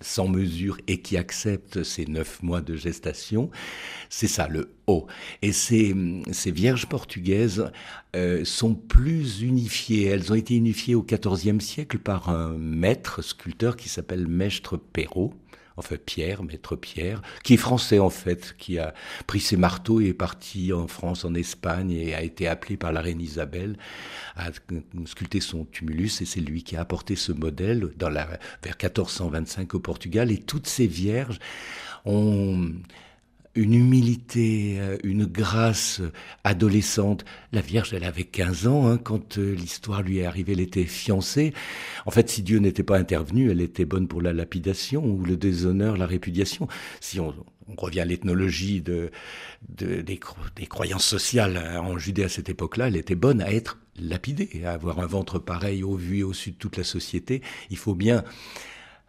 sans 0.00 0.28
mesure 0.28 0.78
et 0.88 1.00
qui 1.00 1.16
accepte 1.16 1.82
ces 1.82 2.06
neuf 2.06 2.42
mois 2.42 2.60
de 2.60 2.76
gestation. 2.76 3.50
C'est 4.08 4.28
ça, 4.28 4.48
le 4.48 4.70
O. 4.86 5.06
Et 5.42 5.52
ces, 5.52 5.94
ces 6.32 6.50
vierges 6.50 6.86
portugaises 6.86 7.70
euh, 8.16 8.44
sont 8.44 8.74
plus 8.74 9.42
unifiées. 9.42 10.06
Elles 10.06 10.32
ont 10.32 10.36
été 10.36 10.56
unifiées 10.56 10.94
au 10.94 11.02
XIVe 11.04 11.60
siècle 11.60 11.98
par 11.98 12.28
un 12.28 12.56
maître 12.56 13.22
sculpteur 13.22 13.76
qui 13.76 13.88
s'appelle 13.88 14.26
Maître 14.26 14.76
Perrault 14.76 15.34
enfin 15.76 15.96
Pierre, 16.04 16.42
maître 16.42 16.76
Pierre, 16.76 17.22
qui 17.42 17.54
est 17.54 17.58
français 17.58 17.98
en 17.98 18.10
fait, 18.10 18.54
qui 18.58 18.78
a 18.78 18.94
pris 19.26 19.40
ses 19.40 19.56
marteaux 19.56 20.00
et 20.00 20.08
est 20.08 20.14
parti 20.14 20.72
en 20.72 20.86
France, 20.86 21.24
en 21.24 21.34
Espagne 21.34 21.92
et 21.92 22.14
a 22.14 22.22
été 22.22 22.46
appelé 22.46 22.76
par 22.76 22.92
la 22.92 23.00
reine 23.00 23.20
Isabelle 23.20 23.76
à 24.36 24.50
sculpter 25.06 25.40
son 25.40 25.64
tumulus 25.64 26.20
et 26.20 26.24
c'est 26.24 26.40
lui 26.40 26.62
qui 26.62 26.76
a 26.76 26.80
apporté 26.80 27.16
ce 27.16 27.32
modèle 27.32 27.92
dans 27.96 28.08
la, 28.08 28.26
vers 28.62 28.76
1425 28.80 29.74
au 29.74 29.80
Portugal 29.80 30.30
et 30.30 30.38
toutes 30.38 30.66
ces 30.66 30.86
vierges 30.86 31.38
ont 32.04 32.72
une 33.54 33.74
humilité, 33.74 34.76
euh, 34.80 34.96
une 35.04 35.26
grâce 35.26 36.00
adolescente. 36.44 37.24
La 37.52 37.60
Vierge, 37.60 37.92
elle 37.94 38.04
avait 38.04 38.24
15 38.24 38.66
ans 38.66 38.86
hein, 38.88 38.98
quand 38.98 39.38
euh, 39.38 39.54
l'histoire 39.54 40.02
lui 40.02 40.18
est 40.18 40.24
arrivée, 40.26 40.52
elle 40.52 40.60
était 40.60 40.84
fiancée. 40.84 41.52
En 42.06 42.10
fait, 42.10 42.30
si 42.30 42.42
Dieu 42.42 42.58
n'était 42.58 42.82
pas 42.82 42.98
intervenu, 42.98 43.50
elle 43.50 43.60
était 43.60 43.84
bonne 43.84 44.08
pour 44.08 44.22
la 44.22 44.32
lapidation 44.32 45.04
ou 45.04 45.24
le 45.24 45.36
déshonneur, 45.36 45.96
la 45.96 46.06
répudiation. 46.06 46.66
Si 47.00 47.20
on, 47.20 47.34
on 47.68 47.74
revient 47.76 48.00
à 48.00 48.04
l'ethnologie 48.04 48.80
de, 48.80 49.10
de- 49.68 50.00
des, 50.00 50.16
cro- 50.16 50.36
des 50.56 50.66
croyances 50.66 51.06
sociales 51.06 51.56
hein, 51.56 51.80
en 51.80 51.98
Judée 51.98 52.24
à 52.24 52.28
cette 52.28 52.48
époque-là, 52.48 52.88
elle 52.88 52.96
était 52.96 53.14
bonne 53.14 53.40
à 53.42 53.52
être 53.52 53.78
lapidée, 54.00 54.62
à 54.64 54.72
avoir 54.72 55.00
un 55.00 55.06
ventre 55.06 55.38
pareil 55.38 55.82
au 55.84 55.94
vu 55.96 56.18
et 56.18 56.22
au 56.22 56.32
su 56.32 56.52
de 56.52 56.56
toute 56.56 56.76
la 56.78 56.84
société. 56.84 57.42
Il 57.70 57.76
faut 57.76 57.94
bien 57.94 58.24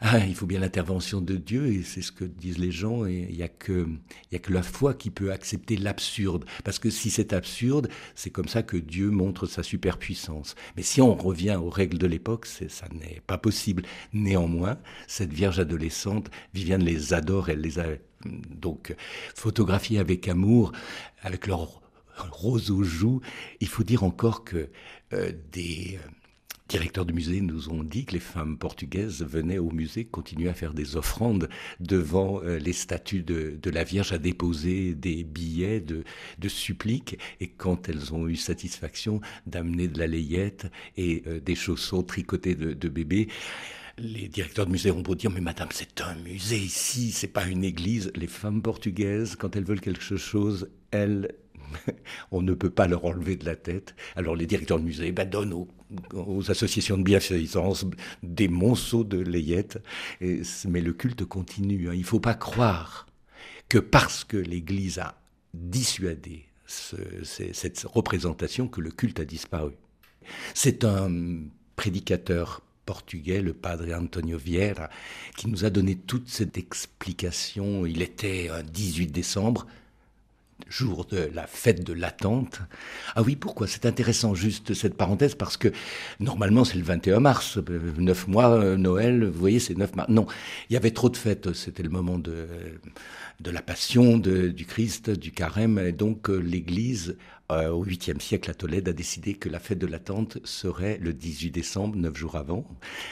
ah, 0.05 0.19
il 0.19 0.35
faut 0.35 0.45
bien 0.45 0.59
l'intervention 0.59 1.21
de 1.21 1.37
Dieu, 1.37 1.67
et 1.67 1.81
c'est 1.81 2.01
ce 2.01 2.11
que 2.11 2.25
disent 2.25 2.57
les 2.57 2.71
gens, 2.71 3.05
et 3.05 3.25
il 3.29 3.37
n'y 3.37 3.41
a, 3.41 3.47
que, 3.47 3.87
y 4.33 4.35
a 4.35 4.39
que 4.39 4.51
la 4.51 4.61
foi 4.61 4.93
qui 4.93 5.09
peut 5.09 5.31
accepter 5.31 5.77
l'absurde. 5.77 6.43
Parce 6.65 6.77
que 6.77 6.89
si 6.89 7.09
c'est 7.09 7.31
absurde, 7.31 7.87
c'est 8.13 8.29
comme 8.29 8.49
ça 8.49 8.63
que 8.63 8.75
Dieu 8.75 9.09
montre 9.11 9.45
sa 9.45 9.63
superpuissance. 9.63 10.55
Mais 10.75 10.83
si 10.83 11.01
on 11.01 11.15
revient 11.15 11.55
aux 11.55 11.69
règles 11.69 11.97
de 11.97 12.05
l'époque, 12.05 12.47
ça 12.47 12.85
n'est 12.91 13.21
pas 13.27 13.37
possible. 13.37 13.83
Néanmoins, 14.11 14.77
cette 15.07 15.31
Vierge 15.31 15.59
adolescente, 15.59 16.29
Viviane 16.53 16.83
les 16.83 17.13
adore, 17.13 17.49
elle 17.49 17.61
les 17.61 17.79
a 17.79 17.85
donc 18.25 18.93
photographiées 19.35 19.99
avec 19.99 20.27
amour, 20.27 20.73
avec 21.21 21.47
leur 21.47 21.81
rose 22.17 22.71
aux 22.71 22.83
joues. 22.83 23.21
Il 23.61 23.69
faut 23.69 23.83
dire 23.83 24.03
encore 24.03 24.43
que 24.43 24.69
euh, 25.13 25.31
des... 25.53 25.97
euh, 25.97 26.09
directeurs 26.67 27.05
du 27.05 27.13
musée 27.13 27.41
nous 27.41 27.69
ont 27.69 27.83
dit 27.83 28.05
que 28.05 28.13
les 28.13 28.19
femmes 28.19 28.57
portugaises 28.57 29.21
venaient 29.21 29.57
au 29.57 29.71
musée 29.71 30.05
continuer 30.05 30.49
à 30.49 30.53
faire 30.53 30.73
des 30.73 30.95
offrandes 30.95 31.49
devant 31.79 32.41
euh, 32.43 32.57
les 32.57 32.73
statues 32.73 33.23
de, 33.23 33.57
de 33.61 33.69
la 33.69 33.83
Vierge, 33.83 34.13
à 34.13 34.17
déposer 34.17 34.93
des 34.93 35.23
billets 35.23 35.81
de, 35.81 36.03
de. 36.39 36.49
Et 37.39 37.47
quand 37.49 37.89
elles 37.89 38.13
ont 38.13 38.27
eu 38.27 38.35
satisfaction 38.35 39.21
d'amener 39.45 39.87
de 39.87 39.99
la 39.99 40.07
layette 40.07 40.71
et 40.97 41.23
euh, 41.27 41.39
des 41.39 41.55
chaussons 41.55 42.03
tricotés 42.03 42.55
de, 42.55 42.73
de 42.73 42.89
bébés, 42.89 43.27
les 43.97 44.27
directeurs 44.27 44.65
de 44.65 44.71
musées 44.71 44.91
ont 44.91 45.01
beau 45.01 45.15
dire, 45.15 45.29
mais 45.29 45.41
madame, 45.41 45.69
c'est 45.71 46.01
un 46.01 46.15
musée 46.15 46.57
ici, 46.57 47.11
c'est 47.11 47.27
pas 47.27 47.45
une 47.45 47.63
église. 47.63 48.11
Les 48.15 48.27
femmes 48.27 48.61
portugaises, 48.61 49.35
quand 49.35 49.55
elles 49.55 49.65
veulent 49.65 49.81
quelque 49.81 50.17
chose, 50.17 50.69
elles 50.91 51.35
on 52.31 52.41
ne 52.41 52.53
peut 52.53 52.69
pas 52.69 52.87
leur 52.87 53.05
enlever 53.05 53.35
de 53.35 53.45
la 53.45 53.55
tête. 53.55 53.95
Alors 54.15 54.35
les 54.35 54.45
directeurs 54.45 54.79
de 54.79 54.83
musée 54.83 55.11
ben, 55.11 55.29
donnent 55.29 55.53
aux, 56.13 56.51
associations 56.51 56.97
de 56.97 57.03
bienfaisance 57.03 57.85
des 58.23 58.47
monceaux 58.47 59.03
de 59.03 59.19
layettes. 59.19 59.79
mais 60.21 60.81
le 60.81 60.93
culte 60.93 61.25
continue. 61.25 61.89
Hein. 61.89 61.93
Il 61.93 62.01
ne 62.01 62.05
faut 62.05 62.19
pas 62.19 62.35
croire 62.35 63.07
que 63.69 63.77
parce 63.77 64.23
que 64.23 64.37
l'Église 64.37 64.99
a 64.99 65.15
dissuadé 65.53 66.45
cette 66.65 67.85
représentation 67.85 68.67
que 68.67 68.81
le 68.81 68.91
culte 68.91 69.19
a 69.19 69.25
disparu. 69.25 69.73
C'est 70.53 70.83
un 70.83 71.11
prédicateur 71.75 72.61
portugais, 72.85 73.41
le 73.41 73.53
padre 73.53 73.93
Antonio 73.93 74.37
Vieira, 74.37 74.89
qui 75.37 75.47
nous 75.47 75.65
a 75.65 75.69
donné 75.69 75.95
toute 75.95 76.29
cette 76.29 76.57
explication. 76.57 77.85
Il 77.85 78.01
était 78.01 78.49
un 78.49 78.63
18 78.63 79.07
décembre, 79.07 79.67
jour 80.69 81.05
de 81.05 81.29
la 81.33 81.47
fête 81.47 81.83
de 81.83 81.93
l'attente. 81.93 82.61
Ah 83.15 83.21
oui, 83.21 83.35
pourquoi 83.35 83.67
C'est 83.67 83.85
intéressant 83.85 84.33
juste 84.33 84.73
cette 84.73 84.95
parenthèse 84.95 85.35
parce 85.35 85.57
que 85.57 85.69
normalement 86.19 86.63
c'est 86.63 86.77
le 86.77 86.83
21 86.83 87.19
mars, 87.19 87.59
neuf 87.97 88.27
mois, 88.27 88.49
euh, 88.49 88.77
Noël, 88.77 89.25
vous 89.25 89.39
voyez, 89.39 89.59
c'est 89.59 89.77
9 89.77 89.95
mars. 89.95 90.09
Non, 90.09 90.25
il 90.69 90.73
y 90.73 90.77
avait 90.77 90.91
trop 90.91 91.09
de 91.09 91.17
fêtes, 91.17 91.53
c'était 91.53 91.83
le 91.83 91.89
moment 91.89 92.17
de, 92.17 92.47
de 93.39 93.51
la 93.51 93.61
passion 93.61 94.17
du 94.17 94.65
Christ, 94.67 95.09
du 95.09 95.31
carême, 95.31 95.79
et 95.79 95.91
donc 95.91 96.29
euh, 96.29 96.37
l'Église 96.37 97.17
euh, 97.53 97.69
au 97.69 97.85
8e 97.85 98.19
siècle 98.19 98.49
à 98.49 98.53
Tolède, 98.53 98.87
a 98.89 98.93
décidé 98.93 99.33
que 99.33 99.49
la 99.49 99.59
fête 99.59 99.79
de 99.79 99.87
l'attente 99.87 100.37
serait 100.43 100.97
le 101.01 101.13
18 101.13 101.51
décembre, 101.51 101.95
neuf 101.95 102.15
jours 102.15 102.35
avant. 102.35 102.65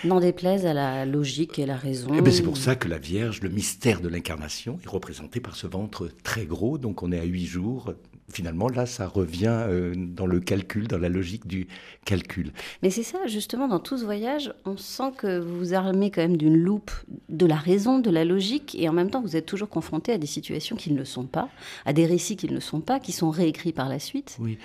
N'en 0.03 0.19
déplaise 0.19 0.65
à 0.65 0.73
la 0.73 1.05
logique 1.05 1.59
et 1.59 1.65
la 1.65 1.77
raison. 1.77 2.09
Eh 2.15 2.21
ben, 2.21 2.31
c'est 2.31 2.43
pour 2.43 2.57
ça 2.57 2.75
que 2.75 2.87
la 2.87 2.97
Vierge, 2.97 3.41
le 3.41 3.49
mystère 3.49 4.01
de 4.01 4.07
l'incarnation, 4.07 4.79
est 4.83 4.89
représenté 4.89 5.39
par 5.39 5.55
ce 5.55 5.67
ventre 5.67 6.09
très 6.23 6.45
gros. 6.45 6.77
Donc 6.77 7.03
on 7.03 7.11
est 7.11 7.19
à 7.19 7.23
huit 7.23 7.45
jours 7.45 7.93
finalement, 8.29 8.69
là, 8.69 8.85
ça 8.85 9.07
revient 9.07 9.65
euh, 9.67 9.93
dans 9.95 10.25
le 10.25 10.39
calcul, 10.39 10.87
dans 10.87 10.97
la 10.97 11.09
logique 11.09 11.47
du 11.47 11.67
calcul. 12.05 12.51
Mais 12.81 12.89
c'est 12.89 13.03
ça, 13.03 13.27
justement, 13.27 13.67
dans 13.67 13.79
tout 13.79 13.97
ce 13.97 14.05
voyage, 14.05 14.53
on 14.65 14.77
sent 14.77 15.11
que 15.17 15.39
vous 15.39 15.57
vous 15.57 15.73
armez 15.73 16.11
quand 16.11 16.21
même 16.21 16.37
d'une 16.37 16.57
loupe 16.57 16.91
de 17.29 17.45
la 17.45 17.55
raison, 17.55 17.99
de 17.99 18.09
la 18.09 18.25
logique, 18.25 18.75
et 18.75 18.87
en 18.89 18.93
même 18.93 19.09
temps, 19.09 19.21
vous 19.21 19.35
êtes 19.35 19.45
toujours 19.45 19.69
confronté 19.69 20.11
à 20.11 20.17
des 20.17 20.27
situations 20.27 20.75
qui 20.75 20.91
ne 20.91 20.97
le 20.97 21.05
sont 21.05 21.25
pas, 21.25 21.49
à 21.85 21.93
des 21.93 22.05
récits 22.05 22.35
qui 22.35 22.47
ne 22.47 22.53
le 22.53 22.59
sont 22.59 22.81
pas, 22.81 22.99
qui 22.99 23.11
sont 23.11 23.29
réécrits 23.29 23.73
par 23.73 23.89
la 23.89 23.99
suite. 23.99 24.37
Oui, 24.39 24.57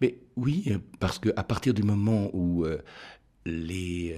mais 0.00 0.18
oui, 0.36 0.64
parce 1.00 1.18
qu'à 1.18 1.42
partir 1.42 1.74
du 1.74 1.82
moment 1.82 2.30
où 2.32 2.64
euh, 2.64 2.78
les 3.44 4.16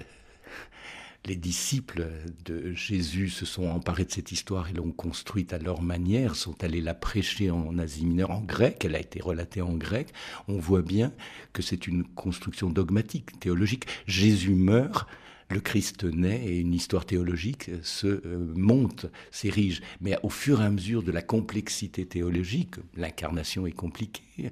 les 1.26 1.36
disciples 1.36 2.08
de 2.44 2.72
Jésus 2.72 3.28
se 3.28 3.44
sont 3.44 3.68
emparés 3.68 4.04
de 4.04 4.10
cette 4.10 4.32
histoire 4.32 4.68
et 4.68 4.72
l'ont 4.72 4.92
construite 4.92 5.52
à 5.52 5.58
leur 5.58 5.82
manière, 5.82 6.34
sont 6.34 6.64
allés 6.64 6.80
la 6.80 6.94
prêcher 6.94 7.50
en 7.50 7.78
Asie 7.78 8.06
mineure, 8.06 8.30
en 8.30 8.40
grec, 8.40 8.84
elle 8.84 8.94
a 8.94 9.00
été 9.00 9.20
relatée 9.20 9.60
en 9.60 9.74
grec, 9.74 10.08
on 10.48 10.58
voit 10.58 10.82
bien 10.82 11.12
que 11.52 11.62
c'est 11.62 11.86
une 11.86 12.04
construction 12.04 12.70
dogmatique, 12.70 13.38
théologique. 13.38 13.86
Jésus 14.06 14.54
meurt, 14.54 15.06
le 15.50 15.60
Christ 15.60 16.04
naît 16.04 16.42
et 16.46 16.58
une 16.58 16.72
histoire 16.72 17.04
théologique 17.04 17.70
se 17.82 18.06
euh, 18.06 18.52
monte, 18.54 19.06
s'érige. 19.30 19.82
Mais 20.00 20.16
au 20.22 20.30
fur 20.30 20.62
et 20.62 20.64
à 20.64 20.70
mesure 20.70 21.02
de 21.02 21.10
la 21.10 21.22
complexité 21.22 22.06
théologique, 22.06 22.76
l'incarnation 22.96 23.66
est 23.66 23.72
compliquée, 23.72 24.50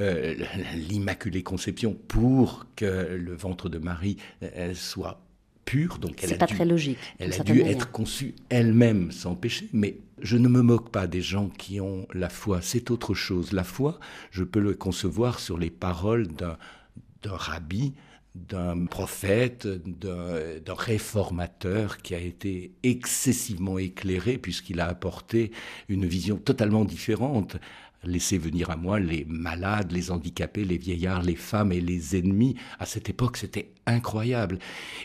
euh, 0.00 0.36
l'Immaculée 0.74 1.42
Conception, 1.42 1.94
pour 1.94 2.66
que 2.76 3.16
le 3.16 3.34
ventre 3.34 3.68
de 3.68 3.78
Marie 3.78 4.18
euh, 4.42 4.72
soit 4.74 5.25
pure, 5.66 5.98
donc 5.98 6.24
elle 6.24 6.32
a 6.32 6.36
pas 6.38 6.46
dû, 6.46 6.54
très 6.54 6.64
logique. 6.64 6.96
Elle 7.18 7.34
a 7.34 7.40
dû 7.40 7.60
être 7.60 7.90
conçue 7.90 8.34
elle-même 8.48 9.12
sans 9.12 9.34
péché. 9.34 9.68
Mais 9.74 9.98
je 10.22 10.38
ne 10.38 10.48
me 10.48 10.62
moque 10.62 10.90
pas 10.90 11.06
des 11.06 11.20
gens 11.20 11.48
qui 11.50 11.78
ont 11.80 12.06
la 12.14 12.30
foi. 12.30 12.60
C'est 12.62 12.90
autre 12.90 13.12
chose. 13.12 13.52
La 13.52 13.64
foi, 13.64 14.00
je 14.30 14.44
peux 14.44 14.60
le 14.60 14.72
concevoir 14.72 15.40
sur 15.40 15.58
les 15.58 15.70
paroles 15.70 16.28
d'un 16.28 16.56
rabbi, 17.24 17.92
d'un 18.34 18.86
prophète, 18.86 19.66
d'un 19.66 20.74
réformateur 20.74 21.98
qui 21.98 22.14
a 22.14 22.20
été 22.20 22.72
excessivement 22.82 23.78
éclairé 23.78 24.38
puisqu'il 24.38 24.80
a 24.80 24.86
apporté 24.86 25.50
une 25.88 26.06
vision 26.06 26.36
totalement 26.36 26.84
différente 26.84 27.56
laisser 28.06 28.38
venir 28.38 28.70
à 28.70 28.76
moi 28.76 29.00
les 29.00 29.24
malades, 29.28 29.92
les 29.92 30.10
handicapés, 30.10 30.64
les 30.64 30.78
vieillards, 30.78 31.22
les 31.22 31.36
femmes 31.36 31.72
et 31.72 31.80
les 31.80 32.16
ennemis. 32.16 32.56
À 32.78 32.86
cette 32.86 33.08
époque, 33.08 33.36
c'était 33.36 33.70
incroyable. 33.86 34.58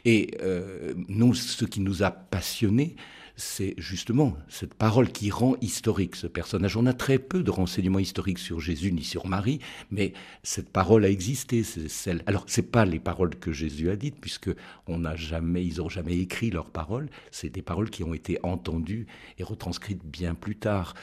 Et 0.06 0.32
euh, 0.42 0.94
ce 1.34 1.66
qui 1.66 1.80
nous 1.82 2.04
a 2.04 2.12
passionnés, 2.12 2.96
c'est 3.42 3.74
justement 3.78 4.38
cette 4.48 4.76
parole 4.76 5.12
qui 5.12 5.32
rend 5.32 5.56
historique 5.62 6.16
ce 6.16 6.28
personnage. 6.28 6.78
On 6.78 6.86
a 6.86 6.94
très 6.94 7.18
peu 7.18 7.42
de 7.42 7.50
renseignements 7.50 8.00
historiques 8.00 8.38
sur 8.38 8.60
Jésus 8.60 8.92
ni 8.92 9.04
sur 9.04 9.26
Marie, 9.26 9.60
mais 9.90 10.14
cette 10.44 10.70
parole 10.70 11.06
a 11.06 11.10
existé. 11.10 11.64
C'est 11.64 11.90
celle. 11.90 12.22
Alors, 12.28 12.44
c'est 12.46 12.72
pas 12.72 12.86
les 12.86 13.00
paroles 13.00 13.36
que 13.36 13.52
Jésus 13.52 13.90
a 13.90 13.96
dites, 13.96 14.18
puisque 14.22 14.52
on 14.88 15.00
n'a 15.00 15.16
jamais, 15.16 15.66
ils 15.66 15.78
n'ont 15.78 15.90
jamais 15.90 16.18
écrit 16.18 16.52
leurs 16.52 16.70
paroles. 16.70 17.10
C'est 17.32 17.50
des 17.50 17.64
paroles 17.64 17.90
qui 17.90 18.04
ont 18.04 18.14
été 18.14 18.38
entendues 18.44 19.08
et 19.40 19.44
retranscrites 19.44 20.06
bien 20.06 20.36
plus 20.36 20.56
tard. 20.56 20.94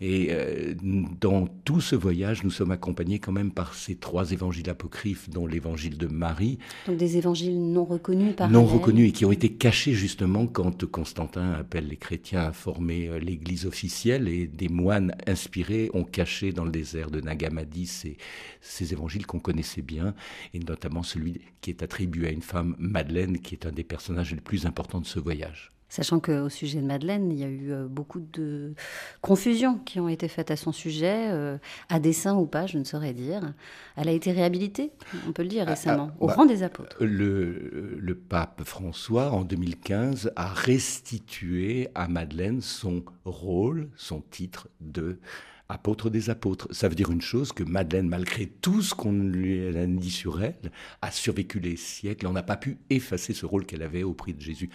Et 0.00 0.28
euh, 0.30 0.74
dans 1.20 1.46
tout 1.46 1.80
ce 1.80 1.94
voyage, 1.94 2.42
nous 2.42 2.50
sommes 2.50 2.72
accompagnés 2.72 3.20
quand 3.20 3.32
même 3.32 3.52
par 3.52 3.74
ces 3.74 3.94
trois 3.94 4.32
évangiles 4.32 4.68
apocryphes, 4.68 5.30
dont 5.30 5.46
l'évangile 5.46 5.98
de 5.98 6.08
Marie. 6.08 6.58
Donc 6.88 6.96
des 6.96 7.16
évangiles 7.16 7.58
non 7.58 7.84
reconnus 7.84 8.34
par 8.34 8.50
non 8.50 8.64
reconnus 8.64 9.10
et 9.10 9.12
qui 9.12 9.24
ont 9.24 9.32
été 9.32 9.52
cachés 9.52 9.92
justement 9.92 10.48
quand 10.48 10.84
Constantin 10.84 11.52
appelle 11.52 11.75
les 11.84 11.96
chrétiens 11.96 12.44
à 12.44 12.52
former 12.52 13.08
euh, 13.08 13.18
l'Église 13.18 13.66
officielle 13.66 14.28
et 14.28 14.46
des 14.46 14.68
moines 14.68 15.14
inspirés 15.26 15.90
ont 15.92 16.04
caché 16.04 16.52
dans 16.52 16.64
le 16.64 16.70
désert 16.70 17.10
de 17.10 17.20
Nagamadi 17.20 17.86
ces, 17.86 18.16
ces 18.60 18.92
évangiles 18.92 19.26
qu'on 19.26 19.40
connaissait 19.40 19.82
bien, 19.82 20.14
et 20.54 20.58
notamment 20.58 21.02
celui 21.02 21.40
qui 21.60 21.70
est 21.70 21.82
attribué 21.82 22.28
à 22.28 22.30
une 22.32 22.42
femme, 22.42 22.76
Madeleine, 22.78 23.40
qui 23.40 23.54
est 23.54 23.66
un 23.66 23.72
des 23.72 23.84
personnages 23.84 24.32
les 24.32 24.40
plus 24.40 24.66
importants 24.66 25.00
de 25.00 25.06
ce 25.06 25.18
voyage. 25.18 25.75
Sachant 25.88 26.18
qu'au 26.18 26.48
sujet 26.48 26.80
de 26.80 26.86
Madeleine, 26.86 27.30
il 27.30 27.38
y 27.38 27.44
a 27.44 27.48
eu 27.48 27.72
euh, 27.72 27.86
beaucoup 27.86 28.20
de 28.20 28.74
confusions 29.20 29.78
qui 29.78 30.00
ont 30.00 30.08
été 30.08 30.26
faites 30.26 30.50
à 30.50 30.56
son 30.56 30.72
sujet, 30.72 31.30
euh, 31.30 31.58
à 31.88 32.00
dessein 32.00 32.34
ou 32.34 32.46
pas, 32.46 32.66
je 32.66 32.78
ne 32.78 32.84
saurais 32.84 33.12
dire. 33.12 33.54
Elle 33.94 34.08
a 34.08 34.12
été 34.12 34.32
réhabilitée, 34.32 34.90
on 35.28 35.32
peut 35.32 35.42
le 35.42 35.48
dire 35.48 35.64
ah, 35.66 35.70
récemment, 35.70 36.10
ah, 36.12 36.16
au 36.18 36.26
bah, 36.26 36.34
rang 36.34 36.44
des 36.44 36.64
apôtres. 36.64 36.96
Le, 37.00 37.96
le, 37.98 38.14
pape 38.16 38.62
François, 38.64 39.30
en 39.30 39.44
2015, 39.44 40.32
a 40.34 40.48
restitué 40.48 41.88
à 41.94 42.08
Madeleine 42.08 42.60
son 42.60 43.04
rôle, 43.24 43.88
son 43.96 44.20
titre 44.20 44.68
de 44.80 45.20
apôtre 45.68 46.10
des 46.10 46.30
apôtres. 46.30 46.68
Ça 46.70 46.88
veut 46.88 46.94
dire 46.94 47.10
une 47.10 47.20
chose, 47.20 47.52
que 47.52 47.64
Madeleine, 47.64 48.08
malgré 48.08 48.46
tout 48.46 48.82
ce 48.82 48.94
qu'on 48.94 49.12
lui 49.12 49.76
a 49.76 49.86
dit 49.86 50.10
sur 50.10 50.42
elle, 50.42 50.70
a 51.02 51.10
survécu 51.10 51.60
les 51.60 51.76
siècles. 51.76 52.26
On 52.26 52.32
n'a 52.32 52.42
pas 52.42 52.56
pu 52.56 52.78
effacer 52.90 53.32
ce 53.34 53.46
rôle 53.46 53.66
qu'elle 53.66 53.82
avait 53.82 54.02
au 54.02 54.14
prix 54.14 54.34
de 54.34 54.40
Jésus 54.40 54.70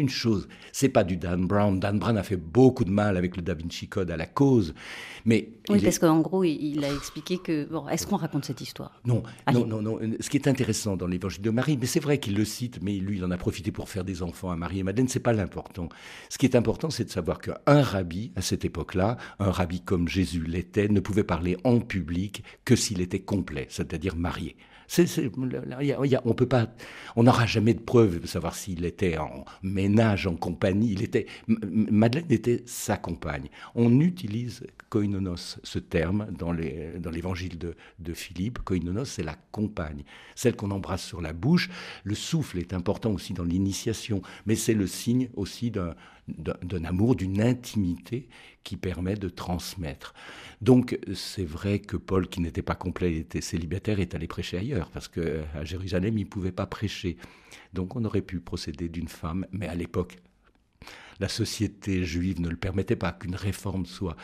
une 0.00 0.08
chose, 0.08 0.48
c'est 0.72 0.88
pas 0.88 1.04
du 1.04 1.16
Dan 1.16 1.46
Brown. 1.46 1.78
Dan 1.78 1.98
Brown 1.98 2.16
a 2.16 2.22
fait 2.22 2.36
beaucoup 2.36 2.84
de 2.84 2.90
mal 2.90 3.16
avec 3.16 3.36
le 3.36 3.42
Da 3.42 3.54
Vinci 3.54 3.88
Code 3.88 4.10
à 4.10 4.16
la 4.16 4.26
cause, 4.26 4.74
mais 5.24 5.50
oui, 5.68 5.80
parce 5.82 5.98
qu'en 5.98 6.20
gros, 6.20 6.42
il 6.44 6.84
a 6.84 6.92
expliqué 6.92 7.38
que 7.38 7.66
bon, 7.66 7.86
est-ce 7.88 8.06
qu'on 8.06 8.16
raconte 8.16 8.44
cette 8.44 8.60
histoire? 8.60 9.00
Non, 9.04 9.22
non, 9.52 9.66
non, 9.66 9.82
non. 9.82 9.98
Ce 10.18 10.30
qui 10.30 10.36
est 10.36 10.48
intéressant 10.48 10.96
dans 10.96 11.06
l'Évangile 11.06 11.42
de 11.42 11.50
Marie, 11.50 11.76
mais 11.78 11.86
c'est 11.86 12.00
vrai 12.00 12.18
qu'il 12.18 12.34
le 12.34 12.44
cite, 12.44 12.80
mais 12.82 12.96
lui, 12.96 13.18
il 13.18 13.24
en 13.24 13.30
a 13.30 13.36
profité 13.36 13.70
pour 13.70 13.88
faire 13.88 14.04
des 14.04 14.22
enfants 14.22 14.50
à 14.50 14.56
Marie 14.56 14.80
et 14.80 14.82
Madeleine. 14.82 15.08
C'est 15.08 15.20
pas 15.20 15.32
l'important. 15.32 15.88
Ce 16.28 16.38
qui 16.38 16.46
est 16.46 16.56
important, 16.56 16.90
c'est 16.90 17.04
de 17.04 17.10
savoir 17.10 17.38
qu'un 17.38 17.58
rabbi 17.66 18.32
à 18.36 18.42
cette 18.42 18.64
époque-là, 18.64 19.16
un 19.38 19.50
rabbi 19.50 19.80
comme 19.80 20.08
Jésus 20.08 20.44
l'était, 20.44 20.88
ne 20.88 21.00
pouvait 21.00 21.24
parler 21.24 21.56
en 21.64 21.80
public 21.80 22.42
que 22.64 22.74
s'il 22.74 23.00
était 23.00 23.20
complet, 23.20 23.66
c'est-à-dire 23.68 24.16
marié 24.16 24.56
on 26.24 26.34
peut 26.34 26.48
pas, 26.48 26.68
on 27.16 27.22
n'aura 27.22 27.46
jamais 27.46 27.74
de 27.74 27.80
preuve 27.80 28.20
de 28.20 28.26
savoir 28.26 28.54
s'il 28.54 28.84
était 28.84 29.18
en 29.18 29.44
ménage, 29.62 30.26
en 30.26 30.34
compagnie. 30.36 30.92
Il 30.92 31.02
était, 31.02 31.26
Madeleine 31.46 32.30
était 32.30 32.62
sa 32.66 32.96
compagne. 32.96 33.48
On 33.74 34.00
utilise 34.00 34.66
koinonos, 34.88 35.58
ce 35.62 35.78
terme, 35.78 36.26
dans 36.36 36.52
l'évangile 36.52 37.58
de, 37.58 37.74
Philippe. 38.12 38.58
Koinonos, 38.58 39.04
c'est 39.04 39.22
la 39.22 39.36
compagne, 39.52 40.02
celle 40.34 40.56
qu'on 40.56 40.72
embrasse 40.72 41.04
sur 41.04 41.20
la 41.20 41.32
bouche. 41.32 41.70
Le 42.02 42.16
souffle 42.16 42.58
est 42.58 42.74
important 42.74 43.12
aussi 43.12 43.32
dans 43.32 43.44
l'initiation, 43.44 44.22
mais 44.46 44.56
c'est 44.56 44.74
le 44.74 44.88
signe 44.88 45.28
aussi 45.34 45.70
d'un 45.70 46.84
amour, 46.84 47.14
d'une 47.14 47.40
intimité 47.40 48.28
qui 48.64 48.76
permet 48.76 49.14
de 49.14 49.28
transmettre. 49.28 50.14
Donc 50.60 50.98
c'est 51.14 51.44
vrai 51.44 51.78
que 51.78 51.96
Paul, 51.96 52.28
qui 52.28 52.40
n'était 52.40 52.62
pas 52.62 52.74
complet, 52.74 53.16
était 53.16 53.40
célibataire, 53.40 54.00
est 54.00 54.14
allé 54.14 54.26
prêcher 54.26 54.58
ailleurs, 54.58 54.90
parce 54.90 55.08
qu'à 55.08 55.64
Jérusalem, 55.64 56.18
il 56.18 56.24
ne 56.24 56.28
pouvait 56.28 56.52
pas 56.52 56.66
prêcher. 56.66 57.16
Donc 57.72 57.96
on 57.96 58.04
aurait 58.04 58.22
pu 58.22 58.40
procéder 58.40 58.88
d'une 58.88 59.08
femme, 59.08 59.46
mais 59.52 59.66
à 59.66 59.74
l'époque, 59.74 60.18
la 61.20 61.28
société 61.28 62.04
juive 62.04 62.40
ne 62.40 62.48
le 62.48 62.56
permettait 62.56 62.96
pas 62.96 63.12
qu'une 63.12 63.36
réforme 63.36 63.86
soit 63.86 64.16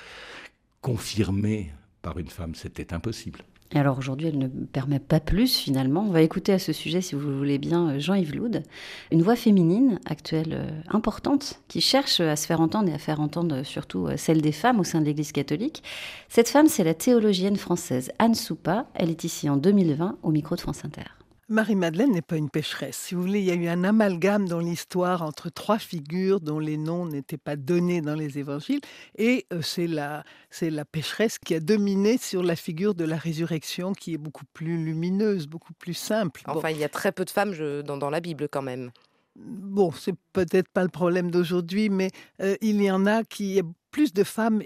confirmée 0.80 1.72
par 2.02 2.18
une 2.18 2.30
femme, 2.30 2.54
c'était 2.54 2.92
impossible. 2.94 3.40
Et 3.72 3.78
alors 3.78 3.98
aujourd'hui, 3.98 4.28
elle 4.28 4.38
ne 4.38 4.46
permet 4.46 5.00
pas 5.00 5.20
plus 5.20 5.56
finalement. 5.56 6.04
On 6.06 6.10
va 6.10 6.22
écouter 6.22 6.52
à 6.52 6.58
ce 6.58 6.72
sujet, 6.72 7.00
si 7.00 7.14
vous 7.14 7.36
voulez 7.36 7.58
bien, 7.58 7.98
Jean-Yves 7.98 8.34
Loud, 8.34 8.62
une 9.10 9.22
voix 9.22 9.36
féminine 9.36 9.98
actuelle 10.06 10.52
euh, 10.52 10.70
importante 10.88 11.60
qui 11.68 11.80
cherche 11.80 12.20
à 12.20 12.36
se 12.36 12.46
faire 12.46 12.60
entendre 12.60 12.88
et 12.88 12.94
à 12.94 12.98
faire 12.98 13.20
entendre 13.20 13.64
surtout 13.64 14.06
euh, 14.06 14.16
celle 14.16 14.40
des 14.40 14.52
femmes 14.52 14.78
au 14.78 14.84
sein 14.84 15.00
de 15.00 15.06
l'Église 15.06 15.32
catholique. 15.32 15.82
Cette 16.28 16.48
femme, 16.48 16.68
c'est 16.68 16.84
la 16.84 16.94
théologienne 16.94 17.56
française 17.56 18.12
Anne 18.18 18.34
Soupa. 18.34 18.86
Elle 18.94 19.10
est 19.10 19.24
ici 19.24 19.48
en 19.50 19.56
2020 19.56 20.18
au 20.22 20.30
micro 20.30 20.54
de 20.54 20.60
France 20.60 20.84
Inter. 20.84 21.15
Marie-Madeleine 21.48 22.10
n'est 22.10 22.22
pas 22.22 22.36
une 22.36 22.50
pécheresse. 22.50 22.96
Si 22.96 23.14
vous 23.14 23.22
voulez, 23.22 23.38
il 23.38 23.44
y 23.44 23.52
a 23.52 23.54
eu 23.54 23.68
un 23.68 23.84
amalgame 23.84 24.48
dans 24.48 24.58
l'histoire 24.58 25.22
entre 25.22 25.48
trois 25.48 25.78
figures 25.78 26.40
dont 26.40 26.58
les 26.58 26.76
noms 26.76 27.06
n'étaient 27.06 27.36
pas 27.36 27.54
donnés 27.54 28.00
dans 28.00 28.16
les 28.16 28.38
évangiles. 28.38 28.80
Et 29.16 29.46
euh, 29.52 29.62
c'est 29.62 29.86
la, 29.86 30.24
c'est 30.50 30.70
la 30.70 30.84
pécheresse 30.84 31.38
qui 31.38 31.54
a 31.54 31.60
dominé 31.60 32.18
sur 32.18 32.42
la 32.42 32.56
figure 32.56 32.94
de 32.94 33.04
la 33.04 33.16
résurrection 33.16 33.92
qui 33.92 34.14
est 34.14 34.18
beaucoup 34.18 34.44
plus 34.52 34.76
lumineuse, 34.76 35.46
beaucoup 35.46 35.72
plus 35.72 35.94
simple. 35.94 36.42
Enfin, 36.46 36.70
il 36.70 36.78
y 36.78 36.84
a 36.84 36.88
très 36.88 37.12
peu 37.12 37.24
de 37.24 37.30
femmes 37.30 37.54
dans, 37.82 37.96
dans 37.96 38.10
la 38.10 38.20
Bible 38.20 38.48
quand 38.50 38.62
même. 38.62 38.90
Bon, 39.36 39.92
c'est 39.92 40.14
peut-être 40.32 40.68
pas 40.68 40.82
le 40.82 40.88
problème 40.88 41.30
d'aujourd'hui, 41.30 41.90
mais 41.90 42.10
euh, 42.40 42.56
il 42.60 42.82
y 42.82 42.90
en 42.90 43.06
a 43.06 43.22
qui 43.22 43.60
plus 43.96 44.12
de 44.12 44.24
femmes 44.24 44.60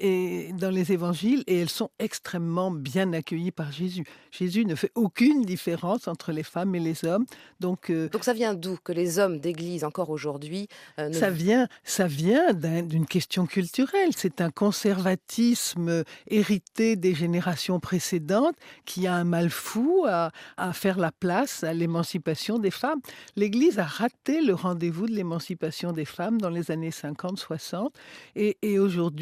dans 0.58 0.70
les 0.70 0.90
évangiles 0.90 1.44
et 1.46 1.60
elles 1.60 1.68
sont 1.68 1.90
extrêmement 2.00 2.72
bien 2.72 3.12
accueillies 3.12 3.52
par 3.52 3.70
Jésus. 3.70 4.04
Jésus 4.32 4.64
ne 4.64 4.74
fait 4.74 4.90
aucune 4.96 5.42
différence 5.44 6.08
entre 6.08 6.32
les 6.32 6.42
femmes 6.42 6.74
et 6.74 6.80
les 6.80 7.04
hommes. 7.04 7.26
Donc, 7.60 7.90
euh, 7.90 8.08
Donc 8.08 8.24
ça 8.24 8.32
vient 8.32 8.54
d'où 8.54 8.76
que 8.82 8.90
les 8.90 9.20
hommes 9.20 9.38
d'église 9.38 9.84
encore 9.84 10.10
aujourd'hui 10.10 10.66
euh, 10.98 11.12
ça 11.12 11.30
vient 11.30 11.68
ça 11.84 12.08
vient 12.08 12.52
d'une 12.52 13.06
question 13.06 13.46
culturelle. 13.46 14.10
C'est 14.16 14.40
un 14.40 14.50
conservatisme 14.50 16.02
hérité 16.26 16.96
des 16.96 17.14
générations 17.14 17.78
précédentes 17.78 18.56
qui 18.84 19.06
a 19.06 19.14
un 19.14 19.22
mal 19.22 19.48
fou 19.48 20.06
à, 20.08 20.32
à 20.56 20.72
faire 20.72 20.98
la 20.98 21.12
place 21.12 21.62
à 21.62 21.72
l'émancipation 21.72 22.58
des 22.58 22.72
femmes. 22.72 23.00
L'Église 23.36 23.78
a 23.78 23.84
raté 23.84 24.42
le 24.42 24.54
rendez-vous 24.54 25.06
de 25.06 25.12
l'émancipation 25.12 25.92
des 25.92 26.04
femmes 26.04 26.40
dans 26.40 26.50
les 26.50 26.72
années 26.72 26.90
50-60 26.90 27.90
et, 28.34 28.58
et 28.62 28.80
aujourd'hui 28.80 29.19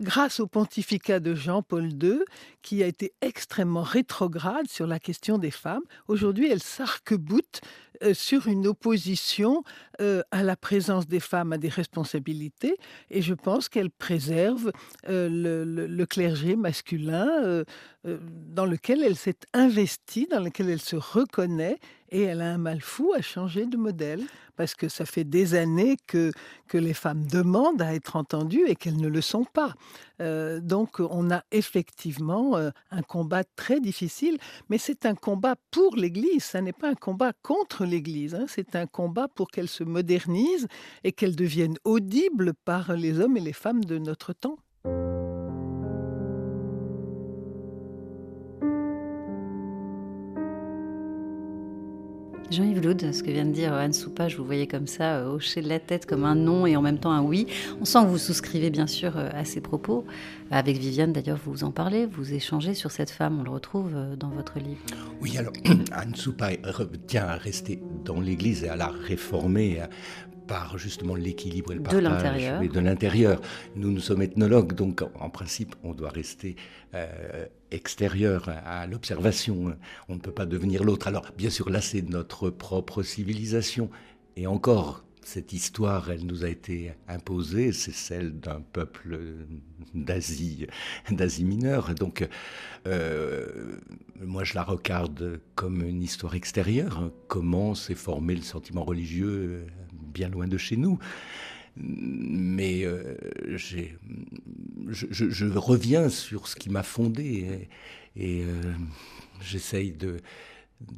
grâce 0.00 0.38
au 0.38 0.46
pontificat 0.46 1.18
de 1.20 1.34
Jean-Paul 1.34 1.90
II, 2.02 2.20
qui 2.62 2.82
a 2.82 2.86
été 2.86 3.12
extrêmement 3.20 3.82
rétrograde 3.82 4.68
sur 4.68 4.86
la 4.86 5.00
question 5.00 5.38
des 5.38 5.50
femmes, 5.50 5.82
aujourd'hui 6.06 6.48
elle 6.50 6.62
s'arc-boute 6.62 7.60
euh, 8.04 8.14
sur 8.14 8.46
une 8.46 8.68
opposition 8.68 9.64
euh, 10.00 10.22
à 10.30 10.44
la 10.44 10.54
présence 10.54 11.08
des 11.08 11.20
femmes 11.20 11.52
à 11.52 11.58
des 11.58 11.68
responsabilités, 11.68 12.76
et 13.10 13.22
je 13.22 13.34
pense 13.34 13.68
qu'elle 13.68 13.90
préserve 13.90 14.70
euh, 15.08 15.28
le, 15.28 16.06
clergé 16.06 16.56
masculin 16.56 17.64
dans 18.04 18.64
lequel 18.64 19.02
elle 19.02 19.16
s'est 19.16 19.40
investie, 19.52 20.26
dans 20.30 20.40
lequel 20.40 20.70
elle 20.70 20.80
se 20.80 20.96
reconnaît, 20.96 21.78
et 22.10 22.22
elle 22.22 22.40
a 22.40 22.52
un 22.52 22.58
mal 22.58 22.80
fou 22.80 23.12
à 23.16 23.22
changer 23.22 23.66
de 23.66 23.76
modèle 23.76 24.24
parce 24.56 24.74
que 24.74 24.88
ça 24.88 25.06
fait 25.06 25.24
des 25.24 25.54
années 25.54 25.96
que, 26.06 26.32
que 26.66 26.78
les 26.78 26.92
femmes 26.92 27.24
demandent 27.24 27.80
à 27.80 27.94
être 27.94 28.16
entendues 28.16 28.64
et 28.66 28.74
qu'elles 28.74 28.96
ne 28.96 29.08
le 29.08 29.20
sont 29.20 29.44
pas. 29.44 29.74
Euh, 30.20 30.60
donc 30.60 30.98
on 30.98 31.30
a 31.30 31.44
effectivement 31.52 32.56
euh, 32.56 32.70
un 32.90 33.02
combat 33.02 33.44
très 33.44 33.80
difficile, 33.80 34.38
mais 34.68 34.78
c'est 34.78 35.06
un 35.06 35.14
combat 35.14 35.54
pour 35.70 35.94
l'Église, 35.94 36.44
ce 36.44 36.58
n'est 36.58 36.72
pas 36.72 36.90
un 36.90 36.94
combat 36.94 37.32
contre 37.42 37.84
l'Église, 37.84 38.34
hein. 38.34 38.46
c'est 38.48 38.74
un 38.74 38.86
combat 38.86 39.28
pour 39.28 39.48
qu'elle 39.48 39.68
se 39.68 39.84
modernise 39.84 40.66
et 41.04 41.12
qu'elle 41.12 41.36
devienne 41.36 41.76
audible 41.84 42.52
par 42.64 42.94
les 42.94 43.20
hommes 43.20 43.36
et 43.36 43.40
les 43.40 43.52
femmes 43.52 43.84
de 43.84 43.98
notre 43.98 44.32
temps. 44.32 44.58
Jean-Yves 52.50 52.80
Loud, 52.80 53.12
ce 53.12 53.22
que 53.22 53.30
vient 53.30 53.44
de 53.44 53.52
dire 53.52 53.74
Anne 53.74 53.92
Soupa, 53.92 54.26
je 54.26 54.38
vous 54.38 54.44
voyais 54.44 54.66
comme 54.66 54.86
ça, 54.86 55.18
euh, 55.18 55.34
hocher 55.34 55.60
de 55.60 55.68
la 55.68 55.78
tête 55.78 56.06
comme 56.06 56.24
un 56.24 56.34
non 56.34 56.66
et 56.66 56.76
en 56.76 56.82
même 56.82 56.98
temps 56.98 57.12
un 57.12 57.20
oui. 57.20 57.46
On 57.78 57.84
sent 57.84 57.98
que 58.04 58.08
vous 58.08 58.16
souscrivez 58.16 58.70
bien 58.70 58.86
sûr 58.86 59.18
euh, 59.18 59.28
à 59.34 59.44
ces 59.44 59.60
propos. 59.60 60.06
Avec 60.50 60.78
Viviane, 60.78 61.12
d'ailleurs, 61.12 61.38
vous 61.44 61.62
en 61.62 61.72
parlez, 61.72 62.06
vous 62.06 62.32
échangez 62.32 62.72
sur 62.72 62.90
cette 62.90 63.10
femme, 63.10 63.38
on 63.40 63.42
le 63.42 63.50
retrouve 63.50 63.92
euh, 63.94 64.16
dans 64.16 64.30
votre 64.30 64.58
livre. 64.58 64.80
Oui, 65.20 65.36
alors 65.36 65.52
Anne 65.92 66.14
Soupa 66.14 66.52
tient 67.06 67.26
à 67.26 67.36
rester 67.36 67.82
dans 68.06 68.18
l'Église 68.18 68.64
et 68.64 68.70
à 68.70 68.76
la 68.76 68.88
réformer 68.88 69.82
par 70.48 70.78
justement 70.78 71.14
l'équilibre 71.14 71.70
et 71.70 71.76
le 71.76 71.82
partage. 71.82 72.02
De 72.02 72.08
l'intérieur. 72.08 72.60
de 72.60 72.80
l'intérieur. 72.80 73.40
Nous, 73.76 73.92
nous 73.92 74.00
sommes 74.00 74.22
ethnologues, 74.22 74.72
donc 74.72 75.04
en, 75.14 75.30
principe, 75.30 75.76
on 75.84 75.92
doit 75.92 76.10
rester 76.10 76.56
euh, 76.94 77.46
extérieur 77.70 78.48
à, 78.48 78.88
l'observation. 78.88 79.76
On 80.08 80.14
ne 80.14 80.20
peut 80.20 80.32
pas 80.32 80.46
devenir 80.46 80.82
l'autre. 80.82 81.06
Alors, 81.06 81.26
bien 81.36 81.50
sûr, 81.50 81.70
là, 81.70 81.80
c'est 81.80 82.02
notre 82.02 82.50
propre 82.50 83.04
civilisation. 83.04 83.90
Et 84.36 84.46
encore, 84.46 85.04
cette 85.22 85.52
histoire, 85.52 86.10
elle 86.10 86.24
nous 86.24 86.44
a 86.44 86.48
été 86.48 86.94
imposée, 87.06 87.72
c'est 87.72 87.92
celle 87.92 88.40
d'un 88.40 88.62
peuple 88.62 89.18
d'Asie, 89.94 90.66
d'Asie 91.10 91.44
mineure. 91.44 91.94
Donc, 91.94 92.26
euh, 92.86 93.76
moi, 94.20 94.44
je 94.44 94.54
la 94.54 94.62
regarde 94.62 95.40
comme 95.54 95.82
une 95.82 96.02
histoire 96.02 96.34
extérieure. 96.34 97.12
Comment 97.26 97.74
s'est 97.74 97.94
formé 97.94 98.34
le 98.34 98.42
sentiment 98.42 98.84
religieux 98.84 99.66
bien 100.18 100.28
loin 100.28 100.48
de 100.48 100.58
chez 100.58 100.76
nous. 100.76 100.98
Mais 101.76 102.84
euh, 102.84 103.14
je, 103.46 105.44
reviens 105.56 106.08
sur 106.08 106.48
ce 106.48 106.56
qui 106.56 106.70
m'a 106.70 106.82
fondé 106.82 107.68
et, 108.16 108.42
euh, 108.42 108.72
j'essaye 109.40 109.92
de, 109.92 110.16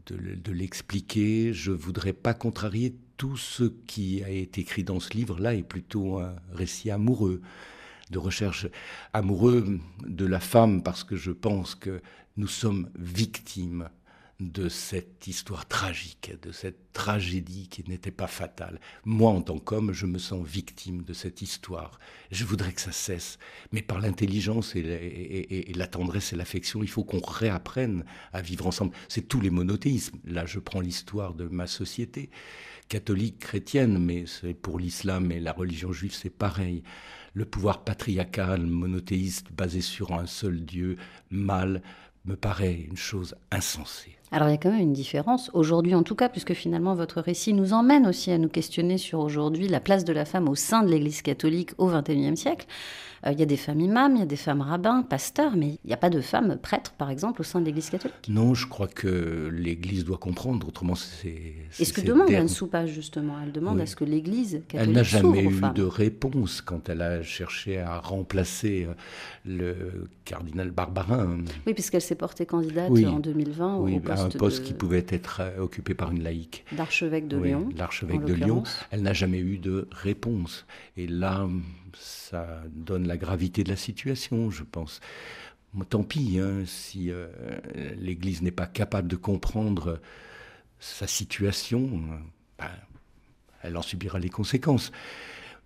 de, 0.07 0.53
l'expliquer. 0.53 1.53
Je 1.53 1.71
voudrais 1.71 2.15
pas 2.15 2.33
contrarier 2.33 2.95
tout 3.19 3.37
ce 3.37 3.65
qui 3.87 4.25
a 4.25 4.31
été 4.31 4.63
écrit 4.63 4.85
dans 4.85 5.01
ce 5.01 5.13
livre-là 5.13 5.55
est 5.55 5.69
plutôt 5.69 6.19
un 6.19 6.35
récit 6.55 6.91
amoureux, 6.91 7.43
de 8.11 8.19
recherche 8.19 8.69
amoureux 9.13 9.81
de 10.07 10.25
la 10.25 10.41
femme, 10.41 10.83
parce 10.83 11.05
que 11.05 11.17
je 11.17 11.31
pense 11.31 11.75
que 11.75 12.01
nous 12.39 12.49
sommes 12.49 12.89
victimes 12.99 13.91
de 14.41 14.71
cette 14.71 15.27
histoire 15.27 15.69
tragique, 15.69 16.33
de 16.43 16.51
cette 16.51 16.93
tragédie 16.95 17.69
qui 17.69 17.85
n'était 17.87 18.11
pas 18.11 18.27
fatale. 18.27 18.81
Moi, 19.05 19.31
en 19.31 19.43
tant 19.43 19.59
qu'homme, 19.59 19.93
je 19.93 20.07
me 20.07 20.19
sens 20.19 20.47
victime 20.47 21.03
de 21.03 21.13
cette 21.13 21.43
histoire. 21.43 22.01
Je 22.31 22.47
voudrais 22.47 22.73
que 22.73 22.81
ça 22.81 22.93
cesse. 22.93 23.39
Mais 23.71 23.83
par 23.83 24.01
l'intelligence 24.01 24.75
et, 24.75 25.73
la 25.75 25.87
tendresse 25.87 26.33
et 26.33 26.37
l'affection, 26.37 26.83
il 26.83 26.89
faut 26.89 27.05
qu'on 27.05 27.21
réapprenne 27.21 28.05
à 28.33 28.41
vivre 28.41 28.67
ensemble. 28.67 28.95
C'est 29.09 29.29
tous 29.29 29.41
les 29.41 29.51
monothéismes. 29.51 30.19
Là, 30.25 30.47
je 30.47 30.59
prends 30.59 30.81
l'histoire 30.81 31.35
de 31.35 31.45
ma 31.45 31.67
société, 31.67 32.31
catholique, 32.89 33.41
chrétienne, 33.41 33.99
mais 33.99 34.25
c'est 34.27 34.55
pour 34.55 34.79
l'islam 34.79 35.31
et 35.33 35.41
la 35.41 35.53
religion 35.53 35.93
juive, 35.93 36.15
c'est 36.15 36.31
pareil. 36.31 36.83
Le 37.35 37.45
pouvoir 37.45 37.85
patriarcal, 37.85 38.65
monothéiste, 38.65 39.53
basé 39.53 39.83
sur 39.83 40.13
un 40.13 40.27
seul 40.27 40.65
Dieu, 40.65 40.97
mal, 41.31 41.83
me 42.25 42.37
paraît 42.37 42.87
une 42.89 42.97
chose 42.97 43.35
insensée. 43.51 44.20
Alors 44.33 44.49
il 44.49 44.53
y 44.53 44.55
a 44.55 44.59
quand 44.59 44.71
même 44.71 44.81
une 44.81 44.93
différence, 44.93 45.51
aujourd'hui 45.55 45.95
en 45.95 46.05
tout 46.05 46.15
cas, 46.15 46.29
puisque 46.29 46.55
finalement 46.55 46.95
votre 46.95 47.21
récit 47.21 47.53
nous 47.53 47.73
emmène 47.73 48.07
aussi 48.07 48.31
à 48.31 48.39
nous 48.39 48.49
questionner 48.49 48.97
sur 48.97 49.19
aujourd'hui 49.19 49.67
la 49.67 49.81
place 49.81 50.05
de 50.05 50.13
la 50.13 50.25
femme 50.25 50.49
au 50.49 50.55
sein 50.55 50.83
de 50.83 50.89
l'Église 50.89 51.23
catholique 51.23 51.71
au 51.79 51.89
XXIe 51.89 52.37
siècle. 52.37 52.67
Euh, 53.27 53.33
il 53.33 53.39
y 53.39 53.43
a 53.43 53.47
des 53.47 53.57
femmes 53.57 53.81
imams, 53.81 54.17
il 54.17 54.21
y 54.21 54.23
a 54.23 54.27
des 54.27 54.37
femmes 54.37 54.63
rabbins, 54.63 55.03
pasteurs, 55.03 55.57
mais 55.57 55.79
il 55.85 55.89
n'y 55.89 55.93
a 55.93 55.99
pas 55.99 56.11
de 56.11 56.21
femmes 56.21 56.57
prêtres, 56.61 56.93
par 56.93 57.11
exemple, 57.11 57.43
au 57.43 57.45
sein 57.45 57.61
de 57.61 57.67
l'Église 57.67 57.91
catholique. 57.91 58.17
Non, 58.29 58.55
je 58.55 58.67
crois 58.67 58.89
que 58.89 59.51
l'Église 59.53 60.05
doit 60.05 60.17
comprendre, 60.17 60.67
autrement 60.67 60.95
c'est... 60.95 61.55
Et 61.79 61.85
ce 61.85 61.93
que 61.93 62.01
demande 62.01 62.31
Anne 62.33 62.49
Soupa, 62.49 62.87
justement 62.87 63.35
Elle 63.43 63.53
demande 63.53 63.81
à 63.81 63.87
ce 63.87 63.97
que 63.97 64.05
l'Église 64.05 64.63
catholique 64.69 64.89
Elle 64.89 64.93
n'a 64.93 65.03
jamais 65.03 65.45
eu 65.45 65.61
de 65.75 65.83
réponse 65.83 66.63
quand 66.63 66.89
elle 66.89 67.03
a 67.03 67.23
cherché 67.23 67.79
à 67.79 68.01
remplacer 68.01 68.87
euh, 68.89 68.95
le 69.45 70.09
cardinal 70.25 70.71
Barbarin. 70.71 71.39
Oui, 71.67 71.75
puisqu'elle 71.75 72.01
s'est 72.01 72.15
portée 72.15 72.47
candidate 72.47 72.91
en 72.91 73.19
2020 73.19 73.79
oui, 73.79 73.97
au 73.97 74.01
poste 74.25 74.37
un 74.37 74.39
poste 74.39 74.65
qui 74.65 74.73
pouvait 74.73 75.07
être 75.09 75.41
euh, 75.41 75.61
occupé 75.61 75.95
par 75.95 76.11
une 76.11 76.23
laïque. 76.23 76.65
D'archevêque 76.73 77.29
de 77.29 77.39
Lyon. 77.39 77.69
L'archevêque 77.77 78.25
de 78.25 78.35
Lyon. 78.35 78.63
Elle 78.91 79.03
n'a 79.03 79.13
jamais 79.13 79.39
eu 79.39 79.59
de 79.59 79.89
réponse. 79.91 80.67
Et 80.97 81.07
là, 81.07 81.49
ça 81.95 82.63
donne 82.73 83.07
la 83.07 83.17
gravité 83.17 83.65
de 83.65 83.69
la 83.69 83.77
situation, 83.77 84.51
je 84.51 84.65
pense. 84.65 85.01
Tant 85.89 86.03
pis, 86.03 86.39
hein, 86.41 86.65
si 86.67 87.11
euh, 87.11 87.29
l'Église 87.97 88.43
n'est 88.43 88.51
pas 88.51 88.67
capable 88.67 89.09
de 89.09 89.17
comprendre 89.17 90.01
sa 90.81 91.07
situation, 91.07 91.89
ben, 92.59 92.71
elle 93.63 93.77
en 93.77 93.83
subira 93.83 94.19
les 94.19 94.31
conséquences. 94.31 94.91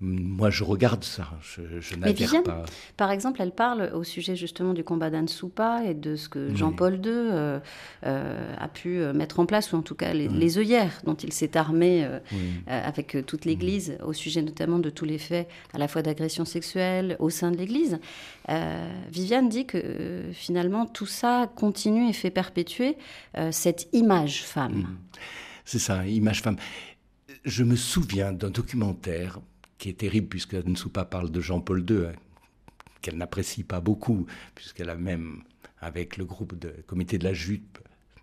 Moi, 0.01 0.51
je 0.51 0.65
regarde 0.65 1.05
ça. 1.05 1.31
Je, 1.41 1.95
n'adhère 1.97 2.13
Viviane, 2.15 2.43
pas. 2.43 2.65
par 2.97 3.11
exemple, 3.11 3.41
elle 3.41 3.53
parle 3.53 3.91
au 3.95 4.03
sujet 4.05 4.37
justement 4.37 4.75
du 4.75 4.85
combat 4.85 5.09
d'Anne 5.09 5.29
Soupa 5.29 5.83
et 5.85 5.95
de 5.95 6.17
ce 6.17 6.29
que 6.29 6.49
Oui. 6.51 6.57
Jean-Paul 6.57 6.95
II 6.97 7.01
euh, 7.07 7.61
euh, 8.05 8.55
a 8.59 8.69
pu 8.69 8.99
euh, 8.99 9.13
mettre 9.13 9.41
en 9.41 9.47
place, 9.47 9.73
ou 9.73 9.77
en 9.77 9.83
tout 9.83 9.95
cas 9.95 10.13
les, 10.13 10.29
Oui. 10.29 10.37
les 10.39 10.59
œillères 10.59 11.01
dont 11.05 11.15
il 11.15 11.33
s'est 11.33 11.57
armé 11.57 12.05
euh, 12.05 12.19
Oui. 12.33 12.39
avec 12.67 13.17
toute 13.27 13.45
l'Église, 13.45 13.97
au 14.05 14.13
sujet 14.13 14.43
notamment 14.43 14.79
de 14.79 14.91
tous 14.91 15.05
les 15.05 15.19
faits 15.19 15.49
à 15.73 15.79
la 15.79 15.89
fois 15.89 16.03
d'agression 16.03 16.45
sexuelle 16.45 17.17
au 17.19 17.31
sein 17.31 17.51
de 17.51 17.57
l'Église. 17.57 17.99
Viviane 19.11 19.49
dit 19.49 19.67
que 19.67 20.25
finalement 20.33 20.87
tout 20.87 21.07
ça 21.07 21.51
continue 21.57 22.09
et 22.09 22.13
fait 22.13 22.31
perpétuer 22.31 22.97
cette 23.51 23.89
image 23.93 24.43
femme. 24.45 24.87
C'est 25.65 25.79
ça, 25.79 26.07
image 26.07 26.43
femme. 26.43 26.57
Je 27.45 27.63
me 27.65 27.77
souviens 27.77 28.33
d'un 28.33 28.51
documentaire 28.51 29.41
qui 29.85 29.91
est 29.91 29.99
terrible 29.99 30.29
puisque 30.29 30.55
Nsoupa 30.55 31.05
parle 31.05 31.31
de 31.31 31.43
Jean-Paul 31.43 31.85
II, 31.87 32.07
hein, 32.07 32.13
qu'elle 33.03 33.19
n'apprécie 33.19 33.65
pas 33.65 33.83
beaucoup, 33.83 34.25
puisqu'elle 34.55 34.89
a 34.89 34.97
même, 34.97 35.43
avec 35.79 36.17
le 36.17 36.25
groupe 36.25 36.59
de 36.59 36.71
comité 36.87 37.19
de 37.19 37.25
la 37.25 37.35
jupe, 37.35 37.79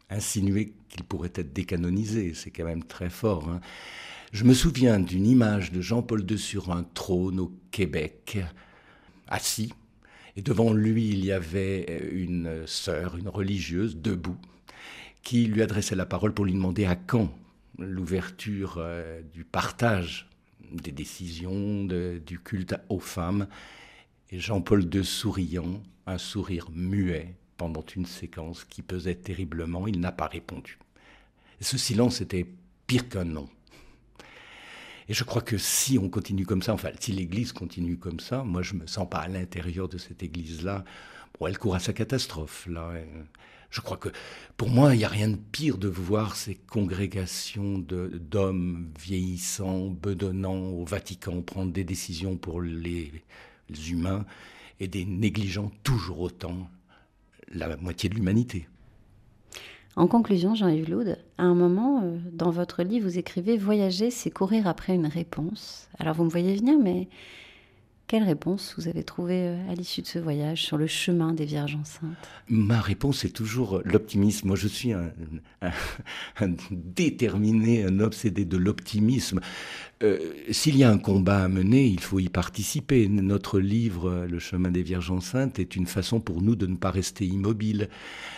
insinué 0.09 0.73
qu'il 0.89 1.03
pourrait 1.03 1.31
être 1.35 1.53
décanonisé. 1.53 2.33
C'est 2.33 2.49
quand 2.49 2.65
même 2.65 2.83
très 2.83 3.11
fort. 3.11 3.47
hein. 3.47 3.61
Je 4.33 4.43
me 4.43 4.55
souviens 4.55 4.99
d'une 4.99 5.27
image 5.27 5.71
de 5.71 5.81
Jean-Paul 5.81 6.25
II 6.27 6.39
sur 6.39 6.71
un 6.71 6.81
trône 6.81 7.39
au 7.39 7.53
Québec, 7.69 8.39
assis, 9.27 9.71
et 10.35 10.41
devant 10.41 10.73
lui 10.73 11.09
il 11.09 11.23
y 11.23 11.31
avait 11.31 12.09
une 12.11 12.65
sœur, 12.65 13.17
une 13.17 13.29
religieuse, 13.29 13.97
debout, 13.97 14.39
qui 15.21 15.45
lui 15.45 15.61
adressait 15.61 15.95
la 15.95 16.07
parole 16.07 16.33
pour 16.33 16.45
lui 16.45 16.53
demander 16.53 16.85
à 16.85 16.95
quand 16.95 17.31
l'ouverture 17.77 18.77
euh, 18.79 19.21
du 19.31 19.43
partage 19.43 20.30
des 20.71 20.91
décisions, 20.91 21.85
du 21.85 22.39
culte 22.39 22.75
aux 22.89 22.99
femmes. 22.99 23.47
Et 24.29 24.39
Jean-Paul 24.39 24.87
II 24.93 25.03
souriant, 25.03 25.81
un 26.07 26.17
sourire 26.17 26.69
muet 26.73 27.35
pendant 27.57 27.85
une 27.95 28.05
séquence 28.05 28.63
qui 28.63 28.81
pesait 28.81 29.15
terriblement, 29.15 29.87
il 29.87 29.99
n'a 29.99 30.11
pas 30.11 30.27
répondu. 30.27 30.79
Ce 31.59 31.77
silence 31.77 32.21
était 32.21 32.47
pire 32.87 33.07
qu'un 33.07 33.25
non. 33.25 33.49
Et 35.09 35.13
je 35.13 35.23
crois 35.23 35.41
que 35.41 35.57
si 35.57 35.99
on 35.99 36.09
continue 36.09 36.45
comme 36.45 36.61
ça, 36.61 36.73
enfin, 36.73 36.89
si 36.99 37.11
l'Église 37.11 37.51
continue 37.51 37.97
comme 37.97 38.19
ça, 38.19 38.43
moi 38.43 38.61
je 38.61 38.73
me 38.75 38.87
sens 38.87 39.09
pas 39.09 39.19
à 39.19 39.27
l'intérieur 39.27 39.89
de 39.89 39.97
cette 39.97 40.23
Église-là. 40.23 40.85
Bon, 41.37 41.47
elle 41.47 41.57
court 41.57 41.75
à 41.75 41.79
sa 41.79 41.91
catastrophe, 41.91 42.65
là. 42.67 42.93
Et 42.95 43.05
Je 43.71 43.79
crois 43.79 43.97
que, 43.97 44.09
pour 44.57 44.69
moi, 44.69 44.93
il 44.93 44.99
n'y 44.99 45.05
a 45.05 45.09
rien 45.09 45.29
de 45.29 45.37
pire 45.37 45.77
de 45.77 45.87
voir 45.87 46.35
ces 46.35 46.55
congrégations 46.55 47.79
d'hommes 47.79 48.91
vieillissants, 48.99 49.87
bedonnants 49.87 50.71
au 50.71 50.83
Vatican 50.83 51.41
prendre 51.41 51.71
des 51.71 51.85
décisions 51.85 52.35
pour 52.35 52.61
les, 52.61 53.11
humains 53.89 54.25
et 54.81 54.89
des 54.89 55.05
négligeants 55.05 55.71
toujours 55.83 56.19
autant 56.19 56.69
la 57.53 57.77
moitié 57.77 58.09
de 58.09 58.15
l'humanité. 58.15 58.67
En 59.95 60.07
conclusion, 60.07 60.53
Jean-Yves 60.53 60.89
Loud, 60.89 61.17
à 61.37 61.43
un 61.43 61.55
moment, 61.55 62.01
euh, 62.03 62.17
dans 62.31 62.49
votre 62.49 62.83
livre, 62.83 63.07
vous 63.07 63.17
écrivez 63.17 63.57
Voyager, 63.57 64.09
c'est 64.09 64.31
courir 64.31 64.67
après 64.67 64.95
une 64.95 65.05
réponse. 65.07 65.89
Alors 65.99 66.15
vous 66.15 66.23
me 66.23 66.29
voyez 66.29 66.55
venir, 66.55 66.77
mais 66.77 67.09
quelle 68.11 68.23
réponse 68.23 68.73
vous 68.77 68.89
avez 68.89 69.05
trouvée 69.05 69.47
euh, 69.47 69.71
à 69.71 69.73
l'issue 69.73 70.01
de 70.01 70.05
ce 70.05 70.19
voyage 70.19 70.63
sur 70.63 70.75
le 70.75 70.85
chemin 70.85 71.31
des 71.31 71.45
Vierges 71.45 71.77
enceintes? 71.79 72.11
Ma 72.49 72.81
réponse 72.81 73.23
est 73.23 73.29
toujours 73.29 73.81
l'optimisme. 73.85 74.47
Moi, 74.47 74.57
je 74.57 74.67
suis 74.67 74.91
un, 74.91 75.13
déterminé, 76.71 77.85
un 77.85 78.01
obsédé 78.01 78.43
de 78.43 78.57
l'optimisme. 78.57 79.39
Euh, 80.03 80.19
S'il 80.49 80.75
y 80.75 80.83
a 80.83 80.91
un 80.91 80.97
combat 80.97 81.45
à 81.45 81.47
mener, 81.47 81.87
il 81.87 82.01
faut 82.01 82.19
y 82.19 82.27
participer. 82.27 83.07
Notre 83.07 83.61
livre, 83.61 84.09
euh, 84.09 84.27
Le 84.27 84.39
chemin 84.39 84.71
des 84.71 84.83
Vierges 84.83 85.11
enceintes, 85.11 85.59
est 85.59 85.77
une 85.77 85.87
façon 85.87 86.19
pour 86.19 86.41
nous 86.41 86.57
de 86.57 86.67
ne 86.67 86.75
pas 86.75 86.91
rester 86.91 87.25
immobiles. 87.25 87.87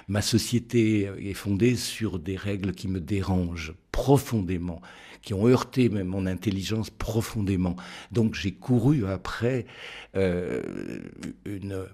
Ma 0.07 0.21
société 0.21 1.09
est 1.19 1.33
fondée 1.33 1.75
sur 1.77 2.19
des 2.19 2.35
règles 2.35 2.73
qui 2.73 2.87
me 2.87 2.99
dérangent 2.99 3.73
profondément, 3.91 4.81
qui 5.23 5.33
ont 5.33 5.47
heurté 5.47 5.89
même 5.89 6.07
mon 6.07 6.27
intelligence 6.27 6.89
profondément. 6.91 7.75
Donc 8.11 8.35
j'ai 8.35 8.51
couru 8.51 9.07
après 9.07 9.65
euh, 10.15 10.61
une, 11.45 11.85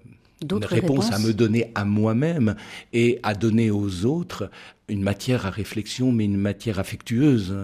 une 0.42 0.66
réponse 0.66 1.12
à 1.12 1.20
me 1.20 1.34
donner 1.34 1.72
à 1.76 1.86
moi-même 1.86 2.56
et 2.92 3.20
à 3.24 3.36
donner 3.36 3.72
aux 3.72 4.06
autres 4.06 4.50
une 4.90 5.04
matière 5.04 5.46
à 5.46 5.52
réflexion, 5.52 6.12
mais 6.12 6.26
une 6.26 6.38
matière 6.38 6.80
affectueuse, 6.80 7.56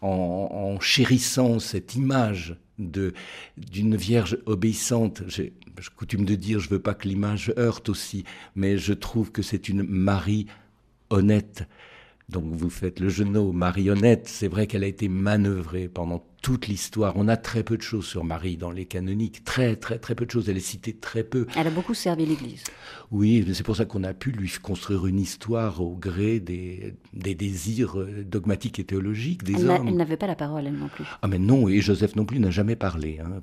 en, 0.00 0.08
en 0.08 0.80
chérissant 0.80 1.58
cette 1.58 1.96
image 1.96 2.56
de 2.78 3.12
d'une 3.56 3.96
vierge 3.96 4.38
obéissante. 4.46 5.22
J'ai 5.26 5.52
j'ai 5.80 5.90
coutume 5.94 6.24
de 6.24 6.34
dire, 6.34 6.60
je 6.60 6.68
veux 6.68 6.80
pas 6.80 6.94
que 6.94 7.08
l'image 7.08 7.52
heurte 7.56 7.88
aussi, 7.88 8.24
mais 8.56 8.78
je 8.78 8.92
trouve 8.92 9.30
que 9.30 9.42
c'est 9.42 9.68
une 9.68 9.82
Marie 9.82 10.46
honnête. 11.10 11.68
Donc 12.28 12.44
vous 12.52 12.70
faites 12.70 13.00
le 13.00 13.08
genou, 13.08 13.52
marionnette. 13.52 14.28
C'est 14.28 14.48
vrai 14.48 14.66
qu'elle 14.66 14.84
a 14.84 14.88
été 14.88 15.08
manœuvrée 15.08 15.88
pendant 15.88 16.24
toute 16.42 16.68
l'histoire. 16.68 17.14
On 17.16 17.28
a 17.28 17.36
très 17.36 17.62
peu 17.62 17.76
de 17.76 17.82
choses 17.82 18.06
sur 18.06 18.24
Marie 18.24 18.56
dans 18.56 18.70
les 18.70 18.84
canoniques. 18.86 19.44
Très, 19.44 19.76
très, 19.76 19.98
très 19.98 20.14
peu 20.14 20.24
de 20.26 20.30
choses. 20.30 20.48
Elle 20.48 20.56
est 20.56 20.60
citée 20.60 20.94
très 20.94 21.24
peu. 21.24 21.46
Elle 21.56 21.66
a 21.66 21.70
beaucoup 21.70 21.94
servi 21.94 22.26
l'Église. 22.26 22.64
Oui, 23.10 23.44
mais 23.46 23.54
c'est 23.54 23.62
pour 23.64 23.76
ça 23.76 23.84
qu'on 23.86 24.04
a 24.04 24.12
pu 24.14 24.30
lui 24.30 24.52
construire 24.62 25.06
une 25.06 25.18
histoire 25.18 25.80
au 25.80 25.96
gré 25.96 26.40
des, 26.40 26.94
des 27.14 27.34
désirs 27.34 27.98
euh, 27.98 28.22
dogmatiques 28.24 28.78
et 28.78 28.84
théologiques 28.84 29.42
des 29.44 29.54
Elle 29.54 29.70
hommes. 29.70 29.88
elle 29.88 29.96
n'avait 29.96 30.16
pas 30.18 30.26
la 30.26 30.34
parole, 30.36 30.66
elle 30.66 30.74
non 30.76 30.88
plus. 30.88 31.04
Ah 31.22 31.26
mais 31.28 31.38
non, 31.38 31.68
et 31.68 31.80
Joseph 31.80 32.16
non 32.16 32.24
plus 32.26 32.38
n'a 32.38 32.50
jamais 32.50 32.76
parlé. 32.76 33.18
hein. 33.18 33.40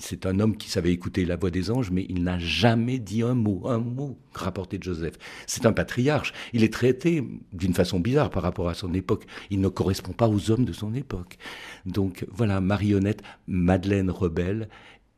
C'est 0.00 0.26
un 0.26 0.40
homme 0.40 0.56
qui 0.56 0.68
savait 0.68 0.92
écouter 0.92 1.24
la 1.24 1.36
voix 1.36 1.50
des 1.50 1.70
anges, 1.70 1.90
mais 1.90 2.04
il 2.08 2.22
n'a 2.24 2.38
jamais 2.38 2.98
dit 2.98 3.22
un 3.22 3.34
mot, 3.34 3.62
un 3.66 3.78
mot 3.78 4.18
rapporté 4.34 4.76
de 4.78 4.82
Joseph. 4.82 5.14
C'est 5.46 5.66
un 5.66 5.72
patriarche. 5.72 6.32
Il 6.52 6.64
est 6.64 6.72
traité 6.72 7.24
d'une 7.52 7.74
façon 7.74 8.00
bizarre 8.00 8.30
par 8.30 8.42
rapport 8.42 8.68
à 8.68 8.74
son 8.74 8.92
époque. 8.92 9.24
Il 9.50 9.60
ne 9.60 9.68
correspond 9.68 10.12
pas 10.12 10.28
aux 10.28 10.50
hommes 10.50 10.64
de 10.64 10.72
son 10.72 10.94
époque. 10.94 11.38
Donc 11.86 12.25
voilà, 12.30 12.60
marionnette, 12.60 13.22
Madeleine 13.46 14.10
rebelle 14.10 14.68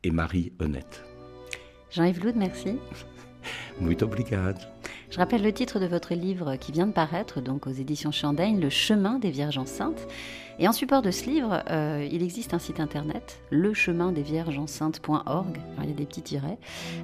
et 0.03 0.11
Marie 0.11 0.53
honnête. 0.59 1.03
Jean-Yves 1.91 2.23
Loud, 2.23 2.35
merci. 2.35 2.77
Muito 3.81 4.03
obrigado. 4.03 4.59
Je 5.09 5.17
rappelle 5.17 5.41
le 5.41 5.51
titre 5.51 5.79
de 5.79 5.87
votre 5.87 6.13
livre 6.13 6.55
qui 6.55 6.71
vient 6.71 6.85
de 6.85 6.91
paraître, 6.91 7.41
donc 7.41 7.65
aux 7.65 7.71
éditions 7.71 8.11
Chandaigne, 8.11 8.59
Le 8.59 8.69
chemin 8.69 9.17
des 9.17 9.31
Vierges 9.31 9.57
enceintes. 9.57 10.07
Et 10.61 10.67
en 10.67 10.73
support 10.73 11.01
de 11.01 11.09
ce 11.09 11.25
livre, 11.25 11.63
euh, 11.69 12.05
il 12.11 12.21
existe 12.21 12.53
un 12.53 12.59
site 12.59 12.81
internet, 12.81 13.39
lechemindesviergesenceintes.org. 13.49 15.57
Il 15.81 15.87
y 15.87 15.91
a 15.91 15.95
des 15.95 16.05
petits 16.05 16.21
tirets, 16.21 16.57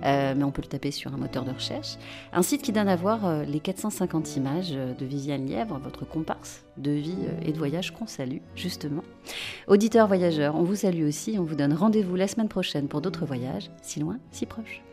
euh, 0.03 0.33
mais 0.35 0.43
on 0.43 0.51
peut 0.51 0.61
le 0.61 0.67
taper 0.67 0.91
sur 0.91 1.13
un 1.13 1.17
moteur 1.17 1.45
de 1.45 1.51
recherche. 1.51 1.95
Un 2.33 2.41
site 2.41 2.61
qui 2.61 2.73
donne 2.73 2.89
à 2.89 2.97
voir 2.97 3.25
euh, 3.25 3.45
les 3.45 3.61
450 3.61 4.35
images 4.35 4.71
de 4.71 5.05
Viviane 5.05 5.45
Lièvre, 5.45 5.79
votre 5.81 6.05
comparse 6.05 6.65
de 6.75 6.91
vie 6.91 7.15
et 7.45 7.53
de 7.53 7.57
voyage 7.57 7.91
qu'on 7.91 8.07
salue, 8.07 8.39
justement. 8.55 9.03
Auditeurs 9.67 10.07
voyageurs, 10.07 10.55
on 10.55 10.63
vous 10.63 10.75
salue 10.75 11.07
aussi, 11.07 11.37
on 11.39 11.45
vous 11.45 11.55
donne 11.55 11.73
rendez-vous 11.73 12.17
la 12.17 12.27
semaine 12.27 12.49
prochaine 12.49 12.89
pour 12.89 12.99
d'autres 12.99 13.25
voyages, 13.25 13.71
si 13.81 14.01
loin, 14.01 14.17
si 14.31 14.45
proches. 14.45 14.84